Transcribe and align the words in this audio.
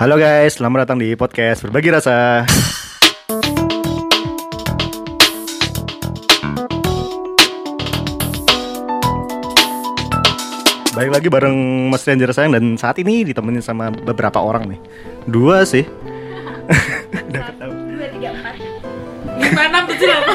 Halo 0.00 0.16
guys, 0.16 0.56
selamat 0.56 0.88
datang 0.88 0.96
di 0.96 1.12
podcast 1.12 1.60
Berbagi 1.60 1.92
Rasa. 1.92 2.48
Baik 10.96 11.10
lagi 11.12 11.28
bareng 11.28 11.52
Mas 11.92 12.08
Ranger 12.08 12.32
sayang 12.32 12.56
dan 12.56 12.80
saat 12.80 12.96
ini 12.96 13.28
ditemenin 13.28 13.60
sama 13.60 13.92
beberapa 13.92 14.40
orang 14.40 14.72
nih. 14.72 14.80
Dua 15.28 15.68
sih. 15.68 15.84
Udah 17.28 17.42
ketahui. 17.52 17.92
dua 17.92 18.06
tiga 18.16 18.28
empat 18.40 18.54
Gimana 19.36 19.78
betul 19.84 20.08
apa? 20.08 20.32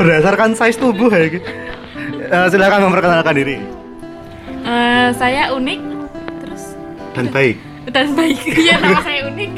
Berdasarkan 0.00 0.56
size 0.56 0.80
tubuh 0.80 1.12
ya. 1.12 1.28
gitu. 1.28 1.44
Eh, 2.24 2.46
silakan 2.48 2.88
memperkenalkan 2.88 3.36
diri 3.36 3.60
Eh, 4.64 5.08
saya 5.20 5.52
unik 5.52 5.89
dan 7.14 7.26
baik. 7.30 7.56
dan 7.90 8.06
baik. 8.14 8.38
Iya 8.64 8.74
nama 8.78 9.00
saya 9.02 9.20
unik. 9.30 9.52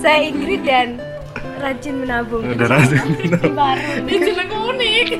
saya 0.00 0.18
Ingrid 0.32 0.62
dan 0.64 0.88
rajin 1.60 1.94
menabung 2.00 2.40
Udah 2.40 2.68
langsung. 2.72 3.04
baru 3.52 3.88
Itu 4.08 4.30
unik. 4.70 5.06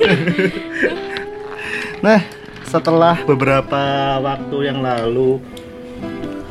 Nah, 2.01 2.25
setelah 2.65 3.21
beberapa 3.29 3.83
waktu 4.25 4.73
yang 4.73 4.81
lalu 4.81 5.37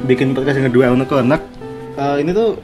bikin 0.06 0.38
podcast 0.38 0.62
yang 0.62 0.70
kedua 0.70 0.94
untuk 0.94 1.18
anak, 1.18 1.42
eh, 1.98 2.22
ini 2.22 2.30
tuh 2.30 2.62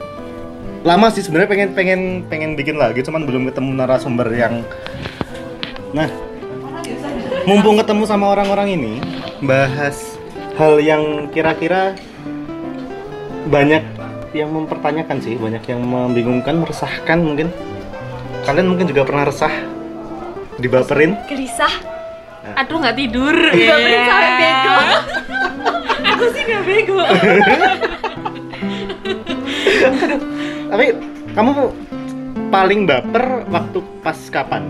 lama 0.86 1.10
sih 1.10 1.26
sebenarnya 1.26 1.50
pengen 1.50 1.68
pengen 1.74 2.00
pengen 2.30 2.50
bikin 2.54 2.78
lagi, 2.78 3.02
cuman 3.02 3.26
belum 3.26 3.50
ketemu 3.50 3.70
narasumber 3.74 4.30
yang. 4.30 4.62
Nah, 5.90 6.06
mumpung 7.42 7.74
ketemu 7.82 8.06
sama 8.06 8.30
orang-orang 8.30 8.78
ini, 8.78 8.94
bahas 9.42 10.14
hal 10.54 10.78
yang 10.78 11.26
kira-kira 11.34 11.98
banyak 13.46 13.82
yang 14.34 14.50
mempertanyakan 14.52 15.16
sih, 15.22 15.38
banyak 15.38 15.62
yang 15.64 15.80
membingungkan, 15.80 16.58
meresahkan 16.58 17.18
mungkin. 17.18 17.48
Kalian 18.44 18.68
mungkin 18.68 18.86
juga 18.86 19.02
pernah 19.02 19.26
resah, 19.26 19.50
dibaperin. 20.56 21.18
gelisah 21.26 21.72
Aduh 22.54 22.78
nggak 22.78 22.94
tidur. 22.94 23.34
Dibaperin 23.58 23.90
Iya. 23.90 24.06
sampai 24.06 24.30
bego. 24.38 24.74
Aku 26.06 26.24
sih 26.30 26.42
nggak 26.46 26.62
bego. 26.62 26.98
Tapi 30.70 30.84
kamu 31.34 31.50
paling 32.48 32.80
baper 32.86 33.24
waktu 33.50 33.78
pas 34.00 34.18
kapan? 34.30 34.62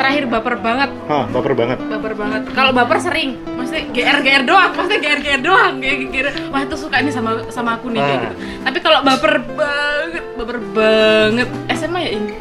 Terakhir 0.00 0.24
baper 0.26 0.56
banget. 0.58 0.90
Hah, 1.06 1.24
baper 1.28 1.52
banget. 1.52 1.78
baper 1.78 2.12
banget. 2.14 2.42
Kalau 2.50 2.72
baper 2.72 2.98
sering 2.98 3.30
maksudnya 3.52 3.84
gr 3.90 4.18
gr 4.18 4.42
doang 4.42 4.70
maksudnya 4.72 4.96
gr 4.98 5.20
gr 5.20 5.40
doang 5.40 5.72
kayak 5.76 5.96
gr 6.08 6.26
wah 6.48 6.60
itu 6.60 6.74
suka 6.74 6.96
ini 6.98 7.10
sama 7.10 7.30
sama 7.48 7.76
aku 7.76 7.88
nih 7.88 8.00
kayak 8.00 8.16
Ah. 8.16 8.24
gitu. 8.24 8.34
Tapi 8.64 8.78
kalau 8.80 8.98
baper 9.02 9.34
banget 9.50 10.24
baper 10.34 10.58
banget. 10.72 11.48
SMA 11.70 12.00
ya 12.00 12.10
ini 12.14 12.32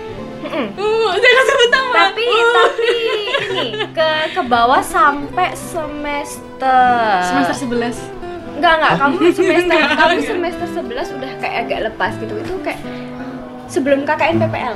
uh, 0.74 1.12
jangan 1.14 1.44
sebut 1.46 1.70
nama. 1.70 1.94
Tapi 2.08 2.24
Uh. 2.24 2.54
tapi 2.56 2.90
ini 2.90 3.62
ke 3.92 4.08
ke 4.32 4.42
bawah 4.46 4.80
sampai 4.80 5.52
semester 5.54 7.20
semester 7.22 7.56
11 7.68 7.92
enggak 8.56 8.74
enggak 8.74 8.94
kamu 8.98 9.16
semester 9.30 9.78
kamu 9.94 10.16
semester 10.32 10.68
11 10.74 11.18
udah 11.18 11.32
kayak 11.38 11.56
agak 11.62 11.80
lepas 11.88 12.12
gitu. 12.16 12.34
Itu 12.36 12.56
kayak 12.62 12.80
sebelum 13.68 14.04
KKN 14.04 14.40
PPL 14.42 14.76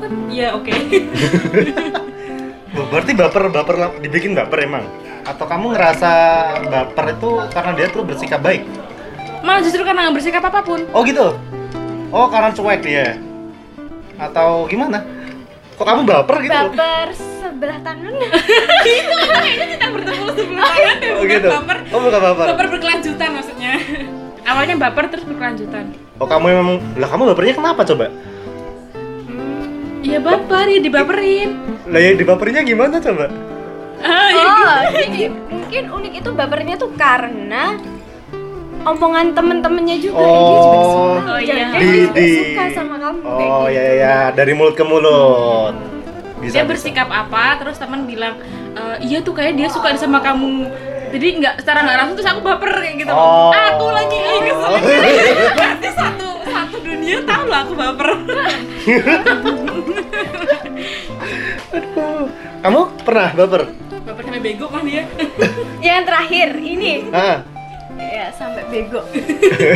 kan 0.00 0.12
ya 0.28 0.48
oke 0.52 0.72
Oh, 2.70 2.86
Berarti 2.86 3.12
baper 3.12 3.50
baper 3.50 3.74
lah- 3.76 3.98
dibikin 3.98 4.32
baper 4.32 4.62
emang? 4.62 4.86
Atau 5.20 5.44
kamu 5.44 5.74
ngerasa 5.74 6.12
baper 6.64 7.04
itu 7.12 7.30
karena 7.50 7.70
dia 7.74 7.86
tuh 7.88 8.02
bersikap 8.02 8.40
baik? 8.40 8.62
malah 9.40 9.58
justru 9.58 9.80
karena 9.80 10.04
nggak 10.04 10.16
bersikap 10.16 10.42
apa 10.42 10.60
pun 10.60 10.84
Oh 10.90 11.02
gitu. 11.02 11.34
Oh 12.10 12.26
karena 12.26 12.50
cuek 12.50 12.80
dia. 12.80 13.16
Atau 14.16 14.64
gimana? 14.66 15.00
Kok 15.74 15.82
kamu 15.82 16.02
baper 16.04 16.36
gitu? 16.40 16.52
baper 16.52 17.08
sebelah 17.12 17.78
tangan 17.80 18.12
itu 18.20 18.36
kayaknya 19.34 19.66
kita 19.70 19.86
bertemu 19.90 20.24
sebelumnya 20.30 20.92
Oh 21.10 21.24
gitu. 21.26 21.48
baper 21.50 21.76
Oh 21.88 21.98
bukan 21.98 22.20
baper. 22.22 22.46
baper 22.46 22.66
berkelanjutan 22.70 23.28
maksudnya 23.32 23.72
awalnya 24.42 24.76
baper 24.78 25.04
terus 25.08 25.24
berkelanjutan 25.24 25.84
Oh 26.16 26.26
kamu 26.26 26.46
memang 26.52 26.68
lah 26.94 27.08
kamu 27.08 27.22
bapernya 27.28 27.54
kenapa 27.56 27.82
coba? 27.82 28.06
Iya 30.00 30.18
baper 30.18 30.66
ya 30.66 30.80
dibaperin 30.80 31.50
Lah 31.86 32.00
ya 32.00 32.12
dibaperinnya 32.14 32.62
gimana 32.62 32.96
coba? 32.98 33.26
ah, 34.00 34.28
ya 34.30 34.44
oh 34.46 34.76
jadi 34.96 35.22
mungkin 35.28 35.82
unik 35.92 36.12
itu 36.16 36.30
bapernya 36.32 36.74
tuh 36.74 36.88
karena 36.94 37.76
omongan 38.80 39.26
temen-temennya 39.30 39.96
juga 39.98 40.16
eh, 40.18 40.40
dia 40.40 40.56
juga 40.56 40.78
Oh. 40.78 40.88
suka 40.88 41.20
Oh, 41.26 41.38
iya. 41.38 41.46
jangan-jangan 41.46 41.76
Di- 41.76 41.92
dia 41.92 42.08
di- 42.16 42.38
suka 42.40 42.64
sama 42.72 42.96
kamu 42.96 43.18
kayak 43.20 43.36
Oh 43.44 43.60
gitu. 43.60 43.68
ya 43.70 43.82
ya 43.82 43.94
ya 43.94 44.16
dari 44.32 44.52
mulut 44.52 44.72
ke 44.72 44.82
mulut. 44.82 45.74
Bisa. 46.38 46.54
dia 46.54 46.64
bisa. 46.64 46.70
bersikap 46.72 47.04
apa 47.06 47.60
terus 47.60 47.76
teman 47.76 48.08
bilang 48.08 48.40
"E, 48.72 48.82
iya 49.04 49.20
tuh 49.20 49.36
kayak 49.36 49.52
dia 49.54 49.68
suka 49.68 49.92
sama 49.94 50.18
kamu 50.18 50.72
jadi 51.10 51.26
nggak 51.36 51.54
secara 51.60 51.78
nggak 51.82 51.96
langsung 51.98 52.16
terus 52.16 52.30
aku 52.30 52.40
baper 52.40 52.72
kayak 52.72 52.96
gitu 52.96 53.12
Oh. 53.12 53.52
aku 53.52 53.86
lagi 53.90 54.16
eh, 54.16 54.40
kesel 54.42 54.72
berarti 55.58 55.88
satu 55.90 56.00
satu 56.00 56.29
dunia 56.82 57.18
tahu 57.24 57.44
lah 57.48 57.60
aku 57.64 57.74
baper. 57.76 58.08
Kamu 62.60 62.80
pernah 63.04 63.30
baper? 63.36 63.62
baper 64.10 64.22
sampai 64.26 64.42
bego 64.42 64.66
kan 64.66 64.82
dia? 64.82 65.04
Yang 65.86 66.02
terakhir 66.10 66.48
ini. 66.58 66.92
Ah, 67.14 67.46
ya 67.94 68.26
sampai 68.34 68.62
bego. 68.68 69.00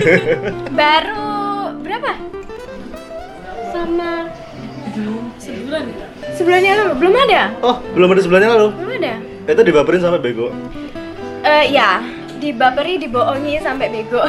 Baru 0.81 1.70
berapa? 1.84 2.12
Sama 3.70 4.26
sebulan. 5.38 5.84
sebulan 6.34 6.60
yang 6.62 6.76
lalu. 6.82 6.93
Belum 6.98 7.14
ada? 7.14 7.43
Oh 7.62 7.76
belum 7.94 8.09
ada 8.14 8.20
sebulannya 8.22 8.50
lalu. 8.50 8.69
belum 8.75 8.93
ada? 9.03 9.14
Itu 9.50 9.62
dibaperin 9.62 10.03
sampai 10.03 10.20
bego. 10.22 10.50
Eh 11.44 11.70
ya 11.75 12.00
dibaperi 12.38 12.98
dibohongi 12.98 13.60
sampai 13.62 13.87
bego. 13.91 14.22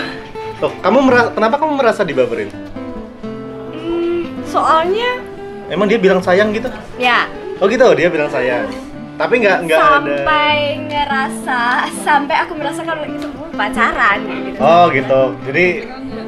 Oh, 0.64 0.72
kamu 0.80 1.00
merasa 1.04 1.30
kenapa 1.36 1.56
kamu 1.60 1.74
merasa 1.76 2.02
dibaperin? 2.08 2.50
Soalnya 4.56 5.12
Emang 5.68 5.90
dia 5.90 5.98
bilang 5.98 6.22
sayang 6.22 6.50
gitu? 6.50 6.72
ya 6.96 7.28
Oh 7.56 7.68
gitu, 7.68 7.88
dia 7.92 8.08
bilang 8.08 8.28
sayang. 8.28 8.68
Tapi 9.16 9.34
nggak 9.38 9.58
nggak 9.64 9.80
ada. 9.80 9.88
sampai 9.88 10.56
ngerasa 10.86 11.62
sampai 12.02 12.36
aku 12.38 12.54
merasa 12.54 12.84
kalau 12.84 13.04
itu 13.04 13.28
pacaran 13.52 14.20
gitu 14.22 14.58
Oh 14.58 14.88
gitu. 14.90 15.22
Jadi 15.46 15.66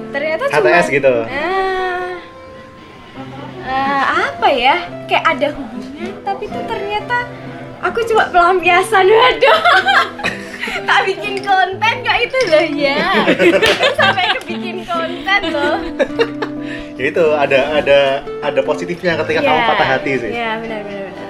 ternyata 0.09 0.43
HTS 0.45 0.59
cuma 0.85 0.93
gitu? 0.93 1.13
eh, 1.25 2.11
eh, 3.61 4.03
apa 4.25 4.47
ya 4.49 4.75
kayak 5.05 5.25
ada 5.29 5.47
hubungan 5.51 5.85
tapi 6.21 6.43
tuh 6.45 6.63
ternyata 6.63 7.17
aku 7.81 7.99
cuma 8.03 8.23
pelampiasan 8.27 9.03
waduh 9.05 9.59
tak 10.87 10.99
bikin 11.05 11.39
konten 11.39 11.93
gak 12.01 12.17
itu 12.21 12.37
loh 12.45 12.65
ya 12.73 13.03
sampai 13.99 14.25
kebikin 14.33 14.83
konten 14.83 15.41
loh 15.49 15.75
ya 16.97 17.05
itu 17.07 17.25
ada 17.31 17.59
ada 17.75 17.99
ada 18.41 18.61
positifnya 18.61 19.13
ketika 19.17 19.39
kamu 19.39 19.53
Iya, 19.55 19.69
patah 19.69 19.87
hati 19.87 20.11
sih. 20.17 20.31
iya 20.31 20.57
benar 20.57 20.81
benar 20.81 21.03
benar 21.07 21.25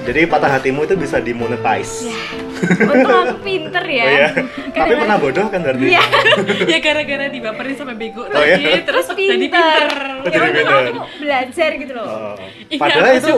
Jadi 0.00 0.20
patah 0.24 0.50
hatimu 0.50 0.80
itu 0.82 0.94
bisa 0.96 1.16
dimonetize. 1.18 2.08
ya 2.08 2.16
untung 2.90 3.18
aku 3.24 3.36
pinter 3.40 3.84
ya 3.84 4.02
Oh 4.02 4.10
iya. 4.10 4.28
Tapi 4.70 4.92
pernah 4.96 5.16
bodoh 5.16 5.46
kan 5.46 5.60
berarti? 5.60 5.84
Iya, 5.86 6.02
ya 6.72 6.78
gara-gara 6.80 7.26
dibaperin 7.28 7.74
sampai 7.74 7.94
bego 7.94 8.24
Oh, 8.24 8.40
iya? 8.40 8.56
tadi 8.56 8.82
terus 8.82 9.04
jadi 9.06 9.20
pinter. 9.38 9.38
pinter 9.38 9.90
Oh, 10.18 10.24
Ya 10.24 10.38
jadi 10.40 10.50
pinter. 10.56 10.80
aku 10.88 11.00
belajar 11.18 11.70
gitu 11.76 11.92
loh. 11.92 12.06
Oh. 12.06 12.34
Iya, 12.66 12.78
Padahal 12.78 13.12
itu 13.14 13.32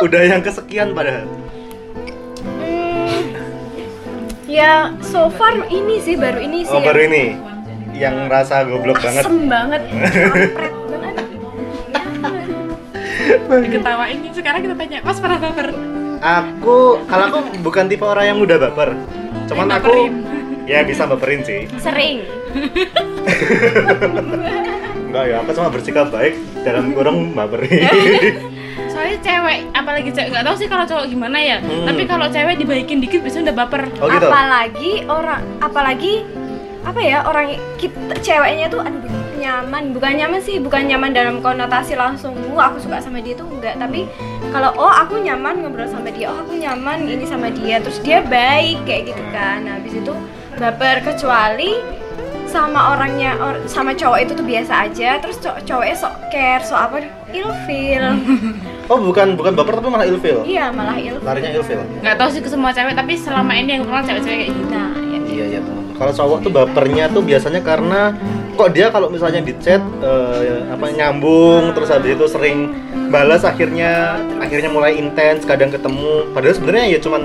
udah 0.00 0.22
yang 0.24 0.40
kesekian 0.40 0.88
padahal. 0.90 1.24
Hmm, 2.40 3.20
ya 4.46 4.72
so 5.00 5.28
far 5.30 5.54
ini 5.68 5.96
sih 5.98 6.16
baru 6.16 6.40
ini 6.40 6.58
sih. 6.62 6.72
Oh 6.72 6.76
yang 6.76 6.86
baru 6.86 7.00
ini 7.04 7.24
yang 8.00 8.26
rasa 8.26 8.64
goblok 8.64 8.96
banget. 8.98 9.22
Asem 9.22 9.44
banget, 9.44 9.82
banget. 9.84 10.50
diketawain 13.66 14.18
sekarang 14.30 14.60
kita 14.62 14.74
tanya 14.74 14.98
mas 15.02 15.18
pernah 15.18 15.38
baper 15.38 15.68
Aku 16.20 17.00
kalau 17.04 17.24
aku 17.28 17.38
bukan 17.60 17.88
tipe 17.88 18.02
orang 18.02 18.24
yang 18.26 18.38
mudah 18.38 18.56
baper. 18.58 18.92
Cuman 19.48 19.72
aku 19.72 20.12
ya 20.64 20.84
bisa 20.84 21.08
baperin 21.08 21.40
sih. 21.40 21.64
Sering. 21.76 22.28
Enggak 25.02 25.24
ya, 25.26 25.36
aku 25.40 25.50
cuma 25.56 25.72
bersikap 25.72 26.12
baik 26.12 26.36
dalam 26.60 26.92
kurung 26.94 27.32
baperin. 27.32 27.88
soalnya 28.90 29.16
cewek 29.22 29.58
apalagi 29.70 30.10
cewek 30.10 30.28
nggak 30.28 30.44
tahu 30.44 30.56
sih 30.56 30.66
kalau 30.66 30.82
cowok 30.82 31.04
gimana 31.06 31.38
ya 31.38 31.56
Hmm. 31.62 31.86
tapi 31.86 32.02
kalau 32.04 32.26
cewek 32.26 32.58
dibaikin 32.58 32.98
dikit 32.98 33.22
biasanya 33.22 33.50
udah 33.50 33.56
baper 33.56 33.82
Oh 33.96 34.08
gitu. 34.10 34.26
Apalagi 34.26 34.92
orang 35.06 35.40
apalagi 35.62 36.12
apa 36.80 36.96
ya 36.98 37.20
orang 37.22 37.46
kita 37.76 38.16
ceweknya 38.18 38.66
tuh 38.66 38.80
aduh 38.80 39.00
nyaman. 39.36 39.92
Bukan 39.92 40.12
nyaman 40.14 40.40
sih 40.40 40.56
bukan 40.56 40.84
nyaman 40.84 41.10
dalam 41.10 41.40
konotasi 41.40 41.94
langsung 41.94 42.36
wah 42.52 42.68
aku 42.68 42.80
suka 42.80 43.00
sama 43.00 43.20
dia 43.20 43.32
tuh 43.32 43.48
enggak. 43.48 43.76
Tapi 43.76 44.04
kalau 44.50 44.72
oh 44.74 44.90
aku 44.90 45.16
nyaman 45.16 45.60
ngobrol 45.60 45.86
sama 45.86 46.08
dia 46.08 46.28
oh 46.28 46.38
aku 46.38 46.56
nyaman 46.56 47.04
ini 47.04 47.24
sama 47.24 47.48
dia 47.48 47.80
terus 47.80 48.00
dia 48.00 48.20
baik 48.20 48.84
kayak 48.84 49.12
gitu 49.12 49.22
kan. 49.30 49.64
Nah, 49.64 49.76
habis 49.76 49.92
itu 49.92 50.12
baper 50.56 51.00
kecuali 51.02 51.80
sama 52.44 52.92
orangnya 52.92 53.38
or- 53.38 53.62
sama 53.64 53.94
cowok 53.94 54.18
itu 54.20 54.32
tuh 54.34 54.42
biasa 54.42 54.72
aja. 54.84 55.20
Terus 55.20 55.36
cow- 55.38 55.60
cowoknya 55.62 55.96
sok 55.96 56.14
care 56.28 56.60
sok 56.60 56.80
apa 56.80 56.96
ilfil. 57.30 58.04
Oh 58.90 58.98
bukan 58.98 59.38
bukan 59.38 59.52
baper 59.54 59.78
tapi 59.78 59.88
malah 59.88 60.04
ilfil. 60.04 60.42
iya 60.44 60.68
malah 60.68 60.98
ilfil. 60.98 61.22
Larinya 61.22 61.50
ilfil. 61.54 61.80
nggak 62.02 62.16
tahu 62.16 62.28
sih 62.28 62.40
ke 62.40 62.50
semua 62.50 62.74
cewek 62.74 62.92
tapi 62.92 63.14
selama 63.14 63.54
ini 63.54 63.78
yang 63.78 63.84
kenal 63.84 64.02
cewek-cewek 64.02 64.36
kayak 64.36 64.50
gitu. 64.50 64.62
Nah 64.68 64.90
ya 64.98 65.18
Iya 65.30 65.44
iya 65.46 65.60
teman. 65.62 65.79
Kalau 66.00 66.12
cowok 66.16 66.38
tuh 66.40 66.48
bapernya 66.48 67.12
tuh 67.12 67.20
biasanya 67.20 67.60
karena 67.60 68.16
kok 68.56 68.72
dia 68.72 68.88
kalau 68.88 69.12
misalnya 69.12 69.44
di 69.44 69.52
chat 69.60 69.84
eh, 70.00 70.64
apa 70.72 70.88
nyambung 70.92 71.76
terus 71.76 71.92
habis 71.92 72.16
itu 72.16 72.24
sering 72.24 72.72
balas 73.12 73.44
akhirnya 73.44 74.16
akhirnya 74.40 74.72
mulai 74.72 74.96
intens 74.96 75.44
kadang 75.44 75.68
ketemu 75.68 76.28
padahal 76.32 76.56
sebenarnya 76.56 76.96
ya 76.96 76.98
cuman 77.04 77.22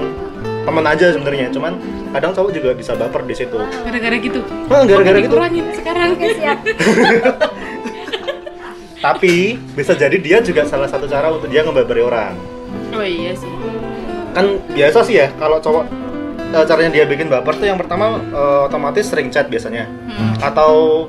teman 0.68 0.86
aja 0.88 1.12
sebenarnya 1.12 1.48
cuman 1.56 1.76
kadang 2.16 2.32
cowok 2.32 2.52
juga 2.56 2.70
bisa 2.72 2.96
baper 2.96 3.28
di 3.28 3.36
situ. 3.36 3.60
gara-gara 3.60 4.16
gitu 4.18 4.40
Hah, 4.72 4.88
gara-gara 4.88 5.20
gitu. 5.20 5.36
sekarang 5.76 6.16
oke 6.16 6.28
siap 6.36 6.60
Tapi 9.06 9.62
bisa 9.78 9.94
jadi 9.94 10.18
dia 10.18 10.42
juga 10.42 10.66
salah 10.66 10.90
satu 10.90 11.06
cara 11.06 11.30
untuk 11.30 11.46
dia 11.52 11.62
ngebabari 11.62 12.02
orang. 12.02 12.34
oh 12.96 13.06
iya 13.06 13.36
sih 13.38 13.52
Kan 14.34 14.58
biasa 14.74 15.04
sih 15.06 15.20
ya 15.22 15.28
kalau 15.38 15.60
cowok 15.62 15.86
eh, 16.48 16.64
caranya 16.64 16.92
dia 16.92 17.04
bikin 17.04 17.28
baper 17.28 17.54
tuh 17.54 17.66
yang 17.66 17.76
pertama 17.76 18.06
eh, 18.20 18.60
otomatis 18.64 19.06
sering 19.06 19.30
chat 19.30 19.46
biasanya 19.46 19.88
Hmm. 20.06 20.36
atau 20.40 21.06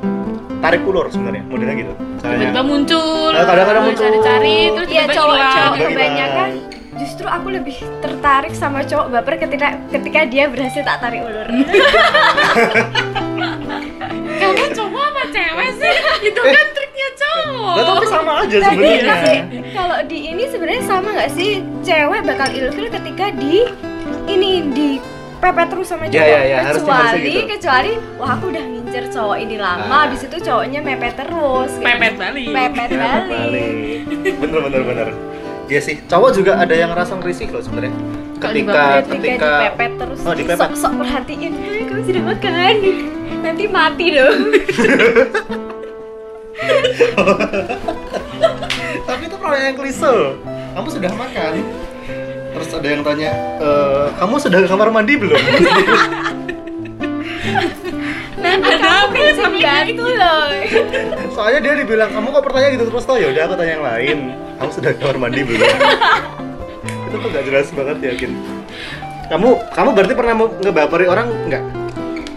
tarik 0.58 0.82
ulur 0.82 1.06
sebenarnya 1.06 1.44
modelnya 1.44 1.74
gitu. 1.76 1.92
tiba-tiba 2.18 2.62
muncul 2.62 3.30
Nah, 3.30 3.44
kadang-kadang 3.44 3.84
muncul. 3.84 4.02
cari-cari 4.02 4.56
terus 4.68 4.88
Iya 4.88 5.02
tiba-tiba 5.02 5.14
cowok 5.14 5.36
hilang. 5.36 5.52
cowok 5.52 5.76
Tiba-tiba 5.76 5.94
kebanyakan 5.94 6.48
justru 6.96 7.26
aku 7.28 7.48
lebih 7.50 7.76
tertarik 8.00 8.52
sama 8.52 8.80
cowok 8.82 9.06
baper 9.10 9.34
ketika 9.38 9.68
ketika 9.90 10.20
dia 10.24 10.44
berhasil 10.46 10.80
tak 10.80 10.96
tarik 10.98 11.20
ulur. 11.20 11.44
kamu 14.36 14.64
cowok 14.70 15.02
apa 15.02 15.22
cewek 15.28 15.70
sih 15.76 15.94
itu 16.24 16.40
kan 16.42 16.66
triknya 16.72 17.08
cowok 17.14 17.74
tapi 17.78 18.06
sama 18.06 18.32
aja 18.38 18.56
tapi 18.58 18.74
sebenarnya. 18.74 19.04
tapi 19.06 19.34
kalau 19.72 19.98
di 20.04 20.18
ini 20.26 20.44
sebenarnya 20.46 20.82
sama 20.84 21.08
nggak 21.10 21.30
sih 21.32 21.50
cewek 21.80 22.20
bakal 22.22 22.48
ilfil 22.50 22.88
ketika 22.90 23.26
di 23.34 23.64
ini 24.26 24.50
di 24.68 24.88
pepet 25.46 25.66
terus 25.68 25.86
sama 25.86 26.04
Ya, 26.04 26.10
cowok 26.10 26.26
ya, 26.26 26.40
ya, 26.42 26.58
harusnya- 26.60 26.72
kecuali 26.72 27.06
harusnya 27.06 27.30
gitu. 27.32 27.50
kecuali 27.52 27.90
wah 28.16 28.30
aku 28.32 28.44
udah 28.48 28.64
ngincer 28.66 29.04
cowok 29.08 29.36
ini 29.38 29.56
lama 29.56 29.84
Ah. 29.86 29.98
habis 30.02 30.20
itu 30.22 30.36
cowoknya 30.40 30.80
mepet 30.80 31.14
terus 31.16 31.70
kayak 31.76 31.96
pepet 31.96 32.14
balik 32.16 32.46
pepet 32.48 32.88
balik. 33.26 34.02
Bener 34.36 34.60
bener 34.62 34.82
bener. 34.82 35.08
Iya 35.66 35.80
sih, 35.80 35.98
cowok 36.04 36.30
juga 36.32 36.52
ada 36.56 36.70
yang 36.72 36.90
ngerasa 36.90 37.18
risih 37.20 37.50
loh 37.50 37.58
sebenarnya. 37.58 37.90
Kalau 38.36 38.52
Ketika 38.52 38.82
ketika 39.00 39.16
ketika 39.16 39.50
dipepet 39.64 39.92
terus 39.96 40.18
Oh, 40.22 40.30
dipepet. 40.32 40.58
sok 40.60 40.72
sok 40.76 40.92
perhatiin 40.96 41.52
"Hai, 41.56 41.82
kamu 41.84 42.02
sudah 42.04 42.22
makan 42.24 42.74
nanti 43.40 43.64
mati 43.66 44.06
dong 44.12 44.38
Tapi 49.06 49.22
itu 49.24 49.36
pertanyaan 49.36 49.66
yang 49.66 49.76
klise. 49.76 50.14
Kamu 50.72 50.88
sudah 50.88 51.12
makan? 51.12 51.52
Terus 52.56 52.70
ada 52.72 52.88
yang 52.88 53.02
tanya, 53.02 53.30
e, 53.58 53.68
kamu 54.16 54.34
sudah 54.40 54.58
ke 54.58 54.68
kamar 54.68 54.88
mandi 54.88 55.14
belum? 55.14 55.36
nanti 58.36 58.68
Ada 58.68 58.78
kamu 58.78 59.14
ya 59.16 59.32
sampai 59.34 59.58
kayak 59.58 59.84
batu 59.86 60.04
loh 60.06 60.44
Soalnya 61.32 61.60
dia 61.60 61.74
dibilang, 61.76 62.10
kamu 62.10 62.26
kok 62.30 62.44
pertanyaan 62.44 62.72
gitu 62.74 62.84
terus 62.88 63.04
toh? 63.04 63.16
Ya 63.16 63.28
udah 63.28 63.42
aku 63.44 63.54
tanya 63.54 63.72
yang 63.72 63.84
lain. 63.84 64.18
Kamu 64.56 64.70
sudah 64.72 64.90
ke 64.90 64.98
kamar 64.98 65.16
mandi 65.18 65.40
belum? 65.42 65.60
itu 67.06 67.16
tuh 67.16 67.28
gak 67.28 67.44
jelas 67.44 67.66
banget 67.70 67.96
yakin. 68.06 68.30
Kamu 69.26 69.48
kamu 69.68 69.88
berarti 69.92 70.14
pernah 70.14 70.34
mau 70.34 70.48
ngebaperi 70.54 71.06
orang 71.06 71.28
nggak? 71.50 71.64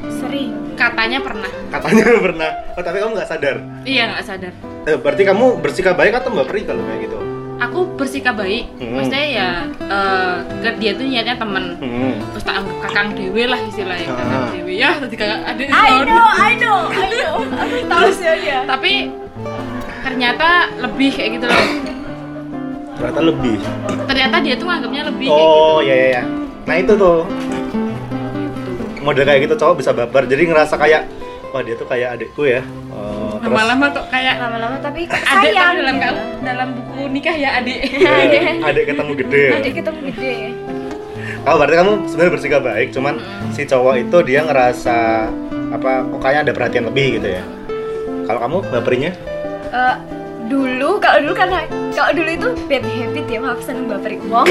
sering 0.10 0.52
katanya 0.74 1.22
pernah 1.22 1.52
Katanya 1.70 2.04
pernah. 2.26 2.52
Oh, 2.74 2.82
tapi 2.82 2.98
kamu 2.98 3.12
nggak 3.14 3.30
sadar. 3.30 3.56
iya 3.86 4.04
nggak 4.10 4.26
sadar 4.26 4.52
Eh, 4.84 4.98
berarti 4.98 5.22
kamu 5.22 5.62
bersikap 5.62 5.94
baik 5.94 6.18
atau 6.18 6.34
mbaperi 6.34 6.66
kalau 6.66 6.82
kayak 6.82 7.06
gitu? 7.06 7.20
Aku 7.60 7.80
bersikap 7.94 8.34
baik 8.34 8.66
Hmm. 8.76 8.96
maksudnya 8.96 9.26
ya 9.26 9.50
eh, 9.68 10.34
ke 10.58 10.70
dia 10.78 10.92
tuh 10.94 11.04
niatnya 11.04 11.36
temen 11.36 11.66
Hmm. 11.78 12.14
terus 12.32 12.44
tak 12.44 12.56
anggap 12.58 12.78
kakang 12.82 13.10
dewe 13.14 13.44
lah 13.46 13.60
istilahnya 13.62 14.08
kakang 14.08 14.42
Ah. 14.42 14.50
dewe 14.50 14.74
ya 14.74 14.90
tadi 14.96 15.16
kakak 15.16 15.40
ada 15.44 15.62
I 15.62 15.92
know 16.02 16.28
I 16.30 16.52
know 16.56 16.80
I 16.90 17.08
know 17.14 17.36
aku 17.54 17.76
tahu 17.86 18.08
sih 18.12 18.28
dia 18.40 18.60
tapi 18.64 19.12
ternyata 20.02 20.48
lebih 20.80 21.10
kayak 21.12 21.30
gitu 21.36 21.46
loh 21.46 21.66
Ternyata 22.92 23.22
lebih. 23.24 23.56
ternyata 24.06 24.36
dia 24.40 24.56
tuh 24.56 24.66
nganggapnya 24.66 25.04
lebih 25.06 25.28
kayak 25.28 25.40
gitu 25.40 25.56
Oh, 25.56 25.80
ya 25.80 25.96
ya 25.96 26.08
ya. 26.12 26.24
Nah, 26.62 26.76
itu 26.76 26.94
tuh. 26.94 27.20
Model 29.00 29.24
kayak 29.24 29.42
gitu 29.42 29.56
cowok 29.56 29.76
bisa 29.80 29.92
baper. 29.92 30.24
Jadi 30.26 30.44
ngerasa 30.46 30.76
kayak 30.76 31.02
wah 31.50 31.62
dia 31.62 31.74
tuh 31.74 31.88
kayak 31.88 32.10
adikku 32.14 32.44
ya. 32.44 32.60
Oh, 32.92 33.29
lama-lama 33.40 33.86
kok 33.96 34.06
kayak 34.12 34.36
lama-lama 34.40 34.76
tapi 34.84 35.08
kok 35.08 35.16
adik 35.16 35.52
sayang 35.56 35.74
dalam 35.80 35.96
gitu. 35.96 36.24
dalam 36.44 36.68
buku 36.76 37.02
nikah 37.08 37.36
ya 37.36 37.50
adik 37.60 37.80
ya, 38.04 38.12
adik 38.64 38.84
ketemu 38.92 39.12
gede. 39.16 39.44
adik 39.56 39.74
ketemu 39.82 40.00
gede 40.14 40.36
Oh, 41.48 41.56
berarti 41.56 41.80
kamu 41.80 41.94
sebenarnya 42.04 42.34
bersikap 42.36 42.62
baik, 42.68 42.88
cuman 42.92 43.16
si 43.56 43.64
cowok 43.64 43.96
itu 43.96 44.18
dia 44.28 44.44
ngerasa 44.44 45.32
apa 45.72 46.04
kok 46.04 46.20
kayaknya 46.20 46.42
ada 46.44 46.52
perhatian 46.52 46.86
lebih 46.92 47.16
gitu 47.16 47.32
ya. 47.32 47.44
Kalau 48.28 48.40
kamu 48.44 48.58
baperinya? 48.70 49.12
Eh, 49.72 49.96
dulu 50.50 50.98
kalau 50.98 51.18
dulu 51.24 51.34
karena 51.38 51.64
kalau 51.94 52.12
dulu 52.12 52.30
itu 52.34 52.50
bad 52.66 52.84
habit 52.84 53.26
ya 53.30 53.40
aku 53.40 53.62
seneng 53.62 53.86
baperin 53.86 54.20
uang 54.26 54.48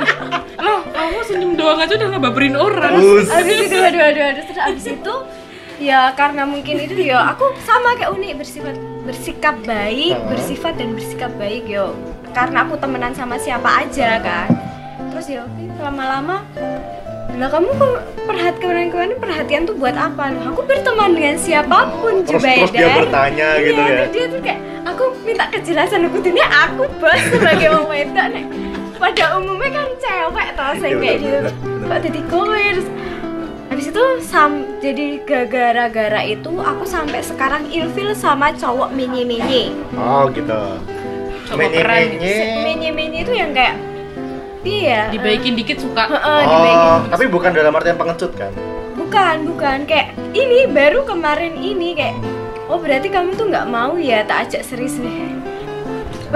loh 0.64 0.80
kamu 0.96 1.20
senyum 1.28 1.52
doang 1.60 1.78
aja 1.78 1.92
udah 1.92 2.08
ngebaperin 2.16 2.56
orang 2.56 2.92
abis 2.96 3.58
itu 3.68 3.76
aduh 3.76 4.02
aduh 4.02 4.24
aduh 4.32 4.42
terus 4.48 4.60
abis 4.64 4.86
itu 4.96 5.14
ya 5.78 6.12
karena 6.12 6.42
mungkin 6.42 6.76
itu 6.80 6.96
ya 7.04 7.20
aku 7.28 7.52
sama 7.62 7.94
kayak 7.94 8.10
unik 8.10 8.32
bersifat 8.36 8.74
bersikap 9.02 9.54
baik 9.62 10.16
Ah. 10.16 10.24
bersifat 10.26 10.72
dan 10.74 10.88
bersikap 10.92 11.30
baik 11.36 11.64
yo 11.66 11.92
karena 12.30 12.64
aku 12.64 12.74
temenan 12.76 13.12
sama 13.12 13.36
siapa 13.36 13.82
aja 13.82 14.16
kan 14.18 14.48
terus 15.10 15.26
ya 15.28 15.40
oke 15.42 15.62
lama-lama 15.78 16.40
lah 17.36 17.52
kamu 17.52 17.68
kok 17.70 17.96
perhatian 18.24 18.56
kemarin 18.88 19.12
perhatian 19.14 19.62
tuh 19.62 19.76
buat 19.76 19.92
apa 19.92 20.32
Loh, 20.32 20.56
aku 20.56 20.64
berteman 20.64 21.12
dengan 21.12 21.36
siapa 21.36 21.84
pun 21.94 22.24
Terus 22.24 22.40
Jubaida. 22.40 22.56
terus 22.62 22.72
dia 22.72 22.88
bertanya 22.96 23.48
gitu 23.60 23.76
Iya, 23.76 23.84
ya. 23.84 23.96
terus 23.98 24.10
dia 24.10 24.24
tuh 24.26 24.40
kayak 24.40 24.60
aku 24.86 25.04
minta 25.20 25.44
kejelasan 25.46 26.00
aku 26.08 26.18
ini 26.24 26.40
aku 26.40 26.82
bos 26.96 27.20
sebagai 27.28 27.68
wong 27.70 27.86
wedok 27.86 28.26
nek 28.32 28.44
pada 28.96 29.24
umumnya 29.36 29.68
kan 29.70 29.88
cewek 29.98 30.48
tau 30.56 30.72
saya 30.74 30.94
kayak 30.96 31.16
gitu 31.20 31.38
kok 31.84 31.98
jadi 32.00 32.20
kowe 32.26 32.56
terus 32.72 32.88
habis 33.76 33.92
itu 33.92 34.04
sam 34.24 34.80
jadi 34.80 35.20
gara-gara 35.20 36.24
itu 36.24 36.48
aku 36.48 36.88
sampai 36.88 37.20
sekarang 37.20 37.68
ilfil 37.68 38.16
sama 38.16 38.48
cowok 38.56 38.88
mini 38.88 39.20
mini 39.20 39.68
Oh, 39.92 40.32
gitu. 40.32 40.48
Gitu. 41.44 41.52
Menye-menye. 41.52 42.64
mini 42.64 42.88
mini 42.88 43.16
itu 43.20 43.36
yang 43.36 43.52
kayak 43.52 43.76
iya 44.64 45.12
dibaikin 45.12 45.52
dikit 45.52 45.76
suka 45.76 46.08
Heeh, 46.08 46.40
dibaikin. 46.42 46.88
Oh, 46.88 46.98
tapi 47.06 47.24
bukan 47.28 47.52
dalam 47.52 47.76
artian 47.76 48.00
pengecut 48.00 48.32
kan? 48.32 48.48
bukan 48.96 49.44
bukan 49.44 49.84
kayak 49.84 50.16
ini 50.32 50.64
baru 50.66 51.04
kemarin 51.04 51.52
ini 51.54 51.92
kayak 51.92 52.16
oh 52.66 52.80
berarti 52.80 53.06
kamu 53.06 53.36
tuh 53.36 53.52
nggak 53.52 53.68
mau 53.68 53.94
ya 53.94 54.24
tak 54.24 54.48
ajak 54.48 54.64
serius 54.64 54.96
nih 54.96 55.36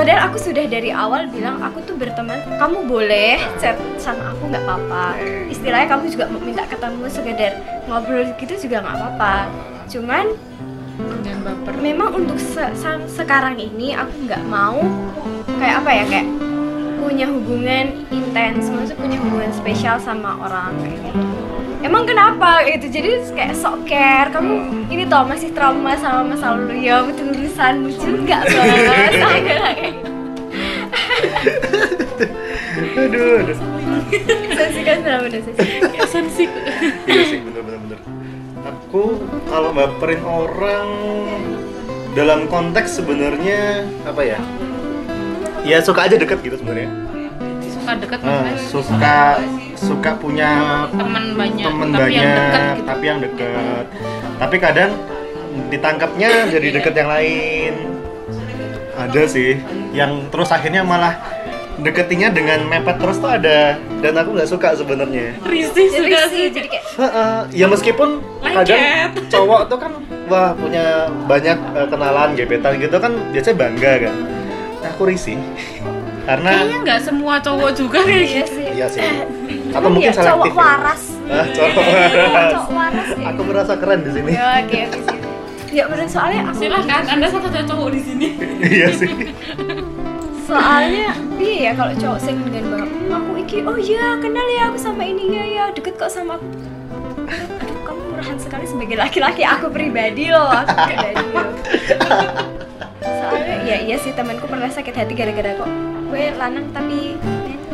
padahal 0.01 0.33
aku 0.33 0.41
sudah 0.41 0.65
dari 0.65 0.89
awal 0.89 1.29
bilang 1.29 1.61
aku 1.61 1.85
tuh 1.85 1.93
berteman 1.93 2.41
kamu 2.57 2.89
boleh 2.89 3.37
chat 3.61 3.77
sama 4.01 4.33
aku 4.33 4.49
nggak 4.49 4.65
apa-apa. 4.65 5.21
Istilahnya 5.53 5.93
kamu 5.93 6.09
juga 6.09 6.25
minta 6.41 6.65
ketemu 6.65 7.05
sekedar 7.13 7.53
ngobrol 7.85 8.25
gitu 8.41 8.55
juga 8.57 8.81
nggak 8.81 8.97
apa-apa. 8.97 9.35
Cuman 9.93 10.25
jangan 11.21 11.41
baper. 11.45 11.75
memang 11.85 12.17
untuk 12.17 12.41
se- 12.41 12.73
sekarang 13.13 13.61
ini 13.61 13.93
aku 13.93 14.25
nggak 14.25 14.41
mau 14.49 14.81
kayak 15.61 15.85
apa 15.85 15.91
ya 15.93 16.05
kayak 16.09 16.29
punya 16.97 17.27
hubungan 17.29 17.85
intens 18.09 18.73
maksudnya 18.73 18.97
punya 18.97 19.19
hubungan 19.21 19.53
spesial 19.53 20.01
sama 20.01 20.41
orang 20.41 20.73
kayak 20.81 20.97
gitu 21.13 21.21
emang 21.81 22.05
kenapa 22.05 22.61
gitu 22.69 22.87
jadi 22.93 23.09
kayak 23.33 23.55
sok 23.57 23.89
care 23.89 24.29
kamu 24.33 24.87
ini 24.93 25.05
tau 25.09 25.25
masih 25.25 25.49
trauma 25.57 25.97
sama 25.97 26.37
masa 26.37 26.57
lalu 26.57 26.85
ya 26.85 27.01
betul 27.05 27.33
juga 27.33 27.77
bos 27.81 27.97
Kayak 29.21 29.41
gitu. 29.45 30.11
Aduh, 33.01 33.43
aduh. 33.43 33.57
Sensi 34.55 34.81
kan 34.87 34.99
sama 35.03 35.19
bener 35.27 35.41
sensi 35.43 35.67
kayak 35.81 36.09
sensi 36.11 36.45
Iya 37.09 37.23
sih, 37.27 37.39
bener 37.43 37.63
bener 37.65 37.79
bener. 37.87 37.99
Aku 38.61 39.19
kalau 39.49 39.71
baperin 39.73 40.23
orang 40.27 40.89
dalam 42.13 42.47
konteks 42.51 43.01
sebenarnya 43.01 43.87
apa 44.05 44.23
ya? 44.23 44.39
Ya 45.65 45.79
suka 45.81 46.09
aja 46.09 46.17
deket 46.17 46.41
gitu 46.43 46.57
sebenarnya. 46.61 46.89
suka 47.71 47.93
deket 47.97 48.19
maksudnya 48.21 48.55
suka 48.69 49.19
suka 49.81 50.13
punya 50.21 50.85
teman 50.93 51.33
banyak 51.33 51.65
temen 51.65 51.89
tapi 51.89 52.01
banyak 52.05 52.21
yang 52.21 52.29
deket 52.37 52.61
gitu. 52.61 52.85
tapi 52.85 53.05
yang 53.09 53.19
deket. 53.25 53.85
Tapi 54.37 54.57
kadang 54.61 54.91
ditangkapnya 55.73 56.31
jadi 56.53 56.69
deket 56.77 56.95
yang 56.95 57.09
lain. 57.09 57.75
Ada 59.01 59.23
sih 59.25 59.57
yang 59.97 60.29
terus 60.29 60.53
akhirnya 60.53 60.85
malah 60.85 61.17
deketinya 61.81 62.29
dengan 62.29 62.69
mepet 62.69 63.01
terus 63.01 63.17
tuh 63.17 63.33
ada. 63.33 63.81
Dan 64.05 64.13
aku 64.21 64.37
nggak 64.37 64.51
suka 64.53 64.77
sebenarnya. 64.77 65.41
Risih 65.49 65.89
sih. 65.89 66.45
jadi 66.53 66.69
kayak 66.69 66.85
Heeh, 67.01 67.37
ya 67.57 67.67
meskipun 67.69 68.21
Lengket. 68.45 68.57
kadang 68.69 68.81
cowok 69.33 69.61
tuh 69.73 69.79
kan 69.81 69.93
wah 70.29 70.53
punya 70.53 71.09
banyak 71.25 71.57
eh, 71.57 71.87
kenalan 71.89 72.37
gebetan 72.37 72.77
gitu 72.77 72.97
kan 73.01 73.13
biasanya 73.33 73.57
bangga 73.57 73.93
kan. 74.09 74.15
Nah, 74.85 74.89
aku 74.93 75.03
risih. 75.09 75.41
Karena 76.29 76.53
kayaknya 76.53 76.79
nggak 76.85 77.01
semua 77.01 77.35
cowok 77.41 77.71
juga 77.73 77.99
kayak 78.05 78.21
iya 78.29 78.37
gitu. 78.45 78.53
sih. 78.53 78.67
Iya 78.77 78.87
sih 78.93 79.01
atau 79.71 79.79
Emang 79.81 79.93
mungkin 79.93 80.07
ya, 80.07 80.13
cowok 80.13 80.27
selektif 80.27 80.51
ya. 80.51 80.59
waras. 80.59 81.03
Ah, 81.25 81.47
cowok 81.47 81.71
cowok 81.71 81.89
waras 81.95 82.53
cowok 82.53 82.71
waras. 82.73 83.09
ya. 83.09 83.25
Aku 83.29 83.41
merasa 83.45 83.73
keren 83.75 84.01
di 84.01 84.11
sini. 84.11 84.31
Ya 84.31 84.47
oke 84.59 84.79
oke 84.85 85.01
sih 85.01 85.19
ya 85.71 85.87
bener 85.87 86.03
soalnya 86.05 86.41
aku 86.43 86.55
silahkan 86.59 87.03
anda 87.07 87.27
satu-satunya 87.27 87.65
cowok 87.65 87.89
di 87.91 88.01
sini. 88.01 88.27
Iya 88.75 88.89
sih. 88.91 89.09
Soalnya 90.43 91.09
iya 91.39 91.57
ya 91.63 91.73
kalau 91.73 91.95
cowok 91.95 92.19
sing 92.19 92.37
dengan 92.43 92.65
banget 92.69 92.89
"Hmm, 92.91 93.15
aku 93.15 93.31
iki 93.39 93.59
oh 93.63 93.79
iya 93.79 94.19
kenal 94.19 94.47
ya 94.49 94.63
aku 94.67 94.79
sama 94.79 95.03
ini 95.05 95.25
ya 95.31 95.45
ya 95.47 95.65
deket 95.71 95.95
kok 95.95 96.11
sama 96.11 96.35
aku. 96.35 96.47
Aduh 97.31 97.79
kamu 97.81 98.03
murahan 98.11 98.37
sekali 98.37 98.67
sebagai 98.67 98.99
laki-laki 98.99 99.47
aku 99.47 99.71
pribadi 99.71 100.27
loh 100.29 100.51
aku 100.51 100.75
pribadi 100.75 101.25
loh. 101.31 101.51
Soalnya 103.01 103.57
ya 103.63 103.77
iya 103.81 103.97
sih 103.97 104.11
temanku 104.11 104.45
pernah 104.45 104.67
sakit 104.67 104.91
hati 104.93 105.15
gara-gara 105.15 105.55
kok. 105.55 105.71
Gue 106.11 106.35
lanang 106.35 106.67
tapi 106.75 107.15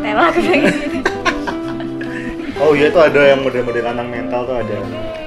aku 0.05 0.39
bilang 0.39 0.63
gitu 0.93 1.16
oh 2.61 2.73
iya 2.73 2.89
tuh 2.89 3.03
ada 3.05 3.21
yang 3.35 3.41
model-model 3.45 3.85
mental 4.07 4.41
tuh 4.49 4.57
ada. 4.57 4.77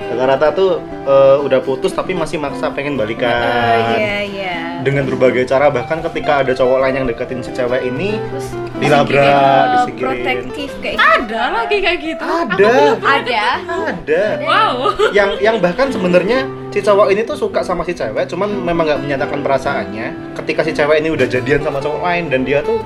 Rata-rata 0.10 0.48
tuh 0.58 0.82
eh, 1.06 1.38
udah 1.46 1.60
putus 1.62 1.94
tapi 1.94 2.18
masih 2.18 2.42
maksa 2.42 2.74
pengen 2.74 2.98
balikan. 2.98 3.30
Oh 3.30 3.98
iya 4.02 4.18
iya. 4.26 4.56
Dengan 4.82 5.06
berbagai 5.06 5.46
cara 5.46 5.70
bahkan 5.70 6.02
ketika 6.02 6.42
ada 6.42 6.52
cowok 6.58 6.78
lain 6.82 6.96
yang 7.04 7.06
deketin 7.06 7.46
si 7.46 7.54
cewek 7.54 7.86
ini 7.86 8.18
terus 8.18 8.48
dilabrak 8.82 9.22
eh, 9.22 9.64
disikirin 9.76 10.10
protektif 10.10 10.70
kayak 10.82 10.98
ada 10.98 11.42
lagi 11.62 11.78
kayak 11.78 12.00
gitu. 12.02 12.24
Ada. 12.26 12.74
Ada. 12.98 13.46
ada. 13.94 14.24
Wow. 14.42 14.76
Yang 15.14 15.30
yang 15.46 15.56
bahkan 15.62 15.94
sebenarnya 15.94 16.50
si 16.74 16.82
cowok 16.82 17.14
ini 17.14 17.22
tuh 17.22 17.38
suka 17.38 17.62
sama 17.62 17.86
si 17.86 17.94
cewek 17.94 18.26
cuman 18.34 18.50
memang 18.66 18.90
nggak 18.90 19.02
menyatakan 19.06 19.46
perasaannya. 19.46 20.34
Ketika 20.34 20.66
si 20.66 20.74
cewek 20.74 21.06
ini 21.06 21.14
udah 21.14 21.30
jadian 21.30 21.62
sama 21.62 21.78
cowok 21.78 22.02
lain 22.02 22.34
dan 22.34 22.42
dia 22.42 22.66
tuh 22.66 22.82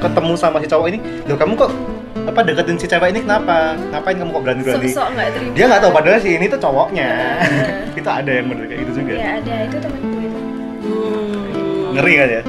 ketemu 0.00 0.32
sama 0.40 0.56
si 0.58 0.66
cowok 0.66 0.86
ini 0.88 0.98
loh 1.28 1.38
kamu 1.38 1.54
kok 1.54 1.70
apa 2.12 2.40
deketin 2.44 2.76
si 2.78 2.86
cewek 2.86 3.08
ini 3.16 3.20
kenapa? 3.24 3.74
Ngapain 3.90 4.16
kamu 4.20 4.30
kok 4.30 4.42
berani 4.44 4.62
berani 4.62 4.88
sok-sok 4.88 5.08
nggak 5.16 5.28
terima. 5.34 5.52
Dia 5.56 5.64
nggak 5.68 5.80
tahu 5.82 5.92
padahal 5.92 6.18
si 6.20 6.30
ini 6.36 6.46
tuh 6.46 6.60
cowoknya. 6.60 7.10
Nah. 7.10 7.96
itu 8.00 8.10
ada 8.10 8.30
yang 8.30 8.46
model 8.46 8.64
kayak 8.68 8.80
gitu 8.86 8.92
juga. 9.00 9.12
Ya 9.16 9.30
ada. 9.40 9.54
Itu 9.66 9.76
temanku 9.80 10.18
itu 10.20 10.40
ngeri 11.92 12.14
kan 12.16 12.28
ya? 12.28 12.42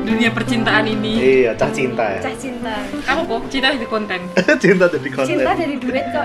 Dunia 0.00 0.30
percintaan 0.34 0.84
ini. 0.90 1.12
Iya 1.22 1.50
cah 1.54 1.70
cinta 1.70 2.04
ya. 2.18 2.20
Cah 2.24 2.34
cinta. 2.34 2.74
Kamu 3.06 3.20
kok 3.30 3.40
cinta 3.46 3.66
di 3.74 3.86
konten? 3.86 4.20
Cinta 4.62 4.84
jadi 4.90 5.08
konten. 5.14 5.30
Cinta 5.38 5.50
dari 5.54 5.74
duit 5.78 6.04
kok 6.10 6.24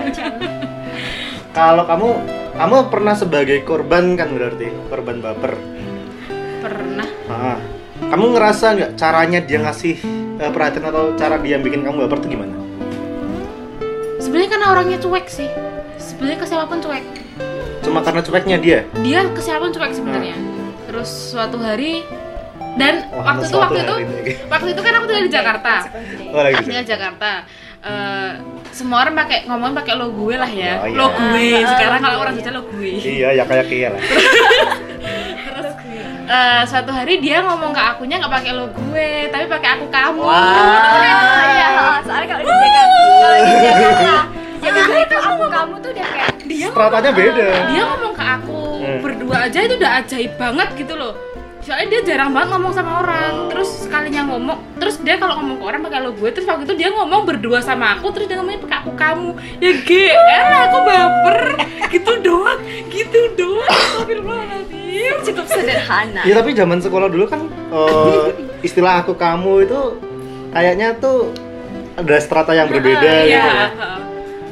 kalau 1.56 1.88
kamu 1.88 2.08
kamu 2.56 2.76
pernah 2.92 3.14
sebagai 3.14 3.58
korban 3.62 4.18
kan 4.18 4.34
berarti? 4.34 4.66
Korban 4.90 5.16
baper. 5.22 5.54
Pernah. 6.62 7.08
Ah. 7.30 7.58
Kamu 7.96 8.24
ngerasa 8.36 8.66
nggak 8.76 8.90
caranya 9.00 9.40
dia 9.40 9.58
ngasih 9.64 9.94
eh, 10.38 10.50
perhatian 10.52 10.84
atau 10.92 11.16
cara 11.16 11.40
dia 11.40 11.56
bikin 11.56 11.82
kamu 11.82 12.06
baper 12.06 12.18
tuh 12.22 12.30
gimana? 12.30 12.54
Sebenarnya 14.20 14.50
karena 14.52 14.66
orangnya 14.72 14.98
cuek 15.00 15.26
sih. 15.28 15.48
Sebenarnya 15.96 16.38
ke 16.44 16.46
siapa 16.46 16.64
pun 16.68 16.78
cuek. 16.84 17.04
Cuma 17.80 18.00
karena 18.04 18.20
cueknya 18.20 18.56
dia? 18.60 18.78
Dia 19.00 19.20
ke 19.32 19.40
siapa 19.40 19.64
pun 19.64 19.72
cuek 19.72 19.92
sebenarnya. 19.96 20.36
Terus 20.86 21.08
suatu 21.32 21.56
hari 21.56 22.04
dan 22.76 23.08
Wah, 23.16 23.32
waktu 23.32 23.48
itu 23.48 23.56
waktu 23.56 23.78
itu 23.80 23.94
ini. 24.04 24.32
waktu 24.52 24.68
itu 24.76 24.80
kan 24.84 24.92
aku 25.00 25.04
tinggal 25.08 25.24
di 25.24 25.32
Jakarta. 25.32 25.74
Oh 26.36 26.40
lagi 26.44 26.60
tinggal 26.62 26.84
di 26.84 26.90
Jakarta. 26.92 27.30
Eh, 27.86 28.32
semua 28.76 29.08
orang 29.08 29.14
pakai 29.16 29.48
ngomong 29.48 29.72
pakai 29.72 29.94
lo 29.96 30.12
gue 30.12 30.36
lah 30.36 30.50
ya. 30.50 30.84
Oh, 30.84 30.88
iya. 30.90 30.96
lo 31.00 31.06
gue. 31.16 31.48
Ah, 31.54 31.68
sekarang 31.72 32.00
kalau 32.04 32.16
iya, 32.16 32.22
orang 32.22 32.34
iya. 32.34 32.40
Jogja 32.44 32.52
lo 32.52 32.62
gue. 32.68 32.90
Iya 32.92 33.28
ya 33.40 33.44
kayak 33.48 33.66
kia 33.72 33.88
lah 33.94 34.02
Eh, 36.26 36.62
suatu 36.66 36.90
hari 36.90 37.22
dia 37.22 37.38
ngomong 37.38 37.70
ke 37.70 37.78
akunya 37.78 38.18
nggak 38.18 38.34
pakai 38.34 38.50
lo 38.50 38.66
gue 38.66 39.30
tapi 39.30 39.46
pakai 39.46 39.68
aku 39.78 39.86
kamu. 39.86 40.22
Ah, 40.26 41.46
iya, 41.54 41.68
soalnya 42.02 42.26
kalau 42.26 42.42
di 42.42 42.50
Jakarta, 42.50 42.82
kalau 43.22 43.38
di 43.38 43.54
Jakarta, 43.62 44.14
Jakarta 44.58 44.96
itu 44.98 45.16
aku 45.22 45.44
kamu 45.46 45.74
tuh 45.78 45.90
udah 45.94 46.06
kayak 46.10 46.32
dia 46.50 46.66
stratanya 46.66 47.10
beda. 47.14 47.48
Dia 47.70 47.82
ngomong 47.86 48.12
ke 48.12 48.24
aku 48.26 48.58
Hmm. 48.76 48.98
berdua 49.02 49.36
aja 49.46 49.58
itu 49.62 49.74
udah 49.78 49.92
ajaib 50.02 50.32
banget 50.34 50.68
gitu 50.74 50.94
loh. 50.98 51.14
Soalnya 51.62 51.86
dia 51.94 52.00
jarang 52.14 52.30
banget 52.34 52.48
ngomong 52.54 52.72
sama 52.74 53.06
orang 53.06 53.46
terus 53.46 53.70
sekalinya 53.86 54.22
ngomong 54.26 54.58
terus 54.78 54.98
dia 55.02 55.18
kalau 55.18 55.38
ngomong 55.38 55.62
ke 55.62 55.64
orang 55.66 55.80
pakai 55.82 55.98
lo 56.02 56.10
gue 56.10 56.30
terus 56.30 56.46
waktu 56.46 56.62
itu 56.66 56.74
dia 56.74 56.90
ngomong 56.90 57.22
berdua 57.22 57.58
sama 57.62 57.94
aku 57.94 58.10
terus 58.10 58.26
dia 58.26 58.34
ngomongnya 58.34 58.66
pakai 58.66 58.78
aku 58.82 58.92
kamu. 58.98 59.30
Ya 59.62 59.72
GR 59.78 60.46
aku 60.66 60.78
baper. 60.82 61.38
Gitu 61.86 62.12
doang 62.18 62.60
gitu 62.90 63.20
doang 63.38 64.66
Astagfirullahaladzim 64.96 65.24
cukup 65.26 65.46
sederhana. 65.46 66.20
ya 66.22 66.34
tapi 66.34 66.50
zaman 66.52 66.78
sekolah 66.78 67.08
dulu 67.08 67.24
kan 67.26 67.40
eh, 67.50 68.24
istilah 68.66 69.00
aku 69.00 69.12
kamu 69.14 69.62
itu 69.62 69.80
kayaknya 70.50 70.96
tuh 70.96 71.30
ada 71.94 72.16
strata 72.16 72.52
yang 72.52 72.66
berbeda 72.66 73.00
Iya. 73.22 73.24
gitu 73.24 73.48
ya. 73.48 73.66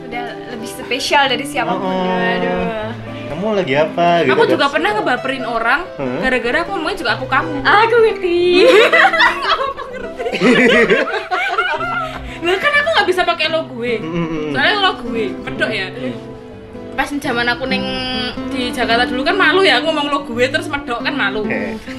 Udah 0.02 0.24
lebih 0.50 0.68
spesial 0.70 1.24
dari 1.26 1.44
siapa 1.44 1.72
pun. 1.72 1.84
Oh. 1.84 2.08
Aduh. 2.08 2.92
kamu 3.24 3.46
lagi 3.56 3.74
apa 3.74 4.08
gitu 4.22 4.32
aku 4.32 4.44
juga 4.46 4.66
pernah 4.68 4.90
ngebaperin 4.92 5.44
orang 5.44 5.80
Hmm. 5.96 6.20
gara-gara 6.20 6.60
aku 6.60 6.70
ngomongnya 6.72 6.98
juga 6.98 7.12
aku 7.14 7.26
kamu 7.26 7.52
Aku 7.62 7.96
ngerti. 8.00 8.42
nah 12.40 12.56
kan 12.62 12.72
aku 12.74 12.88
nggak 12.90 13.08
bisa 13.08 13.22
pakai 13.24 13.46
lo 13.48 13.64
gue 13.66 13.94
soalnya 14.50 14.76
lo 14.78 14.90
gue 15.00 15.24
pedok 15.40 15.70
ya 15.70 15.86
pas 16.94 17.10
zaman 17.10 17.46
aku 17.48 17.66
neng 17.66 17.82
di 18.48 18.70
Jakarta 18.70 19.02
dulu 19.02 19.22
kan 19.22 19.34
malu 19.34 19.60
ya 19.60 19.78
aku 19.78 19.90
ngomong 19.90 20.06
lo 20.08 20.18
gue 20.22 20.46
terus 20.46 20.66
medok 20.66 21.00
kan 21.00 21.10
malu 21.10 21.42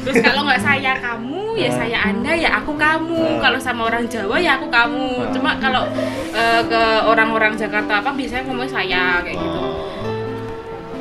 terus 0.02 0.18
kalau 0.20 0.44
nggak 0.44 0.58
saya 0.58 0.96
kamu 0.98 1.44
ya 1.56 1.68
Ah. 1.68 1.76
saya 1.76 2.00
anda 2.06 2.32
ya 2.32 2.50
aku 2.56 2.74
kamu 2.74 3.20
Ah. 3.38 3.40
kalau 3.42 3.60
sama 3.60 3.82
orang 3.86 4.08
Jawa 4.08 4.36
ya 4.38 4.56
aku 4.56 4.68
kamu 4.68 5.04
Ah. 5.20 5.32
cuma 5.32 5.52
kalau 5.58 5.84
eh, 6.32 6.62
ke 6.64 6.82
orang-orang 7.04 7.54
Jakarta 7.54 8.00
apa 8.00 8.12
biasanya 8.12 8.44
ngomong 8.46 8.68
saya 8.68 9.20
kayak 9.20 9.36
gitu 9.36 9.60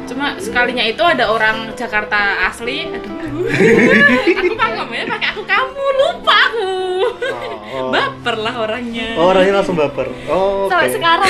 cuma 0.05 0.37
sekalinya 0.37 0.85
itu 0.85 1.01
ada 1.01 1.27
orang 1.27 1.73
Jakarta 1.73 2.19
asli 2.45 2.87
aduh 2.87 3.15
aku 4.39 4.53
pakai 4.53 4.75
ngomongnya 4.77 5.07
pakai 5.09 5.29
aku 5.33 5.43
kamu 5.45 5.83
lupa 5.97 6.37
aku 6.51 6.71
Oh. 7.75 7.91
baper 7.91 8.37
lah 8.39 8.55
orangnya 8.61 9.19
Oh, 9.19 9.31
orangnya 9.31 9.59
langsung 9.59 9.75
baper. 9.75 10.07
Oh, 10.31 10.67
oke. 10.67 10.71
Sampai 10.71 10.91
sekarang. 10.95 11.27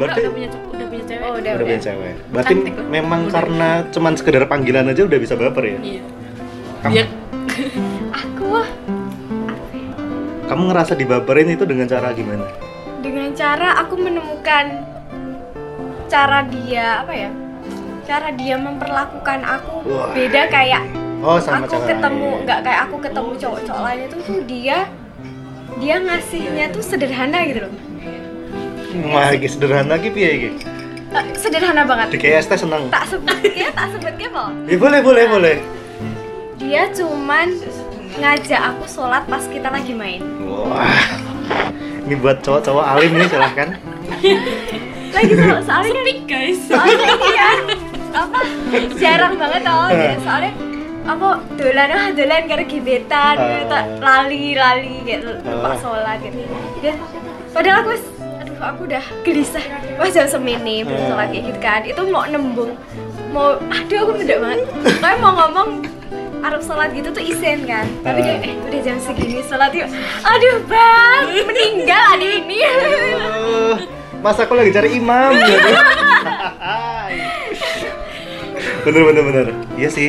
Berarti 0.00 0.18
udah 0.18 0.32
punya 0.32 0.48
cowok- 0.48 0.68
udah 0.70 0.86
punya 0.88 1.04
cewek 1.04 1.20
Oh, 1.20 1.30
udah, 1.30 1.36
udah 1.36 1.52
udah. 1.52 1.66
punya 1.66 1.80
cewek. 1.80 2.14
Berarti 2.26 2.52
Cantik 2.54 2.74
memang 2.88 3.20
Udah. 3.22 3.32
karena 3.32 3.68
cuman 3.86 4.12
sekedar 4.14 4.44
panggilan 4.46 4.86
aja 4.86 5.02
udah 5.04 5.18
bisa 5.18 5.34
baper 5.34 5.64
ya? 5.66 5.78
iya 5.78 6.02
Kamu, 6.80 6.92
dia 6.92 7.04
Aku 8.20 8.48
kamu 10.46 10.62
ngerasa 10.66 10.92
dibaperin 10.94 11.48
itu 11.48 11.62
dengan 11.62 11.86
cara 11.86 12.10
gimana? 12.10 12.48
dengan 12.98 13.32
cara 13.32 13.78
aku 13.78 13.94
menemukan 13.96 14.66
cara 16.06 16.44
dia 16.44 17.00
apa 17.00 17.12
ya? 17.14 17.30
Cara 18.02 18.28
dia 18.30 18.56
memperlakukan 18.56 19.40
aku 19.40 19.86
Wah. 19.86 20.10
beda 20.10 20.48
kayak 20.48 20.82
Oh, 21.20 21.36
sama 21.36 21.62
aku 21.62 21.76
cara 21.76 21.86
ketemu 21.86 22.30
nggak 22.42 22.60
kayak 22.60 22.80
aku 22.82 22.96
ketemu 22.98 23.30
cowok-cowok 23.36 23.82
lain 23.82 24.00
itu 24.02 24.16
tuh 24.18 24.38
dia 24.42 24.78
dia 25.78 25.96
ngasihnya 25.98 26.64
tuh 26.70 26.82
sederhana 26.82 27.44
gitu 27.44 27.60
loh 27.62 27.72
Wah, 29.06 29.30
iki 29.30 29.46
sederhana 29.46 29.94
iki 29.94 30.10
piye 30.10 30.30
iki? 30.32 30.50
Eh, 31.10 31.24
sederhana 31.34 31.82
banget 31.82 32.06
Di 32.10 32.18
KST 32.18 32.52
seneng. 32.56 32.86
tak 32.88 33.06
sebutnya 33.06 33.68
tak 33.70 33.86
sebutnya 33.90 34.26
apa 34.28 34.44
Ya 34.64 34.76
boleh, 34.76 35.00
boleh, 35.00 35.24
boleh. 35.26 35.56
dia 36.56 36.86
cuman 36.90 37.48
ngajak 38.14 38.60
aku 38.64 38.84
sholat 38.86 39.24
pas 39.24 39.42
kita 39.44 39.68
lagi 39.68 39.90
main 39.92 40.20
Wah. 40.40 41.02
Ini 42.02 42.14
buat 42.16 42.40
cowok-cowok 42.40 42.84
alim 42.86 43.10
nih 43.14 43.26
silahkan. 43.26 43.68
lagi 45.10 45.32
so- 45.32 45.64
soalnya 45.64 45.90
kan 45.90 46.04
speak 46.04 46.20
guys 46.24 46.58
soalnya 46.64 46.94
ini 47.08 47.28
ya 47.32 47.50
apa 48.12 48.38
jarang 48.96 49.34
banget 49.34 49.60
tau 49.60 49.86
ya 49.88 50.14
soalnya 50.16 50.52
aku 51.02 51.26
dolan 51.56 51.88
ah 51.90 52.06
dolan 52.12 52.42
karena 52.44 52.64
gebetan 52.64 53.34
gitu 53.34 53.74
lali 53.98 54.44
lali 54.54 54.94
gitu 55.02 55.30
lupa 55.40 55.68
Ah. 55.68 55.76
sholat 55.76 56.18
gitu 56.20 56.38
dan 56.80 56.94
padahal 57.50 57.78
aku 57.80 57.92
aduh 58.60 58.68
aku 58.68 58.80
udah 58.84 59.04
gelisah 59.24 59.64
wah 59.96 60.06
jam 60.06 60.26
semini 60.28 60.84
belum 60.84 60.94
Ah. 60.94 61.06
sholat 61.08 61.26
kayak 61.32 61.44
gitu 61.48 61.58
kan 61.58 61.80
itu 61.82 62.00
mau 62.06 62.22
nembung 62.26 62.70
mau 63.32 63.56
aduh 63.56 63.98
aku 64.04 64.12
beda 64.18 64.36
banget 64.38 64.60
kayak 65.00 65.18
mau 65.18 65.32
ngomong 65.34 65.68
Arab 66.40 66.60
sholat 66.60 66.88
gitu 66.92 67.08
tuh 67.08 67.20
isen 67.20 67.64
kan 67.64 67.84
tapi 68.04 68.20
dia 68.20 68.36
Ah. 68.36 68.44
eh 68.44 68.54
udah 68.60 68.80
jam 68.82 68.96
segini 69.00 69.40
sholat 69.40 69.72
yuk 69.72 69.88
aduh 70.20 70.56
bang 70.68 71.22
meninggal 71.42 72.02
hari 72.06 72.26
ini 72.38 72.58
Oh, 73.40 73.74
Mas 74.20 74.36
aku 74.36 74.52
lagi 74.52 74.68
cari 74.68 74.94
imam 74.94 75.32
gitu. 75.32 75.56
bener 78.84 79.02
bener 79.02 79.22
bener. 79.24 79.46
Iya 79.74 79.88
sih. 79.88 80.08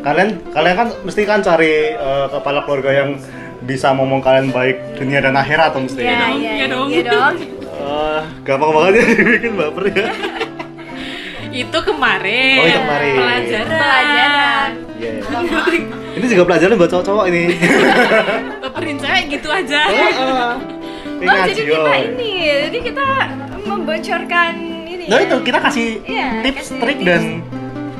Kalian 0.00 0.38
kalian 0.48 0.74
kan 0.76 0.88
mesti 1.02 1.20
kan 1.24 1.40
cari 1.42 1.92
eh, 1.92 2.26
kepala 2.30 2.62
keluarga 2.62 2.90
yang 2.94 3.10
bisa 3.60 3.90
ngomong 3.90 4.22
kalian 4.22 4.48
baik 4.48 4.94
dunia 4.94 5.18
dan 5.18 5.34
akhirat 5.34 5.74
atau 5.74 5.82
mesti. 5.82 5.98
Iya, 5.98 6.14
dong, 6.16 6.32
iya, 6.38 6.52
iya 6.54 6.66
dong. 6.68 6.86
iya 6.88 7.02
dong. 7.04 7.34
Gampang 8.42 8.70
banget 8.70 8.92
ya 8.94 9.04
dibikin 9.18 9.52
baper 9.54 9.84
ya. 9.88 10.06
Itu 11.50 11.78
kemarin. 11.82 12.56
Oh, 12.56 12.64
itu 12.64 12.78
kemarin. 12.78 13.14
Pelajaran. 13.16 13.68
Pelajaran. 13.68 14.70
Iya. 14.96 15.10
iya. 15.10 15.62
Ini 16.10 16.24
juga 16.26 16.42
pelajaran 16.44 16.74
buat 16.76 16.90
cowok-cowok 16.90 17.24
ini. 17.26 17.42
Baperin 18.62 18.96
cewek 18.96 19.24
gitu 19.30 19.48
aja. 19.48 19.80
Heeh. 19.86 20.52
Ini 21.20 21.28
Oh, 21.28 21.36
ngaji, 21.36 21.52
jadi 21.52 21.62
kita 21.62 21.76
yoy. 21.84 22.00
ini, 22.08 22.32
jadi 22.64 22.78
kita 22.80 23.06
membocorkan 23.60 24.52
ini 24.88 25.04
Nah 25.04 25.20
ya. 25.20 25.26
itu 25.28 25.36
kita 25.44 25.58
kasih 25.60 25.88
Iya, 26.00 26.28
tips, 26.40 26.56
kasih 26.64 26.76
trik 26.80 26.96
tips. 26.96 27.04
dan 27.04 27.22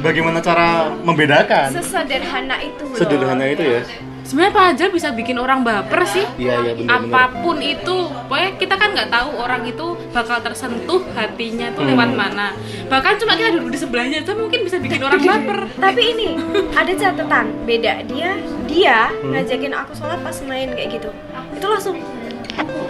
bagaimana 0.01 0.39
cara 0.41 0.69
membedakan. 0.99 1.69
Sesederhana 1.71 2.57
itu 2.59 2.81
loh. 2.81 2.97
Sederhana 2.97 3.45
itu 3.45 3.61
ya. 3.61 3.83
Sebenarnya 4.31 4.55
pelajar 4.55 4.89
bisa 4.89 5.11
bikin 5.11 5.35
orang 5.37 5.67
baper 5.67 6.07
sih. 6.07 6.23
Iya 6.39 6.63
iya 6.63 6.73
benar 6.73 7.03
benar. 7.03 7.03
apa 7.03 7.43
pun 7.43 7.59
itu 7.59 7.97
pokoknya 8.25 8.51
kita 8.57 8.75
kan 8.77 8.89
nggak 8.95 9.11
tahu 9.11 9.31
orang 9.35 9.63
itu 9.65 9.87
bakal 10.09 10.39
tersentuh 10.39 11.03
hatinya 11.13 11.67
tuh 11.71 11.83
Hmm. 11.83 11.91
lewat 11.91 12.11
mana 12.13 12.55
bahkan 12.87 13.19
cuma 13.19 13.35
kita 13.35 13.51
duduk 13.53 13.75
di 13.75 13.79
sebelahnya 13.81 14.23
itu 14.23 14.31
mungkin 14.33 14.63
bisa 14.63 14.79
bikin 14.79 15.03
orang 15.03 15.19
baper 15.19 15.59
Tapi 15.83 16.03
ini 16.09 16.29
ada 16.71 16.93
catatan 16.95 17.47
beda. 17.65 18.07
Dia 18.07 18.39
dia 18.65 19.11
Hmm. 19.11 19.35
ngajakin 19.35 19.73
aku 19.75 19.93
sholat 19.93 20.23
pas 20.23 20.39
main 20.45 20.71
kayak 20.71 20.91
gitu. 20.95 21.11
Itu 21.51 21.67
langsung 21.67 21.99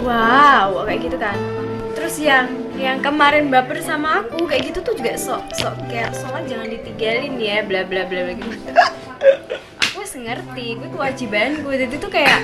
wow 0.04 0.84
kayak 0.84 1.00
gitu 1.02 1.16
kan. 1.16 1.36
Terus 1.90 2.20
yang 2.20 2.46
yang 2.76 3.00
kemarin 3.00 3.48
baper 3.48 3.80
sama 3.80 4.20
aku 4.20 4.44
kayak 4.44 4.68
gitu 4.68 4.80
tuh 4.82 4.92
juga 4.92 5.16
sok 5.16 5.40
sok 5.52 5.72
kayak 5.88 6.12
sholat 6.12 6.44
jangan 6.44 6.68
ditinggalin 6.68 7.32
ya 7.36 7.64
bla 7.64 7.80
bla 7.82 8.04
bla 8.04 8.28
bla 8.28 8.32
gitu. 8.34 8.58
wis 10.10 10.18
ngerti, 10.18 10.74
gue 10.74 10.90
kewajiban 10.90 11.62
gue 11.62 11.74
jadi 11.86 11.94
tuh 12.02 12.10
kayak 12.10 12.42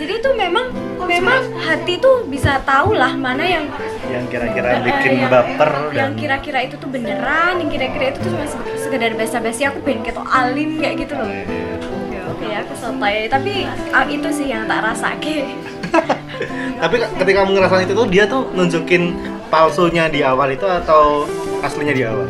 jadi 0.00 0.24
itu 0.24 0.30
memang 0.32 0.72
memang 1.04 1.52
hati 1.60 2.00
tuh 2.00 2.24
bisa 2.24 2.64
tahu 2.64 2.96
lah 2.96 3.12
mana 3.12 3.44
yang 3.44 3.68
Yang 4.08 4.24
kira-kira 4.32 4.80
bikin 4.80 5.20
yang- 5.20 5.28
baper 5.28 5.70
yang 5.92 6.16
kira-kira 6.16 6.64
itu 6.64 6.80
tuh 6.80 6.88
beneran 6.88 7.60
yang 7.60 7.68
kira-kira 7.68 8.16
itu 8.16 8.24
tuh 8.24 8.32
cuma 8.32 8.48
se- 8.48 8.88
sekedar 8.88 9.12
basa-basi 9.20 9.68
aku 9.68 9.84
pengen 9.84 10.00
ketok 10.00 10.24
alim 10.32 10.80
kayak 10.80 11.04
gitu 11.04 11.12
loh. 11.12 11.28
Iya, 11.28 12.24
oke 12.24 12.46
aku 12.56 12.72
santai 12.72 13.28
tapi 13.28 13.68
ah, 13.92 14.08
itu 14.08 14.28
sih 14.32 14.48
yang 14.48 14.64
tak 14.64 14.80
rasa 14.80 15.12
Tapi 16.80 16.94
ketika 17.20 17.44
kamu 17.44 17.52
ngerasain 17.52 17.84
itu 17.84 17.92
tuh 17.92 18.08
dia 18.08 18.24
tuh 18.24 18.48
nunjukin 18.56 19.12
palsunya 19.52 20.08
di 20.08 20.24
awal 20.24 20.56
itu 20.56 20.64
atau 20.64 21.28
aslinya 21.60 21.92
di 21.92 22.08
awal? 22.08 22.24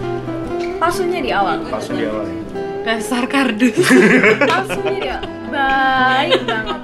palsunya 0.82 1.22
di 1.22 1.30
awal. 1.30 1.62
Palsu 1.62 1.94
di 1.94 2.06
awal. 2.10 2.37
Dasar 2.88 3.24
kardus 3.28 3.76
palsunya 4.50 4.96
dia 4.96 5.16
baik 5.52 6.40
banget 6.48 6.80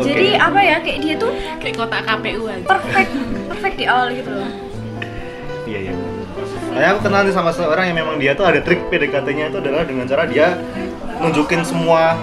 Oke. 0.00 0.04
jadi 0.08 0.28
apa 0.40 0.60
ya 0.64 0.76
kayak 0.80 0.98
dia 1.04 1.14
tuh 1.20 1.32
kayak 1.60 1.74
kotak 1.76 2.02
KPU 2.08 2.48
aja 2.48 2.64
perfect 2.64 3.12
perfect 3.52 3.76
di 3.76 3.84
awal 3.84 4.08
gitu 4.16 4.32
loh 4.32 4.52
Iya 5.70 5.86
iya. 5.86 5.94
Kayak 6.74 6.88
aku 6.98 7.00
kenal 7.06 7.22
nih 7.22 7.30
sama 7.30 7.54
seorang 7.54 7.94
yang 7.94 8.02
memang 8.02 8.18
dia 8.18 8.34
tuh 8.34 8.42
ada 8.42 8.58
trik 8.58 8.90
PDKT-nya 8.90 9.54
itu 9.54 9.62
adalah 9.62 9.86
dengan 9.86 10.02
cara 10.02 10.26
dia 10.26 10.58
nunjukin 11.22 11.62
semua 11.62 12.18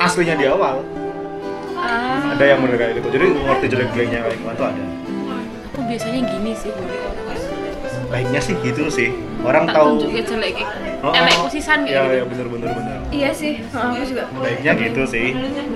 aslinya 0.00 0.32
di 0.32 0.48
awal. 0.48 0.80
ah 1.76 2.32
Ada 2.32 2.56
yang 2.56 2.64
bener 2.64 2.80
kayak 2.80 3.04
gitu. 3.04 3.08
Jadi 3.12 3.36
ngerti 3.36 3.66
jelek-jeleknya 3.68 4.18
kayak 4.24 4.36
gimana 4.40 4.56
tuh 4.56 4.66
ada. 4.72 4.84
aku 5.68 5.80
biasanya 5.84 6.20
gini 6.24 6.52
sih 6.56 6.72
Baiknya 8.08 8.40
sih 8.40 8.56
gitu 8.64 8.88
sih. 8.88 9.12
Orang 9.38 9.64
tak 9.64 9.74
tahu. 9.74 9.88
tunjukin 9.98 10.24
jelek 10.26 10.54
Oh, 10.98 11.12
elek 11.12 11.36
usisan 11.42 11.78
Iya 11.82 11.92
kayak 11.98 12.08
iya 12.08 12.18
gitu 12.18 12.30
bener 12.32 12.46
bener 12.48 12.68
bener. 12.72 12.98
iya 13.10 13.30
sih 13.30 13.52
ah, 13.68 13.90
aku 13.90 14.02
juga 14.04 14.24
Baiknya 14.34 14.72
gitu 14.76 15.02
sih. 15.04 15.28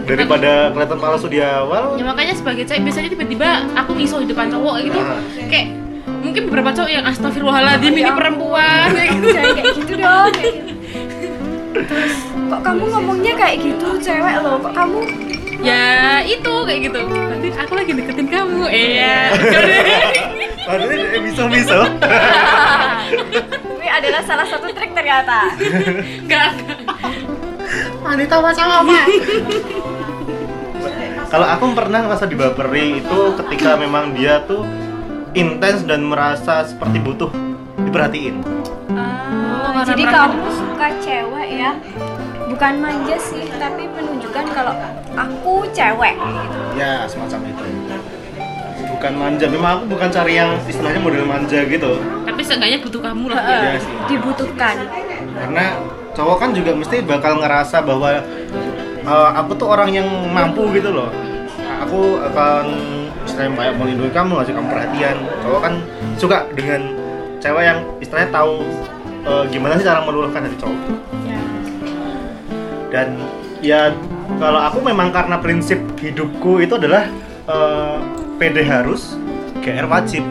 Daripada 0.03 0.51
kelihatan 0.71 0.99
palsu 0.99 1.27
di 1.27 1.39
awal. 1.39 1.95
ya 1.95 2.05
makanya 2.05 2.35
sebagai 2.35 2.65
cewek 2.65 2.83
biasanya 2.83 3.09
tiba-tiba 3.11 3.49
aku 3.75 3.91
miso 3.93 4.17
di 4.17 4.27
depan 4.27 4.49
cowok 4.49 4.75
gitu 4.83 4.99
Ah. 4.99 5.21
kayak 5.45 5.67
mungkin 6.21 6.43
beberapa 6.47 6.71
cowok 6.73 6.91
yang 6.91 7.05
astagfirullahaladzim 7.05 7.93
ini 7.93 8.03
Ya. 8.03 8.13
perempuan 8.13 8.87
kayak 8.91 9.09
gitu 9.13 9.27
jangan 9.31 9.51
kayak 9.53 9.73
gitu 9.75 9.93
dong 9.95 10.31
kayak 10.33 10.53
gitu. 10.53 10.73
terus 11.81 12.15
kok 12.51 12.61
kamu 12.61 12.83
ngomongnya 12.89 13.33
kayak 13.37 13.57
gitu 13.61 13.89
cewek 14.01 14.37
loh 14.39 14.57
kok 14.59 14.73
kamu 14.75 15.01
ya 15.61 15.85
itu 16.23 16.55
kayak 16.63 16.81
gitu 16.83 16.99
nanti 17.07 17.49
aku 17.53 17.73
lagi 17.75 17.93
deketin 17.93 18.27
kamu 18.27 18.61
iya 18.67 19.17
eh, 19.29 19.29
miso 21.21 21.45
miso. 21.47 21.81
ini 23.75 23.89
adalah 23.89 24.23
salah 24.23 24.47
satu 24.47 24.71
trik 24.71 24.93
ternyata 24.93 25.51
enggak 26.23 26.51
Wanita 28.03 28.43
macam 28.43 28.67
apa? 28.67 28.97
Kalau 31.31 31.47
aku 31.47 31.65
pernah 31.71 32.03
ngerasa 32.03 32.27
dibaperi 32.27 32.99
itu 32.99 33.19
ketika 33.39 33.79
memang 33.79 34.11
dia 34.11 34.43
tuh 34.43 34.67
intens 35.39 35.87
dan 35.87 36.03
merasa 36.03 36.67
seperti 36.67 36.99
butuh 36.99 37.31
diperhatiin. 37.79 38.43
Ah, 38.91 39.71
karena 39.71 39.87
jadi 39.87 40.03
merasa- 40.03 40.27
kamu 40.27 40.49
suka 40.51 40.89
cewek 40.99 41.49
ya 41.55 41.71
bukan 42.51 42.73
manja 42.83 43.17
sih 43.23 43.47
tapi 43.55 43.87
menunjukkan 43.87 44.45
kalau 44.51 44.75
aku 45.15 45.71
cewek 45.71 46.19
gitu. 46.19 46.59
Ya 46.75 47.07
semacam 47.07 47.41
itu. 47.47 47.65
Bukan 49.01 49.17
manja, 49.17 49.49
memang 49.49 49.71
aku 49.81 49.85
bukan 49.97 50.09
cari 50.13 50.37
yang 50.37 50.61
istilahnya 50.69 51.01
model 51.01 51.25
manja 51.25 51.65
gitu. 51.65 51.97
tapi 52.21 52.41
seenggaknya 52.45 52.85
butuh 52.85 53.01
kamu 53.01 53.25
lah 53.33 53.41
Heeh, 53.41 53.61
Iya 53.65 53.79
sih. 53.81 53.93
dibutuhkan 54.13 54.77
Karena 55.33 55.65
cowok 56.13 56.37
kan 56.37 56.51
juga 56.53 56.77
mesti 56.77 57.01
bakal 57.01 57.41
ngerasa 57.41 57.81
bahwa 57.81 58.21
uh, 59.09 59.31
aku 59.41 59.57
tuh 59.57 59.73
orang 59.73 59.89
yang 59.97 60.05
mampu 60.29 60.69
gitu 60.77 60.93
loh. 60.93 61.09
Aku 61.81 62.21
akan 62.21 62.65
istilahnya 63.25 63.57
kayak 63.57 63.75
melindungi 63.81 64.13
kamu, 64.13 64.33
ngasih 64.37 64.53
kamu 64.53 64.69
perhatian. 64.69 65.17
Cowok 65.41 65.61
kan 65.65 65.75
suka 66.21 66.39
dengan 66.53 66.81
cewek 67.41 67.65
yang 67.65 67.79
istilahnya 68.05 68.29
tahu 68.29 68.53
uh, 69.25 69.45
gimana 69.49 69.81
sih 69.81 69.89
cara 69.89 70.05
meluluhkan 70.05 70.45
hati 70.45 70.61
cowok. 70.61 70.77
ya. 71.25 71.41
Dan 72.93 73.09
ya 73.65 73.81
kalau 74.37 74.61
aku 74.61 74.85
memang 74.85 75.09
karena 75.09 75.41
prinsip 75.41 75.81
hidupku 75.97 76.61
itu 76.61 76.77
adalah 76.77 77.09
uh, 77.49 77.97
PD 78.41 78.65
harus, 78.65 79.15
GR 79.61 79.85
wajib. 79.85 80.25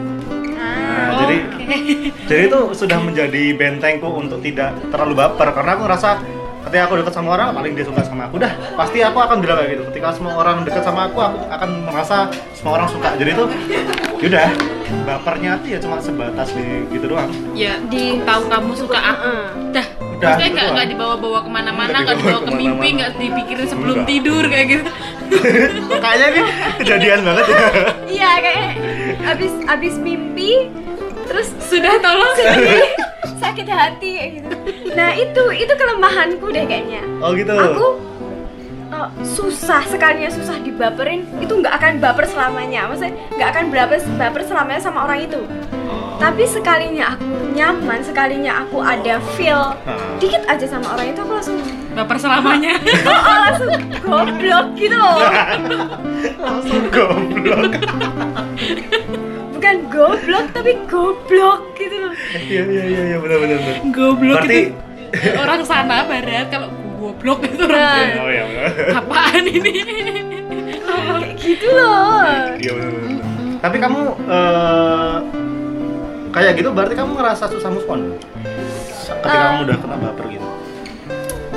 Nah, 0.50 0.74
Ah, 0.90 1.10
jadi 1.16 1.36
Oke. 1.46 1.76
jadi 2.26 2.42
itu 2.44 2.60
sudah 2.74 2.98
menjadi 2.98 3.54
bentengku 3.54 4.10
untuk 4.10 4.42
tidak 4.42 4.74
terlalu 4.90 5.14
baper 5.16 5.54
karena 5.54 5.70
aku 5.72 5.82
ngerasa 5.86 6.10
ketika 6.60 6.82
aku 6.84 6.94
dekat 6.98 7.14
sama 7.14 7.28
orang 7.32 7.54
paling 7.54 7.72
dia 7.72 7.86
suka 7.86 8.02
sama 8.02 8.26
aku 8.26 8.36
dah 8.36 8.52
pasti 8.74 9.00
aku 9.00 9.16
akan 9.16 9.40
bilang 9.40 9.56
kayak 9.56 9.70
gitu 9.72 9.82
ketika 9.88 10.12
semua 10.12 10.34
orang 10.36 10.60
dekat 10.60 10.82
sama 10.82 11.08
aku 11.08 11.16
aku 11.16 11.40
akan 11.48 11.70
merasa 11.86 12.28
semua 12.52 12.72
orang 12.76 12.88
suka 12.90 13.08
jadi 13.16 13.32
itu 13.32 13.44
yaudah 14.20 14.48
bapernya 15.06 15.56
tuh 15.56 15.68
ya 15.70 15.78
cuma 15.80 15.96
sebatas 15.96 16.52
di 16.52 16.66
gitu 16.90 17.06
doang 17.08 17.30
ya 17.54 17.80
Di- 17.86 18.20
tahu 18.20 18.42
kamu 18.44 18.70
suka 18.76 18.98
aku 18.98 19.24
Heeh. 19.24 19.46
dah 19.72 19.86
Udah, 20.20 20.36
maksudnya 20.36 20.50
nggak 20.52 20.68
nggak 20.76 20.88
dibawa-bawa 20.92 21.38
ke 21.40 21.50
mana-mana 21.50 21.96
Nggak 21.96 22.16
dibawa 22.20 22.20
dibawa 22.20 22.40
ke 22.44 22.52
mimpi 22.60 22.88
nggak 22.92 23.10
dipikirin 23.16 23.66
sebelum 23.66 23.96
Enggak. 23.96 24.08
tidur 24.12 24.44
kayak 24.44 24.66
gitu. 24.68 24.90
Kayaknya 26.04 26.26
ini 26.28 26.40
kejadian 26.76 27.20
banget 27.24 27.44
ya. 27.48 27.66
Iya 28.04 28.30
kayak 28.44 28.66
abis 29.24 29.52
abis 29.64 29.94
mimpi 29.96 30.52
terus 31.24 31.48
sudah 31.64 31.94
tolong. 32.04 32.34
sedih 32.36 32.84
sakit 33.42 33.64
hati 33.64 34.10
kayak 34.12 34.30
gitu. 34.36 34.54
Nah 34.92 35.10
itu 35.16 35.42
itu 35.56 35.72
kelemahanku 35.72 36.46
deh 36.52 36.64
kayaknya. 36.68 37.00
Oh 37.24 37.32
gitu. 37.32 37.56
Aku 37.56 37.86
uh, 38.92 39.08
susah 39.22 39.82
sekalinya 39.86 40.30
susah 40.30 40.58
dibaperin. 40.60 41.26
Itu 41.38 41.58
nggak 41.58 41.74
akan 41.80 41.92
baper 42.02 42.26
selamanya. 42.28 42.90
Maksudnya 42.90 43.14
nggak 43.34 43.48
akan 43.54 43.64
baper 43.72 43.98
baper 44.18 44.42
selamanya 44.44 44.80
sama 44.82 45.06
orang 45.06 45.24
itu. 45.24 45.40
Tapi 46.20 46.44
sekalinya 46.44 47.16
aku 47.16 47.26
nyaman 47.56 48.00
sekalinya 48.04 48.52
aku 48.62 48.84
ada 48.84 49.16
feel 49.34 49.72
dikit 50.20 50.44
aja 50.46 50.68
sama 50.68 50.92
orang 50.94 51.16
itu 51.16 51.20
aku 51.24 51.32
langsung 51.32 51.56
baper 51.96 52.16
selamanya. 52.20 52.76
Oh, 53.10 53.16
oh, 53.16 53.36
langsung 53.48 53.70
goblok 54.04 54.66
gitu 54.78 54.94
loh. 54.94 55.18
Langsung 56.44 56.84
goblok. 56.92 57.72
Bukan 59.56 59.76
goblok 59.90 60.46
tapi 60.54 60.72
goblok 60.86 61.60
gitu 61.80 61.96
loh. 61.96 62.12
Iya 62.36 62.62
iya 62.68 62.82
iya 62.86 63.02
iya 63.14 63.16
benar 63.18 63.38
benar 63.42 63.56
benar. 63.58 63.76
Goblok 63.90 64.38
berarti 64.44 64.60
itu 65.10 65.38
orang 65.42 65.62
sana 65.66 66.06
barat 66.06 66.46
kalau 66.54 66.68
goblok 67.00 67.40
itu 67.42 67.64
Nah. 67.64 67.96
orang 67.96 68.20
oh 68.20 68.28
iya 68.28 68.42
benar 68.44 68.68
apaan 68.94 69.44
ini 69.46 69.72
kayak 71.16 71.34
gitu 71.36 71.66
loh 71.68 72.20
Iya 72.54 72.70
benar 72.72 72.90
benar. 72.92 73.08
Tapi 73.60 73.76
kamu 73.78 74.00
eh, 74.26 75.16
kayak 76.30 76.52
gitu 76.54 76.68
berarti 76.70 76.94
kamu 76.94 77.10
ngerasa 77.14 77.44
susah 77.48 77.70
move 77.70 77.84
on 77.86 78.00
ketika 79.10 79.28
Eh. 79.28 79.42
kamu 79.42 79.58
udah 79.64 79.76
kena 79.78 79.96
baper 79.98 80.26
gitu. 80.30 80.48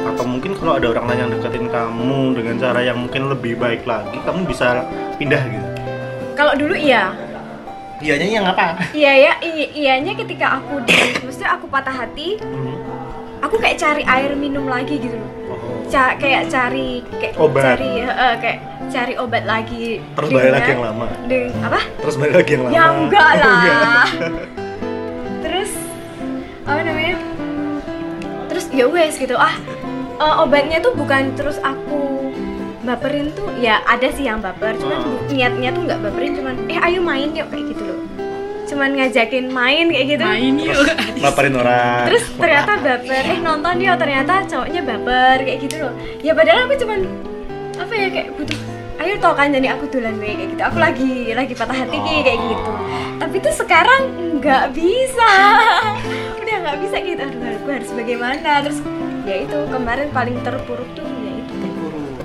Atau 0.04 0.26
mungkin 0.26 0.52
kalau 0.54 0.74
ada 0.74 0.88
orang 0.90 1.06
lain 1.06 1.20
yang 1.22 1.32
deketin 1.32 1.66
kamu 1.68 2.20
dengan 2.34 2.56
cara 2.58 2.80
yang 2.82 2.98
mungkin 2.98 3.30
lebih 3.30 3.56
baik 3.56 3.84
lagi, 3.84 4.20
kamu 4.20 4.44
bisa 4.44 4.84
pindah 5.16 5.42
gitu. 5.46 5.68
kalau 6.34 6.54
dulu 6.54 6.74
iya 6.74 7.14
Iyanya 8.00 8.28
yang 8.28 8.46
apa? 8.46 8.84
iya 8.92 9.16
ya 9.16 9.32
iyanya 9.72 10.12
ketika 10.14 10.60
aku 10.60 10.84
di 10.84 10.92
maksudnya 11.16 11.56
aku 11.56 11.66
patah 11.68 11.96
hati 11.96 12.36
Hmm. 12.36 12.73
Aku 13.44 13.56
kayak 13.58 13.76
cari 13.78 14.04
air 14.04 14.32
minum 14.34 14.66
lagi 14.66 14.98
gitu 14.98 15.14
loh 15.14 15.32
Oh. 15.46 15.60
Ca- 15.86 16.16
kayak 16.16 16.48
cari 16.48 17.04
kayak 17.14 17.36
Obat. 17.38 17.76
cari 17.76 18.02
heeh, 18.02 18.34
kayak 18.40 18.58
cari 18.90 19.14
obat 19.16 19.44
lagi 19.44 20.02
Terus 20.10 20.30
balik 20.32 20.52
lagi 20.52 20.70
yang 20.72 20.82
lama. 20.82 21.06
deng- 21.24 21.54
apa 21.62 21.80
Terus 22.00 22.16
balik 22.16 22.36
lagi 22.36 22.52
yang 22.52 22.64
lama. 22.64 22.74
ya 22.74 22.84
enggak 22.90 23.22
Oh, 23.28 23.36
lah 23.36 23.54
enggak. 23.54 24.06
terus 25.40 25.72
apa 26.64 26.80
namanya 26.82 27.16
terus 28.46 28.66
ya 28.72 28.86
wes 28.88 29.16
gitu 29.16 29.36
ah 29.36 29.54
eh, 30.16 30.36
obatnya 30.40 30.80
tuh 30.80 30.94
bukan 30.94 31.34
terus 31.34 31.60
aku 31.60 32.32
baperin 32.82 33.32
tuh 33.32 33.48
ya 33.56 33.80
ada 33.84 34.08
sih 34.10 34.24
yang 34.24 34.40
baper 34.40 34.74
cuman 34.74 35.00
Oh. 35.00 35.20
niatnya 35.28 35.70
tuh 35.70 35.82
nggak 35.84 36.00
baperin 36.02 36.34
cuman 36.34 36.56
eh 36.66 36.80
ayo 36.82 37.00
main 37.00 37.30
yuk 37.32 37.48
kayak 37.48 37.66
gitu 37.70 37.84
loh 37.86 38.00
cuman 38.74 38.90
ngajakin 38.98 39.46
main 39.54 39.86
kayak 39.94 40.08
gitu. 40.18 40.26
Main 40.26 40.56
yuk 40.58 40.82
Laparin 41.22 41.54
orang. 41.54 42.10
terus 42.10 42.26
ternyata 42.34 42.72
baper. 42.82 43.24
Eh 43.30 43.40
nonton 43.40 43.78
yuk 43.78 43.96
ternyata 44.02 44.34
cowoknya 44.50 44.82
baper 44.82 45.38
kayak 45.46 45.60
gitu 45.62 45.76
loh. 45.78 45.94
Ya 46.26 46.34
padahal 46.34 46.66
aku 46.66 46.76
cuman 46.82 47.00
apa 47.78 47.94
ya 47.94 48.08
kayak 48.10 48.30
butuh 48.34 48.60
ayo 48.94 49.14
tau 49.20 49.34
kan 49.36 49.50
jadi 49.52 49.68
aku 49.78 49.86
dolan 49.94 50.18
wae 50.18 50.34
kayak 50.34 50.50
gitu. 50.58 50.62
Aku 50.66 50.78
lagi 50.82 51.14
lagi 51.32 51.54
patah 51.54 51.78
hati 51.78 51.98
kayak 52.02 52.40
gitu. 52.42 52.72
Tapi 53.22 53.36
tuh 53.38 53.54
sekarang 53.54 54.02
nggak 54.42 54.66
bisa. 54.74 55.32
Udah 56.42 56.56
nggak 56.66 56.78
bisa 56.82 56.96
gitu. 56.98 57.22
Aduh 57.22 57.50
aku 57.62 57.70
harus 57.70 57.90
bagaimana? 57.94 58.52
Terus 58.66 58.80
ya 59.24 59.36
itu 59.46 59.58
kemarin 59.70 60.08
paling 60.10 60.38
terpuruk 60.42 60.90
tuh 60.98 61.06
ya 61.06 61.34
itu. 61.38 61.56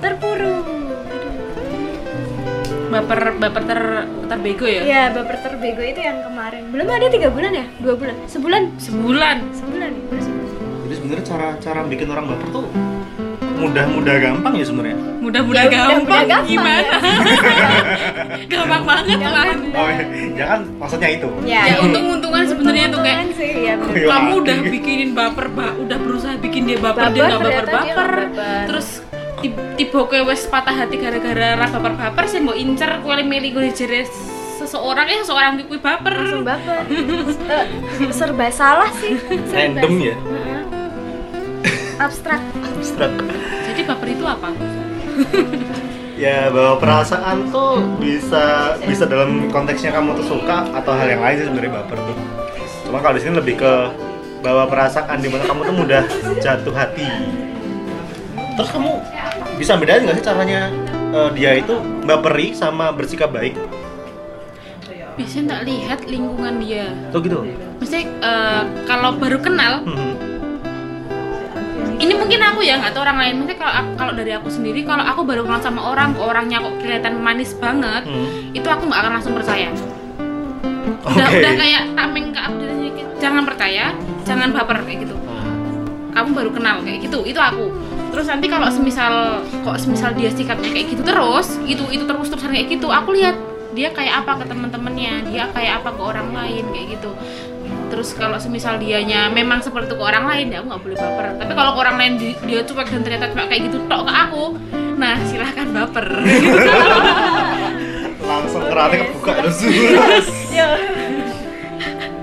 Terpuruk. 0.01 0.65
Aduh. 0.65 0.98
Baper 2.89 3.19
baper 3.37 3.63
ter 3.63 3.81
terbego 4.25 4.65
ya 4.65 4.81
ya 4.81 5.03
baper 5.09 5.37
terbego 5.39 5.81
itu 5.81 5.99
yang 5.99 6.19
kemarin 6.21 6.63
belum 6.69 6.87
ada 6.87 7.07
tiga 7.07 7.29
bulan 7.29 7.51
ya 7.53 7.65
dua 7.77 7.93
bulan 7.93 8.15
sebulan 8.25 8.61
sebulan 8.77 9.37
sebulan 9.51 9.89
ya 9.89 10.03
baru 10.05 10.21
sebulan. 10.21 10.47
Jadi 10.81 10.93
sebenarnya 10.95 11.23
cara 11.23 11.47
cara 11.57 11.79
bikin 11.85 12.07
orang 12.09 12.25
baper 12.27 12.47
tuh 12.49 12.65
mudah-mudah 13.59 14.15
gampang 14.17 14.53
ya 14.55 14.63
sebenarnya. 14.63 14.97
mudah-mudah 15.19 15.61
Ya, 15.61 15.69
gampang, 15.69 16.23
gampang 16.23 16.47
gimana 16.47 16.79
ya. 16.79 16.95
gampang 18.55 18.83
banget 18.87 19.19
lah. 19.19 19.45
Oh, 19.75 19.87
ya 20.31 20.45
kan 20.47 20.59
maksudnya 20.79 21.09
itu. 21.11 21.27
ya, 21.43 21.61
ya 21.67 21.75
untung-untungan 21.83 22.43
sebenarnya 22.47 22.87
tuh 22.87 23.03
kayak 23.03 23.35
sih, 23.35 23.51
ya. 23.67 23.75
Iya. 23.75 24.07
kamu 24.07 24.31
udah 24.39 24.57
bikinin 24.63 25.11
baper 25.11 25.51
ba 25.51 25.75
udah 25.75 25.97
berusaha 25.99 26.39
bikin 26.39 26.71
dia 26.71 26.79
baper, 26.79 27.03
Baper, 27.03 27.13
dia 27.13 27.21
nggak 27.27 27.41
baper 27.43 27.65
baper 27.67 28.11
baper. 28.31 28.63
terus 28.71 28.87
tiba 29.41 29.99
kowe 30.01 30.19
wes 30.25 30.43
patah 30.45 30.75
hati 30.75 30.95
gara-gara 30.95 31.55
ra 31.55 31.67
baper 31.67 31.93
baper 31.93 32.25
sih 32.25 32.39
mau 32.39 32.53
incer 32.53 32.99
kowe 32.99 33.15
milih 33.15 33.53
gue 33.53 33.71
jere 33.71 34.03
seseorang 34.55 35.07
ya 35.07 35.23
seseorang 35.23 35.55
di 35.55 35.63
kowe 35.63 35.77
baper 35.77 36.13
langsung 36.13 36.43
baper 36.43 36.83
Eh, 37.49 37.65
serba 38.09 38.47
salah 38.49 38.91
sih 38.93 39.15
serba 39.45 39.79
Random 39.81 39.93
ya? 39.97 40.15
Heeh. 40.15 40.61
abstrak 41.97 42.41
Abstrak. 42.59 43.11
jadi 43.65 43.81
baper 43.83 44.07
itu 44.09 44.23
apa 44.23 44.49
Ya 46.15 46.51
bahwa 46.51 46.75
perasaan 46.75 47.47
tuh 47.47 47.79
bisa 47.95 48.75
bisa 48.83 49.07
dalam 49.07 49.47
konteksnya 49.47 49.87
kamu 49.89 50.19
tuh 50.19 50.35
suka 50.35 50.67
atau 50.69 50.91
hal 50.91 51.07
yang 51.07 51.23
lain 51.23 51.35
sih 51.39 51.45
sebenarnya 51.47 51.79
baper 51.79 51.95
tuh. 51.95 52.15
Cuma 52.83 52.99
kalau 52.99 53.15
di 53.15 53.23
sini 53.23 53.39
lebih 53.39 53.55
ke 53.55 53.73
bahwa 54.39 54.67
perasaan 54.67 55.15
di 55.19 55.31
mana 55.31 55.47
kamu 55.47 55.61
tuh 55.63 55.75
mudah 55.75 56.03
jatuh 56.37 56.75
hati. 56.75 57.07
Terus 58.59 58.69
kamu 58.69 58.91
bisa 59.55 59.79
bedain 59.79 60.03
nggak 60.03 60.19
sih 60.19 60.25
caranya 60.25 60.67
eh, 61.09 61.29
dia 61.31 61.55
itu 61.55 61.75
baperi 62.03 62.51
sama 62.51 62.91
bersikap 62.91 63.31
baik? 63.31 63.55
biasanya 65.15 65.51
tak 65.51 65.61
lihat 65.65 65.99
lingkungan 66.05 66.59
dia 66.59 66.95
Tuh 67.11 67.19
gitu. 67.19 67.43
Maksudnya 67.75 68.03
eh, 68.19 68.61
kalau 68.85 69.15
baru 69.15 69.35
kenal 69.37 69.83
Hmm. 69.83 70.15
ini 71.97 72.15
mungkin 72.15 72.39
aku 72.41 72.59
ya 72.61 72.79
nggak 72.79 72.91
tahu 72.91 73.03
orang 73.03 73.19
lain 73.19 73.35
mungkin 73.37 73.55
kalau 73.55 73.73
aku- 73.73 73.95
kalau 73.95 74.13
dari 74.13 74.31
aku 74.31 74.47
sendiri 74.47 74.83
kalau 74.83 75.03
aku 75.03 75.23
baru 75.23 75.43
kenal 75.43 75.59
sama 75.59 75.83
orang 75.85 76.15
kok 76.15 76.23
orangnya 76.23 76.59
kok 76.59 76.71
kelihatan 76.79 77.19
manis 77.19 77.51
banget 77.53 78.03
Hmm. 78.05 78.27
itu 78.51 78.63
aku 78.63 78.87
nggak 78.87 78.95
akan 78.97 79.11
langsung 79.13 79.35
percaya 79.35 79.67
Oke. 79.71 81.11
udah 81.13 81.27
udah 81.29 81.53
kayak 81.53 81.83
tameng 81.93 82.27
ke 82.31 82.39
sedikit 82.69 83.07
jangan 83.19 83.43
percaya 83.43 83.85
jangan 84.23 84.49
baper 84.49 84.77
kayak 84.81 84.99
gitu 85.03 85.15
kamu 86.09 86.29
baru 86.33 86.49
kenal 86.53 86.75
kayak 86.79 86.99
gitu 87.01 87.19
itu 87.23 87.37
aku 87.37 87.67
terus 88.09 88.25
nanti 88.25 88.45
kalau 88.45 88.67
semisal 88.67 89.13
kok 89.61 89.77
semisal 89.77 90.11
dia 90.11 90.29
sikapnya 90.29 90.69
kayak 90.69 90.87
gitu 90.89 91.01
terus 91.03 91.57
itu 91.63 91.83
itu 91.87 92.03
terus 92.03 92.27
terusan 92.27 92.49
kayak 92.49 92.67
gitu 92.69 92.87
aku 92.87 93.13
lihat 93.13 93.37
dia 93.69 93.89
kayak 93.89 94.19
apa 94.19 94.37
ke 94.37 94.45
teman-temannya 94.45 95.29
dia 95.29 95.45
kayak 95.49 95.79
apa 95.79 95.89
ke 95.91 96.01
orang 96.01 96.29
lain 96.29 96.65
kayak 96.67 96.87
gitu. 96.95 97.11
Terus 97.89 98.13
kalau 98.13 98.37
semisal 98.37 98.77
dianya 98.77 99.29
memang 99.29 99.61
seperti 99.61 99.89
itu 99.89 99.95
ke 99.95 100.03
orang 100.03 100.25
lain 100.25 100.45
ya 100.47 100.57
aku 100.59 100.67
nggak 100.67 100.81
boleh 100.83 100.95
baper. 100.95 101.25
Tapi 101.37 101.51
kalau 101.53 101.71
ke 101.73 101.79
orang 101.79 101.95
lain 101.95 102.13
di- 102.17 102.37
dia 102.43 102.61
cuek 102.61 102.87
dan 102.87 103.01
ternyata 103.01 103.25
cuma 103.29 103.45
kayak 103.45 103.61
gitu 103.65 103.77
tok 103.85 104.01
ke 104.03 104.13
aku 104.15 104.43
nah 104.95 105.15
silahkan 105.23 105.67
baper. 105.67 106.07
Langsung 108.21 108.63
keratnya 108.63 109.05
kebuka 109.05 109.31
terus. 109.37 109.57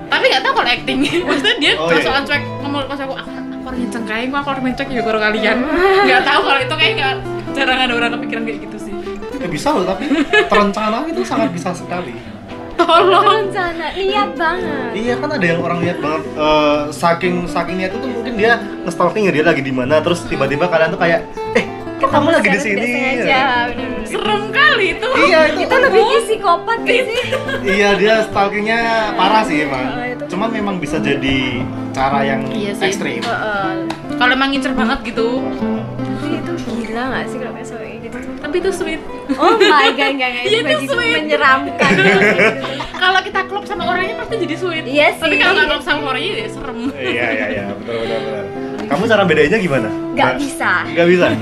Tapi 0.07 0.23
nggak 0.25 0.41
tahu 0.41 0.53
kalau 0.53 0.69
acting. 0.69 0.99
Maksudnya 1.27 1.55
dia 1.57 1.71
Oh, 1.75 1.89
iya. 1.89 1.99
soal 2.01 2.21
cuek 2.23 2.43
ngomong 2.59 2.83
pas 2.85 2.97
aku 2.97 3.13
aku, 3.13 3.29
aku 3.29 3.46
orang 3.67 3.79
yang 3.83 3.91
cengkai 3.91 4.25
aku 4.31 4.47
orang 4.47 4.63
yang 4.63 4.75
cuek 4.79 4.89
ya 4.89 5.01
kalau 5.03 5.19
kalian. 5.19 5.57
Nggak 6.07 6.21
tahu 6.23 6.41
kalau 6.47 6.61
itu 6.63 6.75
kayak 6.79 6.93
nggak 6.95 7.13
jarang 7.51 7.79
ada 7.83 7.93
orang 7.93 8.09
kepikiran 8.15 8.43
kayak 8.47 8.59
gitu 8.63 8.77
sih. 8.79 8.93
Ya 9.37 9.47
bisa 9.51 9.67
loh 9.75 9.85
tapi 9.85 10.03
terencana 10.47 10.97
itu 11.05 11.21
sangat 11.27 11.49
bisa 11.51 11.69
sekali. 11.75 12.15
tolong. 12.77 13.49
Rencana 13.49 13.89
niat 13.97 14.31
banget. 14.37 14.91
Iya 14.93 15.13
kan 15.17 15.29
ada 15.33 15.45
yang 15.45 15.59
orang 15.65 15.79
lihat 15.81 15.97
banget 15.97 16.23
eh, 16.29 16.81
saking 16.93 17.35
saking 17.49 17.75
niat 17.81 17.91
itu 17.91 17.99
tuh 18.05 18.09
mungkin 18.13 18.33
dia 18.37 18.51
nge-stalking 18.85 19.23
ya 19.27 19.31
dia 19.33 19.45
lagi 19.45 19.61
di 19.65 19.73
mana 19.73 19.97
terus 19.99 20.21
tiba-tiba 20.29 20.69
kalian 20.69 20.93
tuh 20.93 21.01
kayak 21.01 21.25
eh 21.57 21.65
kamu 21.99 22.27
lagi 22.31 22.47
di 22.47 22.59
sini? 22.59 22.89
bener-bener. 23.17 24.05
serem 24.05 24.43
kali 24.49 24.85
itu 24.93 25.09
Iya 25.19 25.41
itu 25.49 25.59
itu 25.59 25.75
lebih 25.75 26.03
psikopat 26.23 26.77
gak 26.79 27.01
sih 27.03 27.21
iya 27.65 27.89
dia 27.93 28.15
stalkingnya 28.23 28.79
parah 29.13 29.43
sih 29.43 29.63
emang. 29.63 29.85
Oh. 29.87 30.27
Cuman 30.27 30.49
memang 30.49 30.75
bisa 30.77 30.97
jadi 30.97 31.65
cara 31.91 32.21
yang 32.21 32.41
Iya 32.47 32.71
sih. 32.73 32.85
ekstrim. 32.85 33.19
Heeh. 33.19 33.73
kalau 34.13 34.31
emang 34.31 34.49
ngincer 34.49 34.71
banget 34.71 34.99
gitu 35.05 35.41
tapi 36.07 36.29
itu 36.35 36.51
gila 36.83 37.03
gak 37.11 37.25
sih 37.27 37.37
kalau 37.37 37.53
kayak 37.53 37.67
kayak 37.67 37.97
gitu 37.99 38.17
tapi 38.37 38.55
itu 38.57 38.69
sweet 38.71 39.01
oh 39.31 39.53
my 39.55 39.67
god 39.91 40.09
enggak 40.09 40.29
enggak 40.29 40.43
Iya, 40.47 40.59
itu 40.59 40.73
itu 40.79 40.85
sweet. 40.89 41.17
menyeramkan 41.19 41.91
kalau 43.01 43.19
kita 43.21 43.41
klop 43.45 43.65
sama 43.65 43.83
orangnya 43.85 44.15
pasti 44.17 44.35
jadi 44.39 44.55
sweet 44.55 44.85
Iya 44.85 45.07
tapi 45.15 45.33
sih. 45.33 45.39
kalau 45.39 45.53
nggak 45.53 45.67
klop 45.67 45.83
sama 45.83 46.01
orangnya 46.07 46.31
ya 46.35 46.47
serem 46.49 46.79
Iya 46.89 47.25
iya 47.29 47.45
iya 47.51 47.65
betul 47.73 47.95
betul 47.99 48.19
betul. 48.21 48.45
Kamu 48.87 49.03
cara 49.05 49.23
bedainnya 49.23 49.59
gimana? 49.59 49.89
Nggak 50.15 50.27
Mbak? 50.27 50.39
bisa. 50.39 50.71
Nggak 50.87 51.07
bisa. 51.07 51.27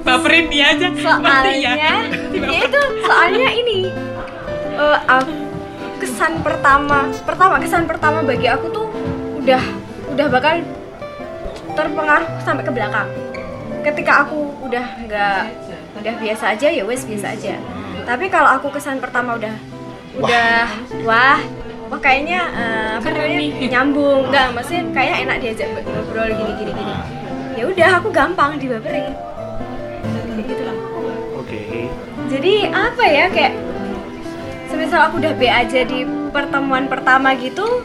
baperin 0.00 0.46
dia 0.48 0.74
aja 0.74 0.88
ya. 0.88 0.96
soalnya 0.96 1.52
ya 1.76 1.94
itu 2.58 2.80
soalnya 3.04 3.50
ini 3.52 3.78
eh, 4.74 4.98
aku- 5.06 5.48
kesan 6.00 6.40
pertama 6.40 7.12
pertama 7.22 7.60
kesan 7.60 7.84
pertama 7.84 8.24
bagi 8.24 8.48
aku 8.48 8.72
tuh 8.72 8.88
udah 9.38 9.60
udah 10.10 10.26
bakal 10.32 10.64
terpengaruh 11.76 12.28
sampai 12.40 12.64
ke 12.64 12.72
belakang 12.72 13.08
ketika 13.84 14.24
aku 14.24 14.50
udah 14.64 14.86
nggak 15.04 15.42
udah 16.00 16.14
biasa 16.16 16.56
aja 16.56 16.68
ya 16.72 16.82
wes 16.88 17.04
biasa 17.04 17.36
aja 17.36 17.54
tapi 18.08 18.32
kalau 18.32 18.56
aku 18.56 18.72
kesan 18.72 18.98
pertama 18.98 19.36
udah 19.36 19.52
udah 20.16 20.64
wah 21.04 21.36
wah 21.36 21.40
kayaknya 21.98 22.40
eh, 22.54 22.90
apa 23.02 23.08
namanya 23.10 23.38
nyambung. 23.66 24.30
Nggak 24.30 24.46
maksudnya 24.54 24.82
kayaknya 24.94 25.16
enak 25.26 25.36
diajak 25.42 25.68
ngobrol 25.82 26.30
gini 26.30 26.52
gini. 26.62 26.72
Gini 26.76 26.94
ya 27.60 27.68
udah 27.68 27.90
aku 28.00 28.08
gampang 28.08 28.56
dibaperin 28.56 29.12
kayak 30.32 30.44
gitu 30.48 30.62
loh. 30.64 30.78
Oke. 31.44 31.90
jadi 32.30 32.70
apa 32.70 33.04
ya 33.04 33.26
kayak 33.28 33.54
semisal 34.70 35.10
aku 35.10 35.18
udah 35.18 35.34
B 35.34 35.50
aja 35.50 35.82
di 35.82 36.06
pertemuan 36.30 36.86
pertama 36.86 37.34
gitu 37.36 37.82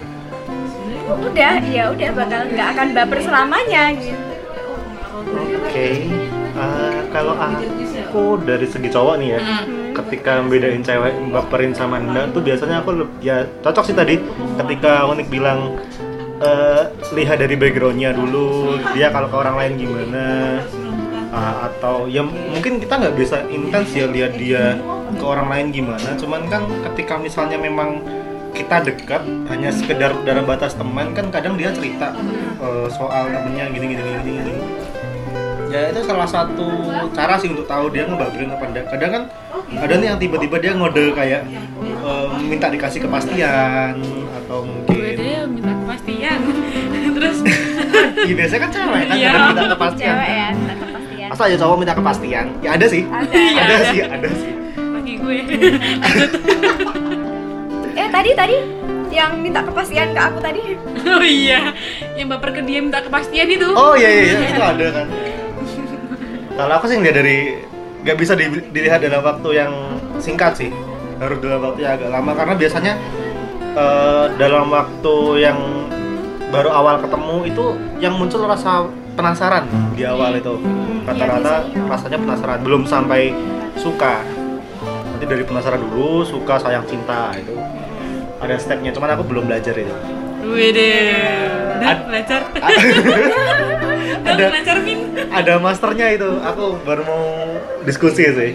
udah 1.06 1.60
ya 1.66 1.90
udah 1.92 2.10
bakal 2.14 2.42
nggak 2.50 2.68
akan 2.72 2.88
baper 2.96 3.20
selamanya 3.20 3.94
gitu. 4.00 4.22
Oke. 5.60 6.08
Eh, 6.56 7.00
kalau 7.12 7.36
aku 7.36 8.40
dari 8.40 8.64
segi 8.64 8.88
cowok 8.88 9.16
nih 9.20 9.30
ya, 9.36 9.40
Hmm. 9.44 9.92
ketika 9.92 10.40
bedain 10.40 10.80
cewek 10.80 11.12
baperin 11.28 11.76
sama 11.76 12.00
enggak 12.00 12.32
tuh 12.32 12.40
biasanya 12.40 12.80
aku 12.80 13.04
ya 13.20 13.44
cocok 13.60 13.84
sih 13.84 13.96
tadi. 13.96 14.16
Ketika 14.56 15.04
Unik 15.12 15.28
bilang 15.28 15.76
eh, 16.40 16.84
lihat 17.16 17.44
dari 17.44 17.56
backgroundnya 17.56 18.12
dulu 18.12 18.76
dia 18.96 19.12
kalau 19.12 19.28
ke 19.28 19.36
orang 19.36 19.56
lain 19.56 19.74
gimana? 19.76 20.26
Ah, 21.36 21.68
atau 21.68 22.08
ya 22.08 22.24
mungkin 22.24 22.80
kita 22.80 23.04
nggak 23.04 23.16
bisa 23.20 23.44
intens 23.52 23.92
ya 23.92 24.08
lihat 24.08 24.40
dia 24.40 24.80
ke 25.12 25.24
orang 25.28 25.52
lain 25.52 25.68
gimana. 25.76 26.16
Cuman 26.16 26.48
kan 26.48 26.64
ketika 26.92 27.20
misalnya 27.20 27.60
memang 27.60 28.00
kita 28.56 28.80
dekat 28.80 29.20
hanya 29.52 29.68
sekedar 29.68 30.16
dalam 30.24 30.48
batas 30.48 30.80
teman 30.80 31.12
kan 31.12 31.28
kadang 31.28 31.60
dia 31.60 31.76
cerita 31.76 32.16
eh, 32.64 32.88
soal 32.88 33.28
temennya 33.28 33.68
gini 33.76 33.86
gini 33.92 34.02
gini 34.02 34.20
gini 34.24 34.54
ya 35.66 35.90
itu 35.90 36.02
salah 36.02 36.26
satu 36.26 36.68
cara 37.10 37.36
sih 37.36 37.48
untuk 37.48 37.66
tahu 37.66 37.90
dia 37.90 38.06
ngebaperin 38.06 38.50
apa 38.50 38.66
enggak 38.66 38.86
kadang 38.88 39.12
kan 39.12 39.24
ada 39.76 39.94
nih 39.94 40.08
yang 40.08 40.20
tiba-tiba 40.20 40.56
dia 40.58 40.72
ngode 40.72 41.12
kayak 41.12 41.42
eh, 41.82 42.26
minta 42.40 42.68
dikasih 42.68 43.02
kepastian 43.02 43.98
atau 44.36 44.62
gue 44.62 44.94
mungkin 44.94 45.16
deh 45.16 45.42
minta 45.48 45.74
kepastian 45.76 46.40
terus 47.16 47.38
Iya 48.18 48.34
biasanya 48.36 48.62
kan 48.62 48.70
cewek 48.72 49.04
kan 49.04 49.16
Iya. 49.16 49.30
kadang 49.32 49.46
minta 49.48 49.66
kepastian. 49.72 50.08
cewek 50.12 50.30
ya 50.30 50.48
minta 50.52 50.76
kepastian 50.76 51.28
Masa 51.28 51.42
aja 51.44 51.58
cowok 51.58 51.76
minta 51.76 51.94
kepastian? 51.94 52.46
Ya 52.62 52.70
ada 52.72 52.86
sih. 52.86 53.02
Ada. 53.04 53.34
ada 53.58 53.76
sih, 53.90 54.00
ada 54.00 54.30
sih. 54.30 54.52
lagi 54.78 55.14
gue 55.16 55.38
eh 57.96 58.08
tadi 58.08 58.30
tadi 58.32 58.58
yang 59.10 59.40
minta 59.40 59.64
kepastian 59.64 60.12
ke 60.12 60.20
aku 60.22 60.40
tadi 60.40 60.62
oh 61.02 61.24
iya 61.24 61.72
yang 62.14 62.28
baper 62.28 62.52
ke 62.52 62.62
dia 62.62 62.80
minta 62.80 63.00
kepastian 63.00 63.48
itu 63.48 63.72
Oh 63.72 63.96
iya 63.96 64.10
iya, 64.12 64.24
iya. 64.28 64.38
itu 64.46 64.62
ada 64.62 64.88
kan. 64.92 65.08
Kalau 66.56 66.74
aku 66.74 66.86
sih 66.88 66.96
ngeliat 66.96 67.16
dari 67.16 67.38
nggak 68.02 68.18
bisa 68.18 68.34
di- 68.34 68.68
dilihat 68.72 69.04
dalam 69.04 69.22
waktu 69.22 69.50
yang 69.54 69.72
singkat 70.18 70.56
sih. 70.56 70.72
Harus 71.16 71.40
dalam 71.40 71.60
waktu 71.62 71.80
yang 71.82 71.94
agak 71.96 72.10
lama 72.12 72.32
karena 72.32 72.54
biasanya 72.56 72.94
eh, 73.76 74.26
dalam 74.36 74.68
waktu 74.68 75.16
yang 75.38 75.58
baru 76.48 76.72
awal 76.72 76.96
ketemu 77.04 77.38
itu 77.44 77.66
yang 78.00 78.14
muncul 78.16 78.48
rasa 78.48 78.88
penasaran 79.16 79.68
di 79.94 80.04
awal 80.04 80.36
itu. 80.36 80.56
Rata-rata 81.06 81.68
biasanya. 81.68 81.88
rasanya 81.88 82.18
penasaran, 82.18 82.60
belum 82.64 82.82
sampai 82.86 83.36
suka. 83.76 84.24
Nanti 85.12 85.26
dari 85.26 85.44
penasaran 85.44 85.80
dulu, 85.80 86.24
suka, 86.24 86.58
sayang, 86.58 86.84
cinta 86.84 87.32
itu 87.36 87.56
ada 88.36 88.56
stepnya. 88.56 88.92
Cuman 88.92 89.16
aku 89.16 89.24
belum 89.24 89.46
belajar 89.46 89.76
itu. 89.76 89.96
Wede 90.46 90.92
udah 91.76 91.96
belajar 92.06 92.42
ada 94.18 94.46
ada 95.34 95.54
masternya 95.58 96.08
itu. 96.12 96.30
Aku 96.40 96.80
baru 96.82 97.02
mau 97.04 97.24
diskusi 97.84 98.24
sih. 98.26 98.52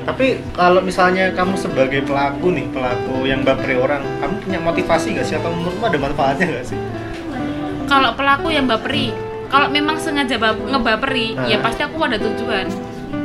Tapi 0.00 0.26
kalau 0.52 0.80
misalnya 0.80 1.30
kamu 1.30 1.54
sebagai 1.54 2.02
pelaku 2.02 2.50
nih 2.50 2.66
pelaku 2.68 3.24
yang 3.24 3.40
baperi 3.40 3.74
orang 3.74 4.02
kamu 4.18 4.34
punya 4.40 4.58
motivasi 4.58 5.14
gak 5.14 5.24
sih? 5.24 5.36
Atau 5.36 5.50
menurutmu 5.50 5.84
ada 5.86 5.98
manfaatnya 5.98 6.46
gak 6.50 6.66
sih? 6.66 6.78
Kalau 7.86 8.14
pelaku 8.14 8.48
yang 8.50 8.66
baperi 8.66 9.12
kalau 9.46 9.66
memang 9.66 9.98
sengaja 9.98 10.38
bap- 10.38 10.62
ngebaperi 10.62 11.34
Ah. 11.34 11.46
ya 11.46 11.58
pasti 11.58 11.82
aku 11.82 11.98
ada 12.00 12.16
tujuan. 12.16 12.66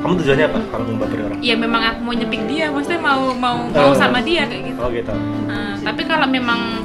Kamu 0.02 0.14
tujuannya 0.16 0.46
apa 0.48 0.60
kalau 0.70 0.84
mau 0.88 0.98
baperi 1.00 1.22
orang? 1.24 1.38
Ya 1.40 1.56
memang 1.56 1.82
aku 1.84 2.00
mau 2.02 2.14
nyepik 2.14 2.42
dia 2.46 2.70
maksudnya 2.70 2.98
mau 3.00 3.30
mau 3.32 3.58
mau 3.66 3.90
Oh. 3.90 3.98
sama 3.98 4.22
dia 4.22 4.46
kayak 4.46 4.74
gitu. 4.74 4.80
Oh 4.80 4.90
gitu. 4.90 5.14
Nah, 5.46 5.78
tapi 5.80 6.02
kalau 6.04 6.28
memang 6.28 6.82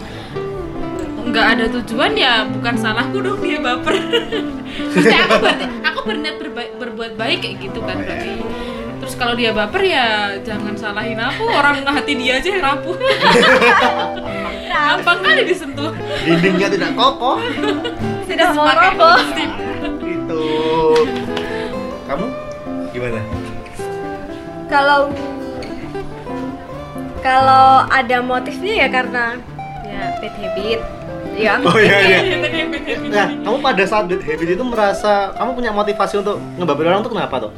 nggak 1.31 1.47
ada 1.57 1.65
tujuan 1.81 2.13
ya 2.19 2.45
bukan 2.45 2.75
salahku 2.75 3.23
dong 3.23 3.39
dia 3.41 3.63
baper. 3.63 3.97
Maksudnya 4.95 5.21
aku 5.27 5.35
berarti 5.39 5.65
aku 5.83 5.99
berniat 6.05 6.37
berba- 6.39 6.75
berbuat 6.77 7.13
baik 7.15 7.39
kayak 7.47 7.57
gitu 7.63 7.81
kan 7.83 8.03
berarti. 8.03 8.31
Terus 9.01 9.15
kalau 9.17 9.33
dia 9.33 9.51
baper 9.55 9.83
ya 9.83 10.07
jangan 10.43 10.75
salahin 10.77 11.17
aku 11.17 11.49
orang 11.49 11.87
hati 11.87 12.13
dia 12.19 12.37
aja 12.37 12.49
yang 12.51 12.63
rapuh. 12.63 12.99
Gampang 14.71 15.19
kali 15.23 15.43
disentuh. 15.47 15.91
dindingnya 16.23 16.69
tidak 16.71 16.93
kokoh 16.95 17.39
sudah 18.27 18.49
mau 18.55 18.71
roboh 18.71 19.19
itu 20.07 20.45
kamu 22.07 22.27
gimana 22.95 23.21
kalau 24.71 25.11
kalau 27.21 27.85
ada 27.91 28.23
motifnya 28.23 28.87
ya 28.87 28.89
karena 28.89 29.25
ya 29.83 30.03
bad 30.23 30.35
habit 30.39 30.81
ya 31.41 31.55
oh 31.59 31.77
iya 31.77 31.99
iya 32.03 32.21
nah 33.09 33.27
kamu 33.41 33.57
pada 33.59 33.85
saat 33.85 34.05
bad 34.07 34.21
habit 34.21 34.49
itu 34.53 34.63
merasa 34.63 35.13
kamu 35.35 35.51
punya 35.55 35.71
motivasi 35.71 36.21
untuk 36.21 36.37
ngebaperi 36.55 36.87
orang 36.87 37.01
tuh 37.01 37.13
kenapa 37.13 37.37
tuh 37.41 37.53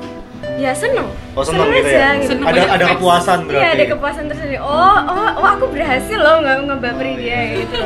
ya 0.55 0.71
seneng 0.73 1.09
Oh, 1.33 1.41
seneng 1.41 1.65
gitu 1.67 1.89
aja, 1.89 1.97
ya? 1.97 2.11
gitu. 2.15 2.29
Seneng 2.29 2.45
ada 2.47 2.61
ada 2.71 2.85
kepuasan 2.93 3.39
berarti 3.49 3.65
Iya 3.65 3.71
ada 3.73 3.85
kepuasan 3.89 4.25
tersendiri. 4.29 4.61
Oh, 4.61 4.69
oh, 5.01 5.29
oh 5.41 5.49
aku 5.49 5.65
berhasil 5.67 6.15
loh 6.15 6.37
nggak 6.39 6.69
ngebaperi 6.69 7.13
dia 7.17 7.39
gitu. 7.57 7.81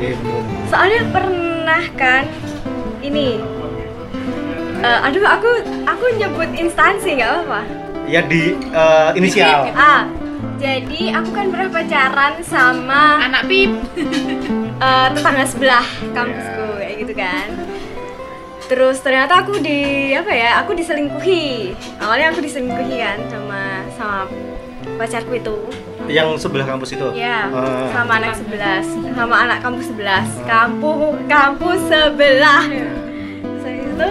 Iya. 0.00 0.14
Soalnya 0.66 1.00
pernah 1.12 1.84
kan 1.94 2.24
ini. 2.98 3.38
eh, 4.80 4.98
aduh 5.04 5.22
aku 5.22 5.50
aku 5.84 6.04
nyebut 6.16 6.48
instansi 6.54 7.14
nggak 7.14 7.28
apa-apa. 7.28 7.60
ya 8.04 8.20
di 8.24 8.42
eh, 8.56 9.10
inisial 9.14 9.68
Ah, 9.70 10.08
jadi 10.56 11.12
aku 11.12 11.30
kan 11.30 11.46
pernah 11.48 11.68
pacaran 11.70 12.34
sama 12.40 13.02
Anak 13.22 13.46
pip. 13.46 13.70
Eh, 14.82 15.06
tetangga 15.12 15.44
sebelah 15.44 15.86
kampusku 16.10 16.64
Ya. 16.72 16.78
kayak 16.80 16.94
gitu 16.98 17.12
kan. 17.14 17.48
Terus 18.64 18.96
ternyata 18.98 19.32
aku 19.38 19.58
di 19.58 19.80
apa 20.12 20.32
ya? 20.32 20.50
Aku 20.58 20.72
diselingkuhi. 20.72 21.76
Awalnya 21.98 22.32
aku 22.32 22.40
diselingkuhi 22.40 22.96
kan 22.96 23.18
sama 23.28 23.62
sama 23.92 24.20
pacarku 24.96 25.34
itu. 25.34 25.56
yang 26.04 26.34
sebelah 26.34 26.66
kampus 26.66 26.90
itu 26.92 27.14
Ya, 27.14 27.46
Ah. 27.46 27.86
sama 27.92 28.18
anak 28.18 28.34
sebelas, 28.34 28.82
sama 29.14 29.36
anak 29.38 29.62
kampus 29.62 29.86
sebelas, 29.86 30.26
kampus 30.42 31.14
kampus 31.26 31.78
sebelah. 31.86 32.66
Saya 33.62 33.78
itu 33.78 34.08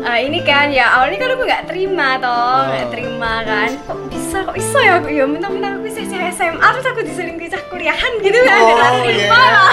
eh, 0.00 0.18
ini 0.22 0.38
kan 0.42 0.70
ya 0.70 0.94
awalnya 0.94 1.18
kan 1.18 1.30
aku 1.32 1.42
nggak 1.42 1.64
terima 1.66 2.08
toh, 2.18 2.58
nggak 2.64 2.86
Oh. 2.86 2.90
terima 2.94 3.32
kan. 3.42 3.68
Kok 3.82 3.98
bisa 4.08 4.36
kok 4.42 4.54
bisa 4.54 4.78
ya 4.78 4.92
aku 4.98 5.08
ya 5.10 5.26
bisa 5.26 5.50
cewek 5.50 5.81
SMA 6.30 6.66
terus 6.68 6.86
aku 6.86 7.00
diselingkuhi 7.02 7.48
cah 7.48 7.62
kuliahan 7.66 8.12
gitu 8.18 8.38
kan, 8.40 8.56
Oh, 8.56 8.70
nggak 8.70 8.92
terima 9.00 9.18
iya. 9.34 9.48
lah. 9.48 9.72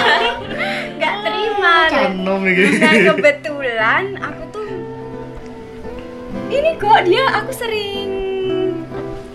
nggak 0.92 1.14
terima. 1.22 1.72
Dan, 1.84 1.92
canom 2.18 2.40
gini 2.44 2.76
dan 2.76 2.94
kebetulan 3.06 4.04
aku 4.16 4.42
tuh 4.50 4.68
ini 6.48 6.70
kok 6.74 7.00
dia 7.04 7.24
aku 7.32 7.52
sering 7.52 8.10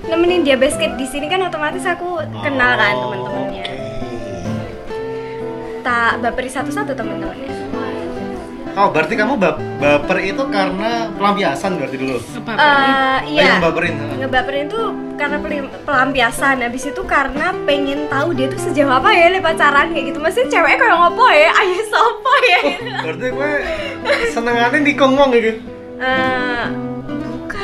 nemenin 0.04 0.42
dia 0.42 0.56
basket 0.56 0.94
di 0.94 1.06
sini 1.06 1.26
kan 1.26 1.42
otomatis 1.42 1.84
aku 1.84 2.16
kenal 2.40 2.72
kan 2.74 2.94
Oh, 2.94 3.02
teman-temannya 3.08 3.64
oke. 3.64 3.76
tak 5.82 6.12
baperi 6.20 6.48
satu-satu 6.48 6.92
teman-temannya 6.92 7.50
Oh, 8.76 8.92
berarti 8.92 9.14
kamu 9.14 9.34
bap 9.36 9.56
baper 9.80 10.20
itu 10.22 10.44
karena 10.46 11.08
pelampiasan 11.12 11.80
berarti 11.80 11.96
dulu. 11.96 12.20
Eh, 12.20 12.44
Oh, 12.46 13.18
iya 13.26 13.42
yang 13.48 13.60
baperin. 13.60 13.96
ngebaperin 14.20 14.68
tuh 14.68 14.86
karena 15.16 15.38
pelim- 15.40 15.72
pelampiasan 15.82 16.60
habis 16.60 16.84
itu 16.84 17.02
karena 17.02 17.56
pengen 17.64 18.08
tahu 18.08 18.32
dia 18.32 18.46
tuh 18.46 18.60
sejauh 18.62 18.92
apa 18.92 19.10
ya 19.10 19.32
le 19.32 19.40
pacaran 19.40 19.90
kayak 19.90 20.12
gitu 20.12 20.20
maksudnya 20.20 20.50
ceweknya 20.52 20.78
kayak 20.78 20.92
ngopo 20.94 21.26
ya 21.26 21.50
ayo 21.62 21.82
sopo 21.86 22.34
ya 22.44 22.60
Berarti 23.02 23.26
gue 23.30 23.52
senengannya 24.30 24.80
dikongong 24.84 25.30
gitu. 25.34 25.52
Eh, 25.98 26.66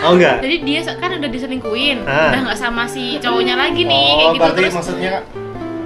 Oh 0.01 0.17
enggak? 0.17 0.41
Jadi 0.41 0.55
dia 0.63 0.81
kan 0.97 1.13
udah 1.13 1.29
diselingkuhin, 1.29 1.97
Ah. 2.03 2.33
udah 2.33 2.39
nggak 2.41 2.57
sama 2.57 2.87
si 2.87 3.19
cowoknya 3.19 3.53
lagi 3.53 3.83
nih 3.83 4.01
oh, 4.01 4.15
kayak 4.15 4.29
gitu 4.31 4.41
berarti 4.41 4.57
terus 4.57 4.73
maksudnya 4.73 5.13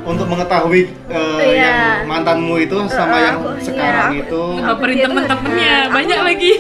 untuk 0.05 0.25
mengetahui 0.25 0.81
eh, 1.07 1.41
Iya. 1.41 1.57
yang 1.57 1.77
mantanmu 2.05 2.55
itu 2.57 2.75
sama 2.87 3.11
Eh, 3.11 3.19
yang 3.23 3.35
aku- 3.35 3.51
iya, 3.51 3.63
sekarang 3.63 4.07
aku- 4.07 4.19
itu. 4.21 4.41
Dia 4.55 4.69
tuh- 4.69 5.07
temen-temennya 5.09 5.73
aku- 5.81 5.91
banyak 5.91 6.19
lagi. 6.21 6.51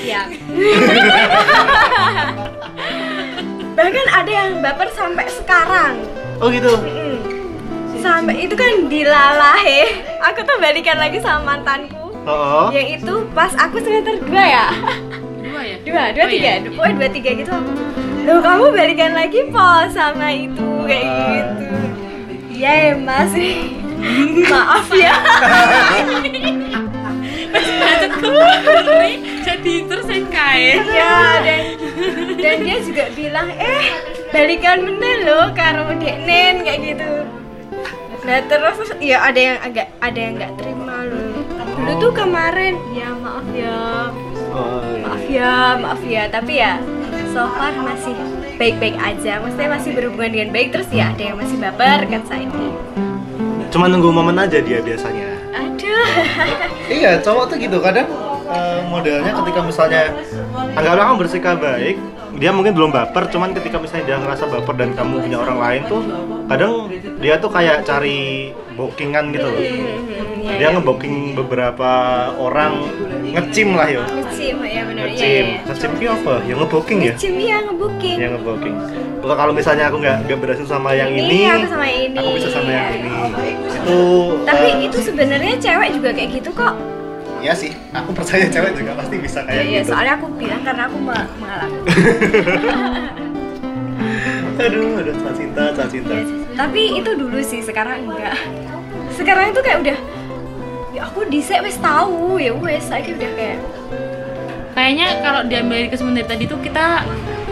ya 0.00 0.20
bahkan 3.72 4.06
ada 4.10 4.30
yang 4.30 4.50
baper 4.60 4.88
sampai 4.90 5.24
sekarang 5.28 5.94
Oh 6.36 6.48
gitu. 6.48 6.72
Sampai 7.96 8.40
itu 8.40 8.54
kan 8.54 8.86
dilalahe 8.86 10.04
aku 10.18 10.40
tuh 10.40 10.56
balikan 10.56 10.96
lagi 10.96 11.18
sama 11.18 11.54
mantanku 11.54 11.98
Oh. 12.22 12.66
yang 12.70 12.86
itu 12.90 13.12
pas 13.30 13.50
aku 13.54 13.78
semester 13.78 14.18
2 14.18 14.36
ya 14.36 14.66
Dua 15.38 15.60
ya? 15.62 15.76
dua 15.80 16.02
dua 16.10 16.22
Oh, 16.22 16.30
tiga 16.30 16.48
iya. 16.54 16.66
pokoknya 16.66 16.94
dua 16.96 17.08
tiga 17.10 17.30
gitu 17.34 17.50
aku 17.50 17.70
loh 18.22 18.38
kamu 18.38 18.64
balikan 18.70 19.10
lagi 19.12 19.38
po 19.46 19.66
sama 19.88 20.26
itu 20.30 20.68
kayak 20.84 21.02
Ah. 21.02 21.30
gitu 21.30 21.66
iya 22.60 22.92
ya 22.92 22.94
mas. 23.00 23.32
Maaf 24.52 24.88
ya. 24.92 25.14
Lanjut 27.50 28.12
ke 28.20 28.28
baperi, 28.28 29.14
jadi 29.40 29.74
terus 29.88 30.08
yang 30.08 30.28
kain. 30.28 30.84
ya 30.92 31.40
dan 31.40 31.62
dan 32.36 32.56
dia 32.60 32.78
juga 32.84 33.04
bilang 33.16 33.48
eh 33.56 33.96
balikan 34.28 34.84
bener 34.84 35.16
loh 35.24 35.46
karo 35.56 35.88
deknen 35.96 36.60
kayak 36.64 36.80
gitu. 36.84 37.10
Nah 38.28 38.38
terus 38.44 38.92
ya 39.00 39.24
ada 39.24 39.40
yang 39.40 39.58
agak 39.64 39.88
ada 40.04 40.18
yang 40.20 40.34
nggak 40.36 40.52
terima 40.60 40.96
loh. 41.08 41.40
Dulu 41.80 41.92
tuh 41.96 42.12
kemarin. 42.12 42.76
Ya 42.92 43.08
maaf 43.16 43.48
ya. 43.56 44.12
Oh, 44.52 44.84
iya. 44.84 45.00
maaf 45.00 45.24
ya 45.28 45.52
maaf 45.80 46.02
ya. 46.04 46.22
Tapi 46.28 46.52
ya 46.60 46.76
so 47.32 47.48
far 47.56 47.72
masih 47.80 48.39
baik-baik 48.60 48.96
aja. 49.00 49.40
Maksudnya 49.40 49.70
masih 49.72 49.90
berhubungan 49.96 50.30
dengan 50.30 50.48
baik 50.52 50.68
terus 50.70 50.88
ya 50.92 51.10
ada 51.10 51.22
yang 51.24 51.40
masih 51.40 51.56
baper 51.56 52.04
kan 52.04 52.20
saat 52.28 52.44
ini 52.44 52.68
Cuma 53.70 53.86
nunggu 53.86 54.10
momen 54.10 54.36
aja 54.36 54.60
dia 54.60 54.84
biasanya. 54.84 55.30
aduh. 55.56 56.06
Iya, 56.90 57.22
cowok 57.22 57.44
tuh 57.48 57.56
gitu. 57.56 57.78
Kadang 57.78 58.10
eh, 58.50 58.80
modelnya 58.90 59.30
ketika 59.30 59.62
misalnya 59.62 60.10
anggaplah 60.74 61.04
kamu 61.06 61.18
bersikap 61.22 61.56
baik, 61.56 61.96
dia 62.38 62.50
mungkin 62.54 62.72
belum 62.76 62.90
baper, 62.94 63.26
cuman 63.32 63.50
ketika 63.56 63.82
misalnya 63.82 64.04
dia 64.14 64.16
ngerasa 64.22 64.44
baper 64.46 64.74
dan 64.78 64.90
kamu 64.94 65.26
punya 65.26 65.38
orang 65.42 65.58
lain 65.58 65.82
tuh 65.90 66.00
kadang 66.46 66.72
dia 67.18 67.34
tuh 67.42 67.50
kayak 67.50 67.82
cari 67.82 68.50
bookingan 68.78 69.34
gitu 69.34 69.48
loh. 69.50 69.60
Iya, 69.60 70.56
dia 70.56 70.68
iya. 70.70 70.76
ngebooking 70.76 71.36
beberapa 71.36 71.90
orang 72.40 72.80
ngecim 73.30 73.78
lah 73.78 73.86
ya 73.86 74.02
ngecim 74.02 74.56
ya 74.66 74.82
benar 74.82 75.04
iya 75.06 75.14
ngecim. 75.14 75.44
iya. 75.46 75.66
Ngecim 75.68 75.90
itu 75.94 76.06
apa? 76.10 76.34
Ya 76.48 76.54
ngebooking 76.58 76.98
ya? 77.04 77.14
Ngecim 77.14 77.34
ya 77.38 77.56
ngebooking 77.66 78.16
yang 78.18 78.32
ngebooking 78.38 78.74
kalau 79.20 79.36
kalau 79.36 79.52
misalnya 79.52 79.84
aku 79.92 79.96
nggak 80.00 80.16
nggak 80.24 80.38
berhasil 80.40 80.66
sama 80.66 80.96
yang 80.96 81.12
Ini, 81.12 81.20
ini, 81.28 81.38
aku 81.44 81.68
sama 81.68 81.86
ini. 81.92 82.16
aku 82.16 82.30
bisa 82.40 82.48
sama 82.48 82.70
yang 82.72 82.88
ini. 82.96 83.10
Itu 83.68 84.00
tapi 84.48 84.66
eh, 84.66 84.74
itu 84.88 84.98
sebenarnya 85.04 85.54
cewek 85.60 85.88
juga 85.92 86.10
kayak 86.16 86.30
gitu 86.40 86.50
kok 86.56 86.74
ya 87.40 87.52
sih 87.52 87.72
aku 87.90 88.10
percaya 88.12 88.46
cewek 88.46 88.72
juga 88.74 88.92
pasti 88.94 89.16
bisa 89.16 89.40
Iya, 89.40 89.46
kayak 89.46 89.64
iya, 89.64 89.80
gitu 89.80 89.90
soalnya 89.90 90.12
aku 90.14 90.26
bilang 90.36 90.62
karena 90.62 90.82
aku 90.84 90.98
me- 90.98 91.28
mengalami. 91.36 91.78
aduh 94.60 95.00
aduh 95.00 95.14
cinta 95.16 95.30
cinta 95.32 95.62
cinta 95.72 95.84
cinta 95.88 96.12
Iya 96.12 96.24
sih. 96.26 96.36
Tapi 96.52 96.82
itu 96.94 97.10
dulu 97.16 97.38
sih, 97.40 97.60
sekarang 97.60 98.04
enggak. 98.04 98.36
Sekarang 99.10 99.48
itu 99.48 99.60
kayak 99.60 99.78
udah 99.80 99.98
ya 100.90 101.00
aku 101.02 101.24
disek 101.24 101.62
wes 101.62 101.78
tahu 101.78 102.36
ya 102.36 102.52
wes 102.52 102.82
saya 102.82 103.06
udah 103.06 103.30
kayak 103.32 103.58
kayaknya 104.74 105.06
kalau 105.22 105.40
diambil 105.46 105.76
dari 105.76 105.88
kesimpulan 105.88 106.16
dari 106.18 106.28
tadi 106.28 106.44
tuh 106.44 106.58
kita 106.58 107.06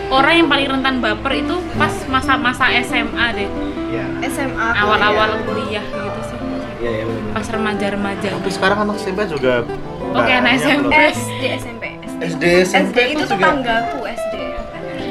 orang 0.08 0.34
yang 0.36 0.48
paling 0.48 0.68
rentan 0.68 0.96
baper 0.98 1.32
itu 1.38 1.56
pas 1.74 1.94
masa-masa 2.06 2.66
SMA 2.82 3.26
deh 3.32 3.48
ya 3.88 4.04
SMA 4.26 4.68
awal-awal 4.74 5.28
ya. 5.30 5.38
kuliah 5.44 5.84
gitu 5.86 6.20
sih 6.24 6.37
ya 6.78 6.90
ya 6.92 7.04
bener. 7.04 7.22
pas 7.32 7.46
remaja-remaja. 7.48 8.28
Tapi 8.32 8.50
sekarang 8.50 8.78
anak 8.80 8.96
SMP 8.96 9.20
juga 9.26 9.66
Oke, 10.10 10.32
anak 10.32 10.52
SMP. 10.56 10.92
SD 11.12 11.42
SMP 11.58 11.84
SD 12.08 12.42
SMP 12.64 12.96
SD 12.96 12.98
itu 13.12 13.24
tetanggaku 13.24 14.00
SD 14.04 14.34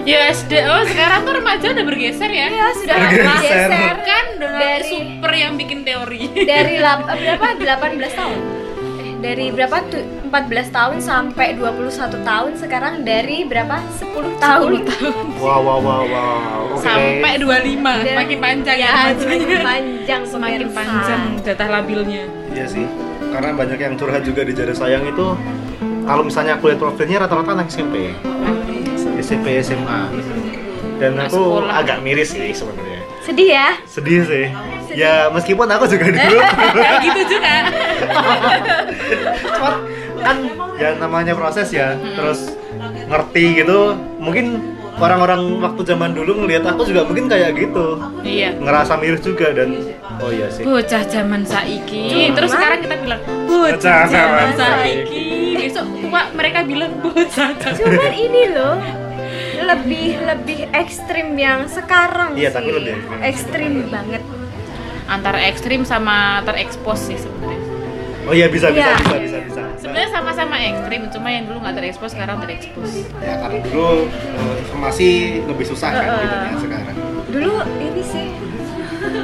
ya 0.04 0.32
SD 0.32 0.52
oh 0.66 0.84
sekarang 0.86 1.20
tuh 1.22 1.36
remaja 1.36 1.66
udah 1.70 1.84
bergeser 1.84 2.32
ya? 2.32 2.48
Ya 2.50 2.68
sudah 2.74 2.96
Bergeser. 2.98 3.68
geser 3.68 3.96
kan 4.02 4.26
Donald 4.38 4.62
Dari- 4.62 4.88
super 4.88 5.32
yang 5.34 5.54
bikin 5.54 5.80
teori. 5.84 6.22
dari 6.46 6.76
lap, 6.78 7.04
berapa? 7.06 7.48
18 7.54 7.68
tahun. 8.14 8.40
Eh, 8.98 9.14
dari 9.20 9.46
berapa? 9.50 9.84
Tuh 9.86 10.04
14 10.28 10.44
tahun 10.70 10.98
sampai 10.98 11.56
21 11.56 11.90
tahun 12.22 12.52
sekarang 12.56 12.94
dari 13.02 13.44
berapa? 13.44 13.80
10 13.98 14.38
tahun, 14.38 14.70
10 14.84 14.90
tahun. 14.90 15.26
Wow 15.38 15.60
wow 15.62 15.80
wow 15.80 16.04
wow. 16.04 16.62
Oke. 16.74 16.84
Sampai 16.84 17.34
25 17.38 17.82
Dan- 17.82 18.08
semakin 18.08 18.38
panjang 18.38 18.78
ya 18.78 18.90
ya 18.90 19.04
semakin 19.14 19.60
panjang 19.62 20.22
semakin 20.24 20.62
panjang 20.70 21.22
jatah 21.42 21.70
labilnya. 21.70 22.24
Iya 22.50 22.66
sih, 22.66 22.86
karena 23.30 23.52
banyak 23.52 23.78
yang 23.78 23.94
curhat 23.96 24.22
juga 24.22 24.42
di 24.42 24.52
Jari 24.52 24.72
Sayang 24.72 25.06
itu 25.06 25.26
kalau 26.04 26.24
misalnya 26.24 26.56
aku 26.56 26.68
lihat 26.68 26.80
profilnya 26.80 27.18
rata-rata 27.20 27.52
anak 27.52 27.68
SMP, 27.68 28.16
SMP 29.18 29.60
SMA, 29.60 30.02
dan 30.98 31.20
aku 31.20 31.36
sekolah. 31.62 31.74
agak 31.76 31.98
miris 32.00 32.32
sih 32.32 32.50
sebenarnya. 32.50 33.00
sedih 33.20 33.50
ya? 33.52 33.70
Sedih 33.84 34.24
sih. 34.24 34.48
Ya 34.90 35.28
meskipun 35.30 35.68
aku 35.68 35.84
juga 35.86 36.08
dulu, 36.08 36.40
kayak 36.80 36.96
gitu 37.04 37.22
juga. 37.30 37.54
Cuman 39.52 39.74
kan 40.28 40.38
ya 40.76 40.90
namanya 40.96 41.34
proses 41.34 41.72
ya, 41.72 41.88
terus 41.96 42.52
ngerti 43.06 43.46
gitu. 43.58 43.96
Mungkin 44.18 44.46
orang-orang 44.98 45.42
waktu 45.60 45.82
zaman 45.86 46.12
dulu 46.12 46.44
ngelihat 46.44 46.66
aku 46.66 46.84
juga 46.84 47.06
mungkin 47.06 47.26
kayak 47.26 47.54
gitu, 47.54 48.02
iya 48.22 48.50
ngerasa 48.52 48.98
miris 48.98 49.22
juga 49.22 49.54
dan 49.54 49.78
oh 50.18 50.30
iya 50.30 50.50
sih. 50.50 50.66
bocah 50.66 51.06
zaman 51.06 51.46
saiki 51.46 52.34
terus 52.34 52.50
sekarang 52.50 52.82
kita 52.82 52.98
bilang 52.98 53.22
Bocah 53.46 54.10
zaman 54.10 54.58
saiki 54.58 55.26
besok 55.56 55.86
tua 56.02 56.22
mereka 56.34 56.66
bilang 56.66 56.98
bocah 56.98 57.50
zaman 57.54 57.78
cuman 57.78 58.10
ini 58.12 58.44
loh 58.50 58.82
lebih 59.60 60.18
lebih 60.18 60.60
ekstrim 60.74 61.38
yang 61.38 61.70
sekarang 61.70 62.34
Iya, 62.34 62.50
sih. 62.50 62.56
tapi 62.58 62.70
lebih 62.72 62.94
ekstrim. 62.98 63.22
ekstrim 63.22 63.74
banget 63.94 64.24
antara 65.06 65.40
ekstrim 65.46 65.86
sama 65.86 66.42
terekspos 66.42 67.06
sih 67.06 67.22
sebenarnya 67.22 67.62
Oh 68.26 68.34
iya 68.34 68.50
bisa 68.50 68.74
bisa 68.74 68.82
Iya. 68.82 68.98
bisa 68.98 69.18
bisa 69.22 69.38
bisa. 69.46 69.64
Sebenarnya 69.78 70.10
sama-sama 70.10 70.56
ekstrim 70.58 71.02
cuma 71.08 71.28
yang 71.28 71.46
dulu 71.46 71.58
nggak 71.60 71.76
terekspos 71.76 72.12
sekarang 72.12 72.38
terekspos 72.40 72.90
ya 73.18 73.34
karena 73.38 73.60
dulu 73.64 73.90
eh, 74.10 74.56
informasi 74.62 75.08
lebih 75.44 75.66
susah 75.66 75.90
kan 75.92 76.02
Heeh. 76.04 76.20
gitu 76.20 76.36
ya 76.36 76.54
sekarang 76.60 76.96
dulu 77.28 77.52
ini 77.78 78.04
sih 78.04 78.28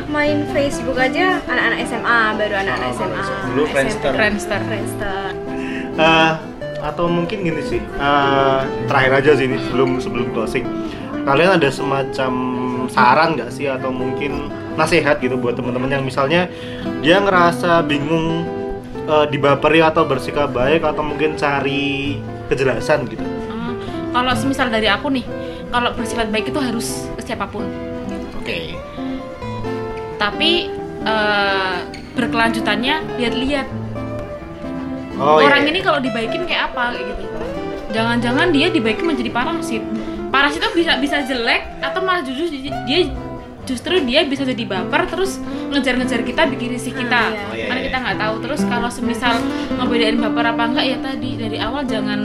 main 0.06 0.46
Facebook 0.50 0.96
aja 0.96 1.42
anak-anak 1.44 1.80
SMA 1.84 2.20
baru 2.38 2.56
anak-anak 2.56 2.88
Oh, 2.88 2.96
SMA 2.96 3.22
dulu. 3.50 3.64
Friendster. 3.68 4.12
Friendster 4.14 4.60
Friendster 4.64 5.26
Eh, 5.94 6.32
atau 6.80 7.06
mungkin 7.06 7.38
gini 7.44 7.62
sih 7.64 7.78
eh, 7.80 8.60
terakhir 8.86 9.12
aja 9.16 9.32
sih 9.36 9.46
ini 9.46 9.58
sebelum 9.62 9.98
sebelum 9.98 10.30
closing 10.32 10.66
kalian 11.24 11.56
ada 11.56 11.70
semacam 11.70 12.32
saran 12.88 13.34
nggak 13.34 13.50
sih 13.50 13.66
atau 13.66 13.90
mungkin 13.90 14.50
nasihat 14.74 15.18
gitu 15.18 15.34
buat 15.34 15.54
teman-teman 15.54 15.90
yang 15.90 16.04
misalnya 16.04 16.50
dia 17.00 17.18
ngerasa 17.18 17.82
bingung 17.84 18.44
eh, 19.08 19.26
dibaperi 19.32 19.80
atau 19.84 20.08
bersikap 20.08 20.52
baik 20.52 20.84
atau 20.84 21.04
mungkin 21.04 21.36
cari 21.36 22.20
kejelasan 22.48 23.08
gitu? 23.10 23.24
Eh, 23.24 23.74
kalau 24.12 24.32
semisal 24.36 24.70
dari 24.70 24.88
aku 24.88 25.10
nih 25.12 25.26
kalau 25.74 25.90
bersifat 25.98 26.30
baik 26.30 26.54
itu 26.54 26.60
harus 26.62 27.10
ke 27.18 27.22
siapa 27.26 27.50
pun. 27.50 27.66
Oke. 28.38 28.78
Tapi 30.22 30.70
eh, 31.04 31.78
berkelanjutannya 32.14 33.18
lihat-lihat. 33.20 33.68
Oh 35.14 35.38
orang 35.38 35.70
iya. 35.70 35.70
ini 35.70 35.80
kalau 35.86 36.02
dibaikin 36.02 36.46
kayak 36.50 36.74
apa 36.74 36.98
kayak 36.98 37.06
gitu. 37.14 37.26
Jangan-jangan 37.94 38.50
dia 38.50 38.68
dibaikin 38.74 39.06
menjadi 39.06 39.30
parasit. 39.30 39.84
Parasit 40.34 40.66
itu 40.66 40.70
bisa 40.74 40.98
bisa 40.98 41.22
jelek 41.22 41.62
atau 41.78 42.02
malah 42.02 42.26
justru 42.26 42.58
dia 42.90 43.06
justru 43.64 43.96
dia 44.04 44.28
bisa 44.28 44.44
jadi 44.44 44.64
baper 44.68 45.08
terus 45.08 45.40
ngejar-ngejar 45.72 46.22
kita 46.28 46.42
bikin 46.52 46.76
risih 46.76 46.94
kita. 46.94 47.22
Ah, 47.24 47.32
iya. 47.32 47.44
Oh, 47.48 47.56
iya, 47.56 47.66
karena 47.72 47.80
iya. 47.80 47.88
kita 47.90 47.98
nggak 48.04 48.18
tahu 48.20 48.36
terus 48.44 48.62
kalau 48.68 48.90
semisal 48.92 49.36
ngebedain 49.80 50.18
baper 50.20 50.46
apa 50.52 50.64
enggak 50.68 50.86
ya 50.86 50.98
tadi 51.00 51.30
dari 51.40 51.58
awal 51.64 51.82
jangan 51.88 52.20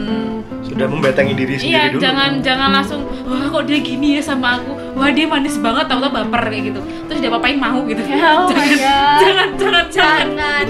sudah 0.67 0.87
membetangi 0.91 1.33
diri 1.39 1.55
sendiri 1.57 1.73
iya 1.73 1.83
dulu. 1.89 2.01
jangan 2.03 2.31
jangan 2.43 2.69
langsung 2.75 3.01
wah 3.25 3.47
kok 3.49 3.65
dia 3.71 3.79
gini 3.81 4.19
ya 4.19 4.23
sama 4.23 4.59
aku? 4.61 4.73
Wah 4.99 5.11
dia 5.15 5.27
manis 5.31 5.57
banget 5.63 5.87
tau-tau 5.87 6.11
baper 6.11 6.43
kayak 6.51 6.65
gitu. 6.75 6.81
Terus 7.07 7.19
dia 7.23 7.31
apain 7.31 7.57
mau 7.57 7.81
gitu. 7.87 8.03
Oh 8.03 8.51
my 8.51 8.67
jangan, 8.67 8.69
God. 8.75 9.19
jangan 9.23 9.49
jangan 9.57 9.87
jangan. 9.89 10.27
Jangan. 10.35 10.67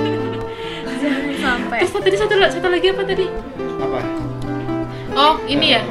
Jangan 0.99 1.23
sampai. 1.41 1.79
Terus 1.81 1.93
tadi 1.97 2.17
satu 2.19 2.35
satu 2.37 2.69
lagi 2.69 2.87
apa 2.93 3.03
tadi? 3.09 3.27
Apa? 3.79 4.01
Oh 5.19 5.35
ini 5.51 5.75
ya 5.75 5.83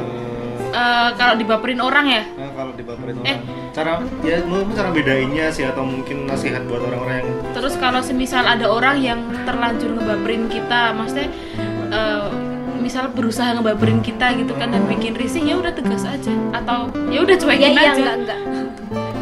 Eh, 0.77 1.09
kalau 1.17 1.33
dibaperin 1.33 1.81
orang 1.81 2.05
ya? 2.05 2.21
Nah, 2.37 2.53
kalau 2.53 2.71
dibaperin 2.71 3.17
Eh. 3.25 3.33
orang, 3.33 3.41
cara 3.73 3.91
ya 4.21 4.37
mungkin 4.45 4.73
cara 4.73 4.89
bedainnya 4.93 5.49
sih 5.49 5.65
atau 5.65 5.81
mungkin 5.81 6.29
nasihat 6.29 6.61
buat 6.65 6.81
orang-orang 6.81 7.25
yang 7.25 7.29
terus 7.51 7.73
kalau 7.75 7.97
semisal 7.99 8.45
ada 8.45 8.69
orang 8.69 9.01
yang 9.01 9.17
terlanjur 9.41 9.89
ngebaperin 9.91 10.45
kita 10.45 10.93
maksudnya 10.93 11.33
eh, 11.89 12.29
misal 12.77 13.09
berusaha 13.09 13.57
ngebaperin 13.57 14.05
kita 14.05 14.37
gitu 14.37 14.53
kan 14.53 14.69
dan 14.69 14.85
bikin 14.85 15.17
risih 15.17 15.41
ya 15.41 15.57
udah 15.57 15.73
tegas 15.73 16.05
aja. 16.05 16.29
Atau 16.53 16.93
ya 17.09 17.25
udah 17.25 17.35
ya 17.35 17.41
cuekin 17.41 17.73
iya 17.73 17.81
aja. 17.83 17.91
enggak 17.97 18.15
enggak. 18.21 18.39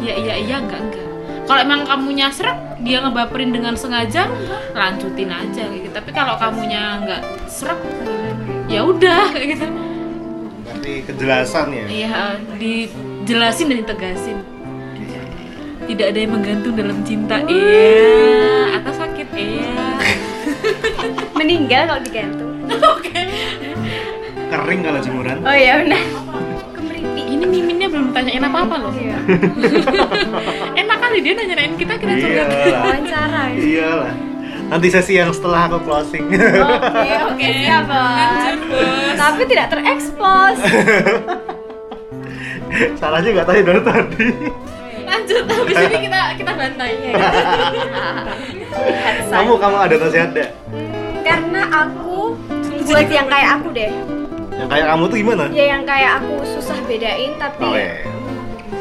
Ya 0.02 0.14
iya 0.14 0.34
iya 0.36 0.56
enggak 0.60 0.80
enggak. 0.82 1.06
Kalau 1.46 1.60
emang 1.62 1.80
kamunya 1.86 2.28
serak 2.28 2.58
dia 2.82 3.00
ngebaperin 3.00 3.54
dengan 3.54 3.72
sengaja 3.74 4.28
lanjutin 4.70 5.32
aja 5.32 5.62
kayak 5.64 5.82
gitu. 5.88 5.94
Tapi 5.94 6.10
kalau 6.12 6.36
kamunya 6.36 7.00
nggak 7.00 7.22
serak 7.48 7.80
ya 8.66 8.82
udah 8.82 9.30
kayak 9.32 9.48
gitu 9.56 9.66
berarti 10.86 11.02
kejelasan 11.10 11.66
ya? 11.74 11.86
Iya 11.90 12.22
dijelasin 12.62 13.66
dan 13.74 13.76
ditegasin. 13.82 14.38
Tidak 15.86 16.06
ada 16.14 16.18
yang 16.18 16.32
menggantung 16.34 16.74
dalam 16.78 16.98
cinta 17.02 17.42
iya. 17.46 18.78
Atau 18.78 18.92
sakit 18.94 19.28
iya. 19.34 19.74
Meninggal 21.38 21.82
kalau 21.90 22.02
digantung. 22.06 22.52
Oke. 22.94 23.18
Kering 24.46 24.80
kalau 24.86 25.00
jemuran. 25.02 25.36
Oh 25.42 25.54
iya 25.54 25.82
benar. 25.82 26.02
Ini 27.18 27.44
miminnya 27.46 27.90
belum 27.90 28.14
tanyain 28.14 28.46
apa 28.46 28.58
apa 28.62 28.76
loh. 28.78 28.94
Iya. 28.94 29.18
Enak 30.86 30.98
kali 31.02 31.18
dia 31.22 31.34
nanyain 31.34 31.74
kita 31.74 31.94
kita 31.98 32.14
curhat. 32.14 32.46
Wawancara. 32.86 33.42
Ya. 33.50 33.58
iyalah 33.58 34.14
nanti 34.66 34.86
sesi 34.90 35.12
yang 35.18 35.30
setelah 35.30 35.70
aku 35.70 35.78
closing. 35.86 36.26
Oke 36.30 37.14
oke 37.30 37.46
siap 37.62 37.84
bos. 37.86 37.96
Lanjut, 37.96 38.66
bos. 38.70 39.14
tapi 39.18 39.42
tidak 39.46 39.66
terekspos. 39.70 40.58
Salah 43.00 43.20
juga 43.22 43.42
tadi 43.46 43.60
dari 43.62 43.80
tadi. 43.80 44.26
Lanjut 45.06 45.44
habis 45.46 45.76
ini 45.86 45.98
kita 46.10 46.20
kita 46.34 46.52
bantai. 46.52 46.90
Kamu 49.32 49.52
kamu 49.56 49.76
ada 49.76 49.94
nasihat 49.96 50.30
deh 50.36 50.48
Hmm, 50.68 51.24
karena 51.24 51.62
aku 51.72 52.36
buat 52.84 53.08
yang 53.08 53.26
kayak 53.26 53.50
aku 53.58 53.68
deh. 53.72 53.90
Yang 54.56 54.68
kayak 54.68 54.86
kamu 54.92 55.02
tuh 55.08 55.16
gimana? 55.16 55.44
Ya 55.52 55.64
yang 55.76 55.82
kayak 55.88 56.20
aku 56.20 56.34
susah 56.44 56.78
bedain 56.84 57.32
tapi 57.40 57.60
oh 57.64 57.76
ya 57.76 57.94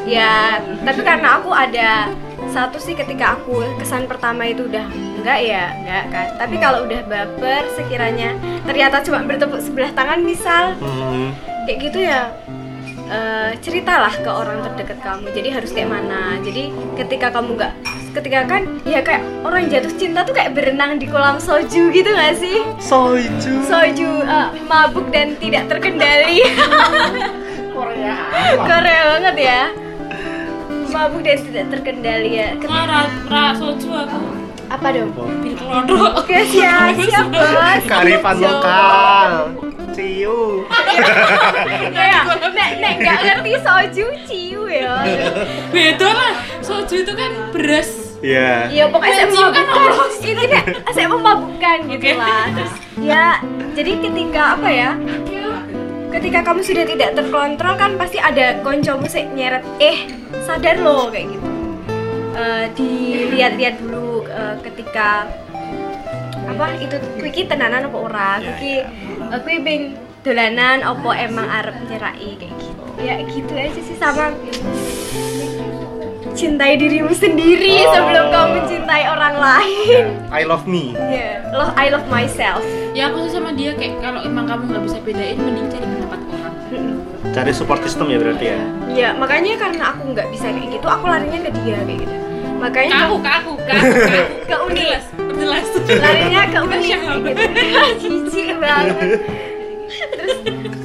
ya 0.06 0.62
tapi 0.86 1.02
karena 1.02 1.42
aku 1.42 1.50
ada 1.50 2.14
satu 2.56 2.80
sih 2.80 2.96
ketika 2.96 3.36
aku 3.36 3.60
kesan 3.76 4.08
pertama 4.08 4.48
itu 4.48 4.64
udah 4.64 4.88
enggak 5.20 5.40
ya 5.44 5.76
enggak 5.76 6.04
kan 6.08 6.28
tapi 6.40 6.56
kalau 6.56 6.88
udah 6.88 7.04
baper 7.04 7.68
sekiranya 7.76 8.32
ternyata 8.64 9.04
cuma 9.04 9.28
bertepuk 9.28 9.60
sebelah 9.60 9.92
tangan 9.92 10.24
misal 10.24 10.72
hmm. 10.80 11.36
kayak 11.68 11.78
gitu 11.92 12.00
ya 12.08 12.32
eh, 13.12 13.52
ceritalah 13.60 14.16
ke 14.16 14.32
orang 14.32 14.64
terdekat 14.72 15.04
kamu 15.04 15.28
jadi 15.36 15.50
harus 15.52 15.76
kayak 15.76 15.92
mana 15.92 16.40
jadi 16.48 16.72
ketika 16.96 17.28
kamu 17.36 17.60
nggak 17.60 17.74
ketika 18.16 18.40
kan 18.48 18.64
ya 18.88 19.04
kayak 19.04 19.28
orang 19.44 19.68
jatuh 19.68 19.92
cinta 20.00 20.24
tuh 20.24 20.32
kayak 20.32 20.56
berenang 20.56 20.96
di 20.96 21.12
kolam 21.12 21.36
soju 21.36 21.92
gitu 21.92 22.08
gak 22.08 22.40
sih 22.40 22.64
Soju. 22.80 23.68
soju 23.68 24.24
eh, 24.24 24.48
mabuk 24.72 25.12
dan 25.12 25.36
tidak 25.44 25.68
terkendali 25.68 26.40
Korea. 27.76 28.16
Korea 28.64 29.02
banget 29.12 29.36
ya 29.44 29.85
mabuk 30.96 31.22
dan 31.22 31.38
tidak 31.42 31.66
terkendali 31.70 32.32
ya 32.34 32.50
Ket- 32.56 32.72
Ra, 33.28 33.52
soju 33.54 33.90
aku. 33.92 34.20
apa 34.66 34.88
dong 34.90 35.12
Bir 35.40 35.54
kelodok. 35.54 36.12
oke 36.18 36.38
siap 36.48 36.96
siap 36.98 37.26
bos 37.30 37.84
Karifan 37.84 38.36
lokal. 38.40 39.32
Ciu. 39.92 40.66
kayak 41.90 42.22
nek 42.58 42.72
nek 42.80 42.94
nggak 42.98 43.18
ngerti 43.22 43.52
soju 43.58 44.06
ciu 44.26 44.62
ya 44.66 44.96
Beda 45.70 46.10
lah. 46.10 46.34
Soju 46.60 46.96
itu 47.00 47.14
kan 47.14 47.32
beras. 47.52 47.90
Iya. 48.20 48.68
Iya 48.68 48.86
pokoknya 48.90 49.28
saya 49.30 49.54
kan 49.54 49.66
memabukkan 49.70 50.10
ini 50.26 50.44
nek 50.50 50.66
saya 50.90 51.08
memabukkan 51.08 51.78
gitu 51.88 52.10
lah 52.16 52.44
terus 52.50 52.74
ya 52.98 53.26
jadi 53.72 53.92
ketika 54.02 54.42
apa 54.58 54.68
ya 54.68 54.90
ketika 56.10 56.40
kamu 56.42 56.60
sudah 56.60 56.86
tidak 56.86 57.10
terkontrol 57.14 57.76
kan 57.76 57.92
pasti 57.96 58.18
ada 58.18 58.58
konco 58.60 58.98
musik 58.98 59.30
nyeret 59.30 59.62
eh 59.78 60.10
sadar 60.46 60.78
loh 60.78 61.10
kayak 61.10 61.28
gitu 61.32 61.50
Eh, 62.36 62.68
dilihat-lihat 62.76 63.80
dulu 63.80 64.28
eh, 64.28 64.60
ketika 64.62 65.24
apa 66.46 66.76
itu 66.78 66.94
kuiki 67.16 67.48
tenanan 67.48 67.88
apa 67.88 67.96
ora 67.98 68.32
Iya, 68.36 68.44
kuiki 68.46 68.74
iya. 68.76 68.86
eh, 69.32 69.40
kuwi 69.40 69.58
bing 69.58 69.84
dolanan 70.20 70.84
apa 70.84 71.10
emang 71.16 71.48
arep 71.48 71.80
nyerai 71.88 72.36
kayak 72.36 72.54
gitu 72.60 72.84
ya 73.00 73.16
gitu 73.24 73.54
aja 73.56 73.80
sih 73.80 73.96
sama 73.96 74.36
cintai 76.36 76.76
dirimu 76.76 77.16
sendiri 77.16 77.80
Oh. 77.82 77.94
sebelum 77.96 78.26
kamu 78.28 78.50
mencintai 78.58 79.04
orang 79.08 79.36
lain 79.38 80.04
I 80.28 80.44
love 80.44 80.68
me. 80.68 80.92
ya 80.92 81.40
love 81.50 81.72
I 81.74 81.88
love 81.88 82.08
myself 82.10 82.62
Ya 82.92 83.08
aku 83.08 83.28
sih 83.28 83.34
sama 83.34 83.52
dia 83.52 83.72
kayak 83.72 84.00
kalau 84.00 84.20
emang 84.20 84.44
kamu 84.46 84.72
nggak 84.72 84.84
bisa 84.84 84.98
bedain 85.02 85.36
mending 85.36 85.68
cari. 85.68 85.88
Cari 87.36 87.52
support 87.52 87.84
system 87.84 88.08
ya 88.08 88.16
berarti 88.16 88.46
ya. 88.48 88.60
ya 88.90 89.10
makanya 89.12 89.60
karena 89.60 89.92
aku 89.92 90.08
nggak 90.10 90.28
bisa 90.32 90.48
kayak 90.48 90.72
gitu 90.72 90.88
aku 90.88 91.04
larinya 91.06 91.40
ke 91.42 91.52
dia 91.54 91.78
kayak 91.78 92.00
gitu 92.00 92.16
makanya 92.56 92.90
Ke 92.90 93.04
aku, 93.04 93.16
ke 93.20 93.30
aku, 93.30 93.52
ke 93.60 93.72
aku. 93.72 93.92
ke 93.92 94.16
aku. 94.16 94.36
Ke 94.42 94.56
Uni. 94.62 94.76
Perjelas, 94.80 95.04
perjelas. 95.68 96.00
larinya 96.00 96.42
ke 96.48 96.58
uni 96.58 96.78
gitu 96.80 97.44
cici 98.00 98.42
banget 98.56 99.20
terus 100.16 100.38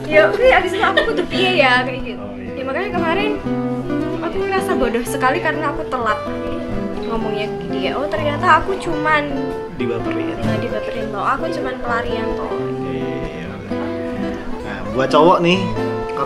ya 0.04 0.20
oke 0.26 0.42
abis 0.42 0.70
itu 0.72 0.82
aku 0.82 0.98
butuh 1.06 1.26
piye 1.28 1.50
ya 1.56 1.74
kayak 1.80 2.02
gitu 2.04 2.18
Oh, 2.20 2.34
iya. 2.34 2.50
ya 2.52 2.62
makanya 2.66 2.90
kemarin 2.92 3.30
aku 4.20 4.36
ngerasa 4.40 4.70
bodoh 4.74 5.04
sekali 5.04 5.38
karena 5.38 5.70
aku 5.70 5.82
telat 5.86 6.18
ngomongnya 7.00 7.46
ke 7.48 7.66
dia 7.70 7.90
oh 7.94 8.06
ternyata 8.06 8.58
aku 8.58 8.74
cuman 8.76 9.30
Dibaperin. 9.74 10.34
nggak 10.36 10.58
dibaperin 10.60 11.06
toh 11.08 11.22
aku 11.22 11.44
cuman 11.48 11.74
pelarian 11.78 12.28
toh 12.34 12.52
Iya. 12.84 13.48
Nah, 14.60 14.78
buat 14.92 15.08
cowok 15.08 15.38
nih, 15.40 15.58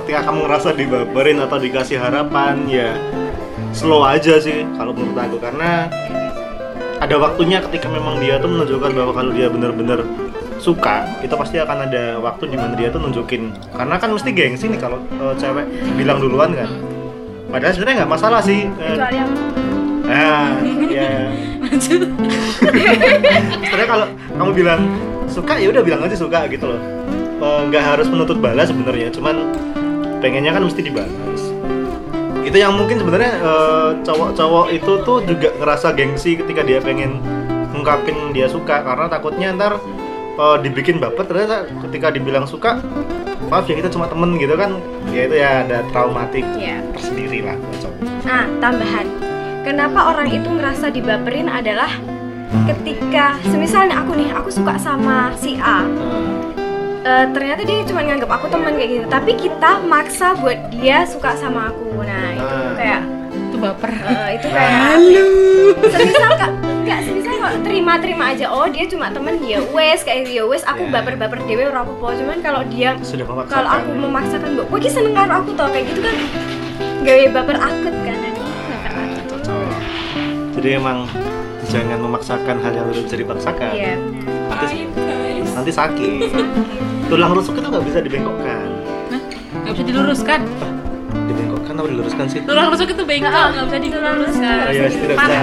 ketika 0.03 0.31
kamu 0.31 0.39
ngerasa 0.49 0.69
dibaperin 0.75 1.39
atau 1.39 1.59
dikasih 1.61 2.03
harapan, 2.03 2.67
ya 2.67 2.99
slow 3.71 4.03
aja 4.03 4.43
sih 4.43 4.67
kalau 4.75 4.91
menurut 4.91 5.19
aku. 5.19 5.37
Karena 5.39 5.87
ada 6.99 7.17
waktunya 7.21 7.63
ketika 7.71 7.87
memang 7.91 8.19
dia 8.19 8.43
tuh 8.43 8.51
menunjukkan 8.51 8.91
bahwa 8.95 9.13
kalau 9.15 9.31
dia 9.31 9.47
benar-benar 9.51 10.03
suka 10.59 11.05
itu 11.21 11.35
pasti 11.37 11.61
akan 11.61 11.91
ada 11.91 12.17
waktu 12.23 12.49
di 12.51 12.57
mana 12.57 12.75
dia 12.75 12.91
tuh 12.91 13.03
nunjukin. 13.03 13.55
Karena 13.75 13.99
kan 14.01 14.11
mesti 14.11 14.31
gengsi 14.35 14.67
nih 14.71 14.81
kalau 14.81 14.99
eh, 14.99 15.35
cewek 15.39 15.67
bilang 15.95 16.19
duluan 16.19 16.51
kan. 16.55 16.71
Padahal 17.53 17.71
sebenarnya 17.71 17.97
nggak 18.03 18.13
masalah 18.19 18.41
sih 18.43 18.67
kecuali 18.75 19.19
aku 19.23 19.35
nah 20.05 20.61
ya 20.93 21.33
sebenarnya 21.81 23.89
kalau 23.89 24.05
kamu 24.37 24.53
bilang 24.53 24.85
suka 25.33 25.57
ya 25.57 25.73
udah 25.73 25.81
bilang 25.81 26.05
aja 26.05 26.13
suka 26.13 26.45
gitu 26.53 26.69
loh. 26.69 26.77
Eh, 27.41 27.61
nggak 27.69 27.83
harus 27.83 28.07
menuntut 28.09 28.39
balas 28.39 28.71
sebenarnya 28.71 29.11
cuman 29.11 29.51
pengennya 30.25 30.57
kan 30.57 30.65
mesti 30.65 30.81
dibalas 30.81 31.53
itu 32.45 32.57
yang 32.61 32.77
mungkin 32.77 33.01
sebenarnya 33.01 33.33
eh, 33.41 33.91
cowok-cowok 34.05 34.67
itu 34.73 34.93
tuh 35.03 35.19
juga 35.25 35.49
ngerasa 35.59 35.97
gengsi 35.97 36.37
ketika 36.37 36.61
dia 36.61 36.79
pengen 36.79 37.19
ngungkapin 37.73 38.31
dia 38.37 38.47
suka. 38.47 38.85
Karena 38.85 39.09
takutnya 39.09 39.49
ntar 39.57 39.81
eh, 40.39 40.57
dibikin 40.61 41.01
baper 41.01 41.25
ternyata 41.25 41.67
ketika 41.89 42.13
dibilang 42.13 42.45
suka 42.45 42.79
maaf 43.49 43.69
ya 43.69 43.77
kita 43.77 43.89
cuma 43.89 44.07
temen 44.13 44.37
gitu 44.37 44.55
kan. 44.61 44.77
Ya 45.11 45.25
itu 45.25 45.35
ya 45.41 45.65
ada 45.65 45.83
traumatik 45.91 46.45
ya 46.61 46.85
tersendiri 46.93 47.49
lah 47.49 47.57
cowok. 47.81 47.99
Nah, 48.29 48.45
tambahan. 48.61 49.07
Kenapa 49.65 50.13
orang 50.13 50.29
itu 50.29 50.45
ngerasa 50.45 50.93
dibaperin 50.93 51.49
adalah 51.49 51.89
ketika 52.69 53.41
semisal 53.49 53.89
nih 53.89 53.97
aku 53.97 54.13
nih, 54.13 54.29
aku 54.37 54.53
suka 54.53 54.77
sama 54.77 55.33
si 55.41 55.57
A. 55.57 55.89
Eh, 57.05 57.27
ternyata 57.31 57.61
dia 57.63 57.85
cuma 57.85 58.01
nganggap 58.01 58.31
aku 58.33 58.49
teman 58.49 58.73
kayak 58.75 58.91
gitu, 58.91 59.07
tapi 59.07 59.37
kita 59.37 59.77
maksa 59.85 60.33
buat 60.35 60.57
dia 60.73 61.05
suka 61.05 61.37
sama 61.37 61.69
aku. 61.69 62.01
Nah, 62.01 62.33
itu 62.33 62.55
Ah. 62.57 62.73
kayak 62.73 63.01
Itu 63.45 63.57
baper. 63.61 63.93
eh, 63.93 64.29
itu 64.35 64.47
kayak 64.49 64.73
semisal 65.93 66.33
kak 66.35 66.51
nggak 66.85 67.01
semisal 67.01 67.35
kok 67.39 67.53
terima-terima 67.61 68.25
aja. 68.33 68.49
Oh 68.49 68.65
dia 68.67 68.89
cuma 68.89 69.13
temen 69.13 69.37
ya 69.39 69.61
wes 69.71 70.01
kayak 70.01 70.27
ya 70.27 70.43
wes. 70.43 70.65
Aku 70.65 70.89
Ya. 70.89 70.91
baper-baper 70.91 71.45
dewe 71.45 71.69
ora 71.69 71.85
apa-apa. 71.85 72.17
Cuman 72.17 72.39
kalau 72.41 72.65
dia 72.67 72.97
kalau 73.47 73.69
aku 73.71 73.91
memaksakan 73.93 74.49
mbok 74.55 74.67
kowe 74.67 74.79
iki 74.79 74.89
seneng 74.89 75.13
karo 75.13 75.33
aku 75.39 75.53
toh? 75.53 75.69
Kayak 75.69 75.85
gitu 75.93 76.01
kan 76.01 76.17
gawe 77.05 77.25
baper 77.31 77.57
akut 77.59 77.95
kan 78.01 78.17
baper 78.17 78.93
cocok. 79.29 79.71
Jadi 80.57 80.69
emang 80.73 80.99
jangan 81.69 81.99
memaksakan 82.01 82.57
hal 82.59 82.73
yang 82.73 82.87
belum 82.89 83.03
bisa 83.05 83.17
dipaksakan. 83.19 83.71
Iya. 83.73 83.95
Nanti 85.65 85.73
sakit. 85.73 86.29
Tulang 87.11 87.33
rusuk 87.33 87.57
itu 87.57 87.65
nggak 87.73 87.85
bisa 87.89 87.99
dibengkokkan? 88.05 88.69
Nggak 89.65 89.73
bisa 89.73 89.85
diluruskan. 89.89 90.41
dibengkokkan 91.25 91.73
atau 91.73 91.89
diluruskan 91.89 92.25
sih? 92.29 92.39
Tulang 92.45 92.69
rusuk 92.69 92.93
itu 92.93 93.03
bengkok, 93.09 93.33
nggak 93.57 93.67
bisa 93.73 93.79
diluruskan. 93.81 94.57
oh, 94.69 94.73
iya 94.77 94.87
tidak 94.93 95.17
bisa. 95.17 95.43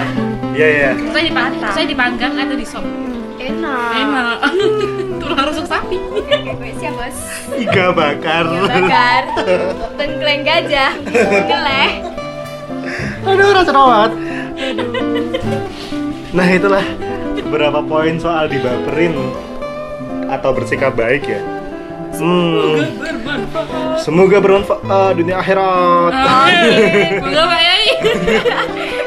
iya 0.53 0.67
iya. 0.69 0.91
Saya 1.09 1.23
dipanggang, 1.25 1.71
saya 1.73 1.85
dipanggang 1.89 2.31
atau 2.37 2.53
di 2.53 2.67
sop. 2.69 2.85
enak. 3.41 3.93
Enak. 3.97 4.37
Tulang 5.25 5.41
rusuk 5.49 5.65
sapi. 5.65 5.97
siap 6.77 6.93
bos. 6.93 7.17
Iga 7.57 7.89
bakar. 7.97 8.45
Ya 8.45 8.61
bakar. 8.69 9.23
Tengkleng 9.97 10.45
gajah. 10.45 10.93
Geleh 11.49 12.11
aduh 13.21 13.53
rasa 13.53 13.71
banget 13.71 14.11
nah 16.31 16.47
itulah 16.47 16.85
beberapa 17.37 17.79
poin 17.83 18.15
soal 18.17 18.49
dibaperin 18.49 19.13
atau 20.31 20.49
bersikap 20.55 20.95
baik 20.95 21.27
ya 21.27 21.39
hmm, 22.15 22.95
Bermanfaat. 22.95 23.99
semoga 23.99 24.37
bermanfaat 24.39 25.11
dunia 25.13 25.37
akhirat 25.37 26.11
Amin. 26.15 27.19
Semoga 27.21 27.43
Pak 27.45 27.61
Yai. 27.67 27.85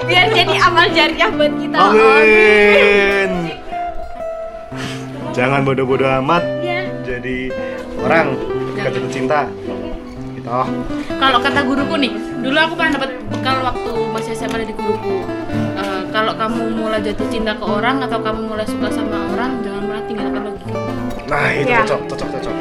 biar 0.04 0.26
jadi 0.30 0.54
amal 0.60 0.86
jariah 0.92 1.30
buat 1.32 1.52
kita 1.56 1.76
Amin. 1.80 3.30
Jangan 5.34 5.66
bodoh-bodoh 5.66 6.06
amat 6.22 6.44
ya 6.62 6.86
jadi 7.02 7.50
orang 7.98 8.38
ketika 8.70 8.88
jatuh 8.94 9.10
cinta. 9.10 9.40
Gitu. 10.30 10.46
Kalau 11.14 11.38
kata 11.40 11.60
guruku 11.64 11.94
nih, 11.98 12.12
dulu 12.38 12.54
aku 12.54 12.74
pernah 12.76 12.92
dapat 12.94 13.10
bekal 13.28 13.56
waktu 13.64 13.90
masih 14.12 14.30
SMA 14.36 14.62
dari 14.62 14.74
guruku. 14.74 15.26
Eh, 15.74 16.02
kalau 16.14 16.38
kamu 16.38 16.78
mulai 16.78 17.00
jatuh 17.00 17.26
cinta 17.28 17.56
ke 17.56 17.64
orang 17.64 17.98
atau 17.98 18.22
kamu 18.22 18.40
mulai 18.46 18.62
suka 18.62 18.88
sama 18.88 19.26
orang, 19.34 19.58
jangan 19.66 19.82
pernah 19.88 20.04
tinggalkan 20.06 20.42
logika. 20.46 21.03
Nah, 21.24 21.48
itu 21.50 21.66
Ya. 21.66 21.80
cocok, 21.82 22.00
cocok, 22.06 22.28
cocok. 22.30 22.54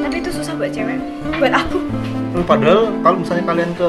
tapi 0.00 0.14
itu 0.18 0.30
susah 0.32 0.52
buat 0.54 0.70
cewek 0.70 0.98
buat 1.36 1.54
aku 1.54 1.78
Hmm, 2.30 2.46
Padahal 2.46 2.94
kalau 3.02 3.16
misalnya 3.18 3.42
kalian 3.44 3.74
ke 3.74 3.88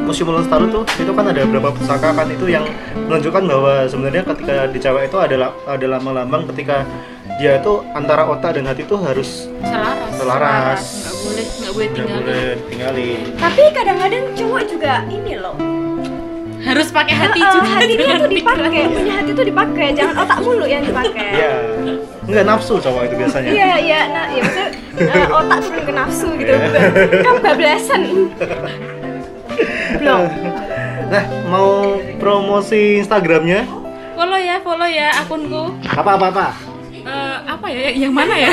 Museum 0.00 0.30
Lestari 0.30 0.70
tuh, 0.70 0.86
itu 0.94 1.10
kan 1.10 1.26
ada 1.26 1.42
beberapa 1.42 1.74
pusaka 1.74 2.14
kan 2.14 2.30
itu 2.30 2.46
yang 2.46 2.62
menunjukkan 2.94 3.42
bahwa 3.44 3.82
sebenarnya 3.84 4.22
ketika 4.24 4.70
di 4.70 4.78
cewek 4.78 5.02
itu 5.04 5.18
adalah 5.18 5.50
adalah 5.66 5.98
lambang 5.98 6.46
ketika 6.54 6.86
dia 7.34 7.58
itu 7.58 7.72
antara 7.90 8.22
otak 8.24 8.54
dan 8.54 8.70
hati 8.70 8.82
itu 8.82 8.94
harus 8.94 9.50
Selaras. 9.58 10.10
selaras. 10.14 10.82
Nggak 10.86 11.14
boleh, 11.18 11.44
nggak 11.50 11.72
boleh 11.74 11.86
Nggak 11.88 11.98
tinggalin. 11.98 12.22
boleh 12.22 12.46
tinggalin. 12.64 13.20
tapi 13.34 13.62
kadang-kadang 13.74 14.24
cowok 14.32 14.62
juga 14.70 14.92
ini 15.08 15.32
loh 15.34 15.54
Harus 16.64 16.88
pakai 16.88 17.14
hati 17.14 17.38
Eh, 17.38 17.48
juga. 17.50 17.68
hatinya 17.70 18.14
tuh 18.16 18.30
dipakai 18.30 18.82
punya 18.94 19.12
hati 19.14 19.30
tuh 19.30 19.44
dipakai 19.44 19.86
jangan 19.92 20.14
otak 20.18 20.38
mulu 20.40 20.64
yang 20.64 20.82
dipakai 20.82 21.28
Iya. 21.30 21.52
Enggak 22.24 22.44
nafsu 22.46 22.74
cowok 22.78 23.02
itu 23.04 23.14
biasanya. 23.16 23.50
iya 23.50 23.70
iya 23.78 24.00
nah 24.08 24.24
ya 24.26 24.40
maksudnya 24.40 24.68
eh, 24.96 25.26
otak 25.38 25.58
turun 25.62 25.82
ke 25.82 25.92
nafsu 25.92 26.28
gitu 26.34 26.52
bukan 26.54 26.82
kan 27.20 27.36
bablasan 27.38 28.00
belum 29.94 30.22
Nah, 31.04 31.20
mau 31.44 31.70
promosi 32.16 32.96
Instagramnya? 32.96 33.68
Follow 34.16 34.40
ya, 34.40 34.56
follow 34.58 34.88
ya 34.88 35.12
akunku. 35.14 35.76
Apa 35.86 36.16
apa 36.16 36.26
apa? 36.32 36.46
Eh, 36.96 37.36
apa 37.44 37.66
ya? 37.68 37.92
Yang 37.92 38.12
mana 38.14 38.34
ya? 38.34 38.50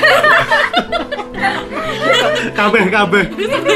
kabeh 2.51 2.84
kabeh 2.91 3.24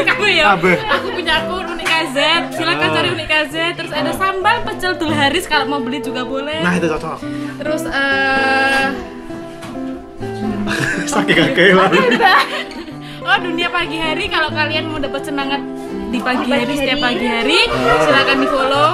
kamu 0.04 0.26
ya. 0.30 0.44
Kabeh. 0.54 0.76
Aku 0.92 1.08
punya 1.10 1.34
akun 1.40 1.66
KZ. 2.06 2.18
Silakan 2.54 2.88
cari 2.92 3.10
Unik 3.12 3.28
KZ. 3.28 3.56
Terus 3.76 3.92
ada 3.92 4.12
sambal 4.14 4.58
pecel 4.62 4.94
Dulharis 4.96 5.46
kalau 5.46 5.66
mau 5.68 5.82
beli 5.82 6.00
juga 6.00 6.22
boleh. 6.22 6.62
nah 6.62 6.74
itu 6.74 6.86
cocok 6.88 7.18
Terus 7.58 7.82
eh 7.86 8.86
sakit 11.12 11.36
kakek 11.36 11.70
oh 13.22 13.38
dunia 13.40 13.70
pagi 13.70 13.98
hari 13.98 14.26
kalau 14.28 14.50
kalian 14.50 14.86
mau 14.86 14.98
dapat 14.98 15.22
semangat 15.24 15.62
di 16.10 16.18
pagi 16.20 16.46
hari 16.46 16.74
setiap 16.74 17.00
pagi 17.00 17.26
hari 17.26 17.60
silakan 18.00 18.38
di 18.38 18.48
follow. 18.48 18.90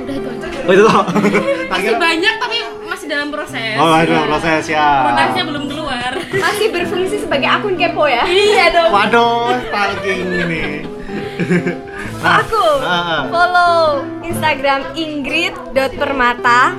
Udah 0.00 0.14
itu 0.14 0.28
aja. 0.28 0.48
oh 0.66 0.72
itu 0.72 0.82
toh 0.82 1.04
Masih 1.72 1.94
banyak 1.96 2.34
tapi 2.36 2.56
masih 2.84 3.06
dalam 3.06 3.28
proses. 3.30 3.76
oh 3.78 3.92
ada 3.94 4.26
proses 4.26 4.64
ya 4.66 4.88
Produknya 5.06 5.42
belum 5.46 5.64
keluar. 5.66 6.12
Masih 6.18 6.66
berfungsi 6.70 7.16
sebagai 7.18 7.48
akun 7.48 7.74
kepo 7.74 8.04
ya? 8.06 8.26
Iya 8.26 8.66
dong. 8.70 8.90
waduh 8.90 9.54
stalking 9.66 10.26
ini 10.26 10.62
Aku 12.20 12.64
Ah. 12.84 13.24
follow 13.32 14.04
Instagram 14.20 14.92
ingrid.permata 14.92 16.76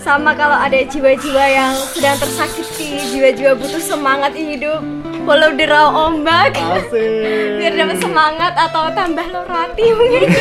sama 0.00 0.32
kalau 0.32 0.56
ada 0.56 0.80
jiwa-jiwa 0.80 1.44
yang 1.44 1.76
sedang 1.92 2.16
tersakiti, 2.16 2.96
jiwa-jiwa 3.12 3.52
butuh 3.52 3.76
semangat 3.76 4.32
hidup, 4.32 4.80
follow 5.28 5.52
the 5.52 5.68
raw 5.68 6.08
ombak 6.08 6.56
asik 6.56 7.60
biar 7.60 7.76
dapat 7.76 8.00
semangat 8.00 8.56
atau 8.56 8.88
tambah 8.96 9.26
lorati 9.28 9.86
mungkin. 9.92 10.32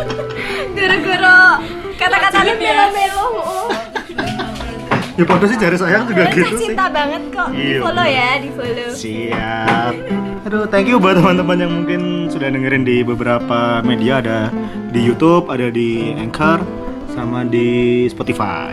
Gara-gara 0.76 1.56
kata-katanya 1.96 2.54
melo-melo. 2.60 3.24
Ya 5.12 5.24
pada 5.24 5.44
sih 5.44 5.56
jari 5.56 5.76
sayang 5.76 6.04
juga 6.04 6.22
gitu 6.28 6.42
tak 6.42 6.52
sih 6.52 6.66
cinta 6.66 6.86
banget 6.88 7.22
kok. 7.28 7.48
Di 7.50 7.60
Iya. 7.62 7.78
follow 7.78 8.06
ya, 8.06 8.30
di 8.38 8.48
follow. 8.50 8.88
Siap. 8.92 9.92
Aduh, 10.42 10.64
thank 10.66 10.86
you 10.86 10.96
buat 10.96 11.14
teman-teman 11.14 11.56
yang 11.58 11.72
mungkin 11.72 12.00
sudah 12.26 12.48
dengerin 12.48 12.82
di 12.82 13.00
beberapa 13.00 13.78
media 13.80 14.18
ada 14.18 14.48
di 14.90 15.00
YouTube, 15.00 15.46
ada 15.46 15.68
di 15.68 16.12
Anchor, 16.14 16.60
sama 17.08 17.44
di 17.44 17.68
Spotify. 18.08 18.72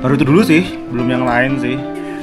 Baru 0.00 0.16
itu 0.16 0.24
dulu 0.24 0.40
sih, 0.40 0.64
belum 0.88 1.06
yang 1.06 1.24
lain 1.24 1.60
sih. 1.60 1.76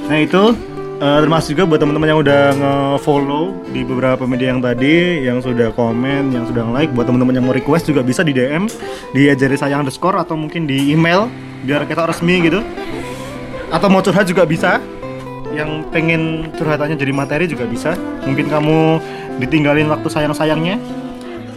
Nah 0.08 0.18
itu 0.18 0.58
eh, 0.98 1.20
termasuk 1.22 1.54
juga 1.54 1.70
buat 1.70 1.80
teman-teman 1.80 2.10
yang 2.10 2.20
udah 2.20 2.42
nge-follow 2.52 3.54
di 3.70 3.86
beberapa 3.86 4.26
media 4.26 4.50
yang 4.50 4.60
tadi, 4.60 5.22
yang 5.22 5.38
sudah 5.38 5.70
komen, 5.72 6.34
yang 6.34 6.44
sudah 6.44 6.66
like. 6.68 6.90
Buat 6.92 7.08
teman-teman 7.08 7.38
yang 7.38 7.46
mau 7.46 7.54
request 7.54 7.86
juga 7.86 8.02
bisa 8.02 8.26
di 8.26 8.34
DM, 8.34 8.66
di 9.14 9.30
ajari 9.30 9.54
sayang 9.54 9.86
underscore 9.86 10.18
atau 10.18 10.34
mungkin 10.34 10.66
di 10.66 10.90
email 10.90 11.30
biar 11.64 11.88
kita 11.90 12.06
resmi 12.06 12.44
gitu. 12.44 12.62
Atau 13.74 13.88
mau 13.90 14.04
curhat 14.04 14.28
juga 14.28 14.44
bisa. 14.44 14.78
Yang 15.56 15.88
pengen 15.90 16.52
curhatannya 16.54 17.00
jadi 17.00 17.14
materi 17.16 17.46
juga 17.48 17.66
bisa. 17.66 17.96
Mungkin 18.28 18.52
kamu 18.52 18.78
ditinggalin 19.42 19.88
waktu 19.88 20.08
sayang-sayangnya. 20.12 20.76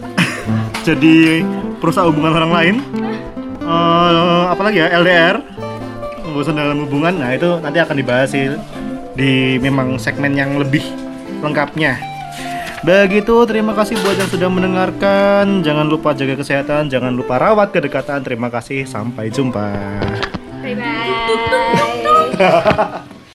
Jadi 0.87 1.45
perusahaan 1.77 2.09
hubungan 2.09 2.33
orang 2.33 2.51
lain. 2.55 2.75
Eh, 3.61 4.43
apalagi 4.49 4.81
ya? 4.81 4.87
LDR 4.95 5.37
bosan 6.31 6.55
dalam 6.55 6.87
hubungan. 6.87 7.19
Nah 7.19 7.35
itu 7.35 7.59
nanti 7.59 7.77
akan 7.83 7.95
dibahas 7.99 8.31
sih 8.31 8.47
di 9.13 9.59
memang 9.59 9.99
segmen 9.99 10.31
yang 10.33 10.55
lebih 10.55 10.81
lengkapnya 11.43 12.10
begitu 12.81 13.45
terima 13.45 13.77
kasih 13.77 13.93
buat 14.01 14.17
yang 14.17 14.29
sudah 14.29 14.49
mendengarkan. 14.49 15.61
Jangan 15.61 15.85
lupa 15.85 16.17
jaga 16.17 16.33
kesehatan 16.39 16.89
jangan 16.89 17.13
lupa 17.13 17.37
rawat 17.37 17.69
kedekatan. 17.73 18.25
Terima 18.25 18.49
kasih 18.49 18.89
sampai 18.89 19.29
jumpa. 19.29 19.69
Bye 20.61 20.75
bye. 20.77 23.09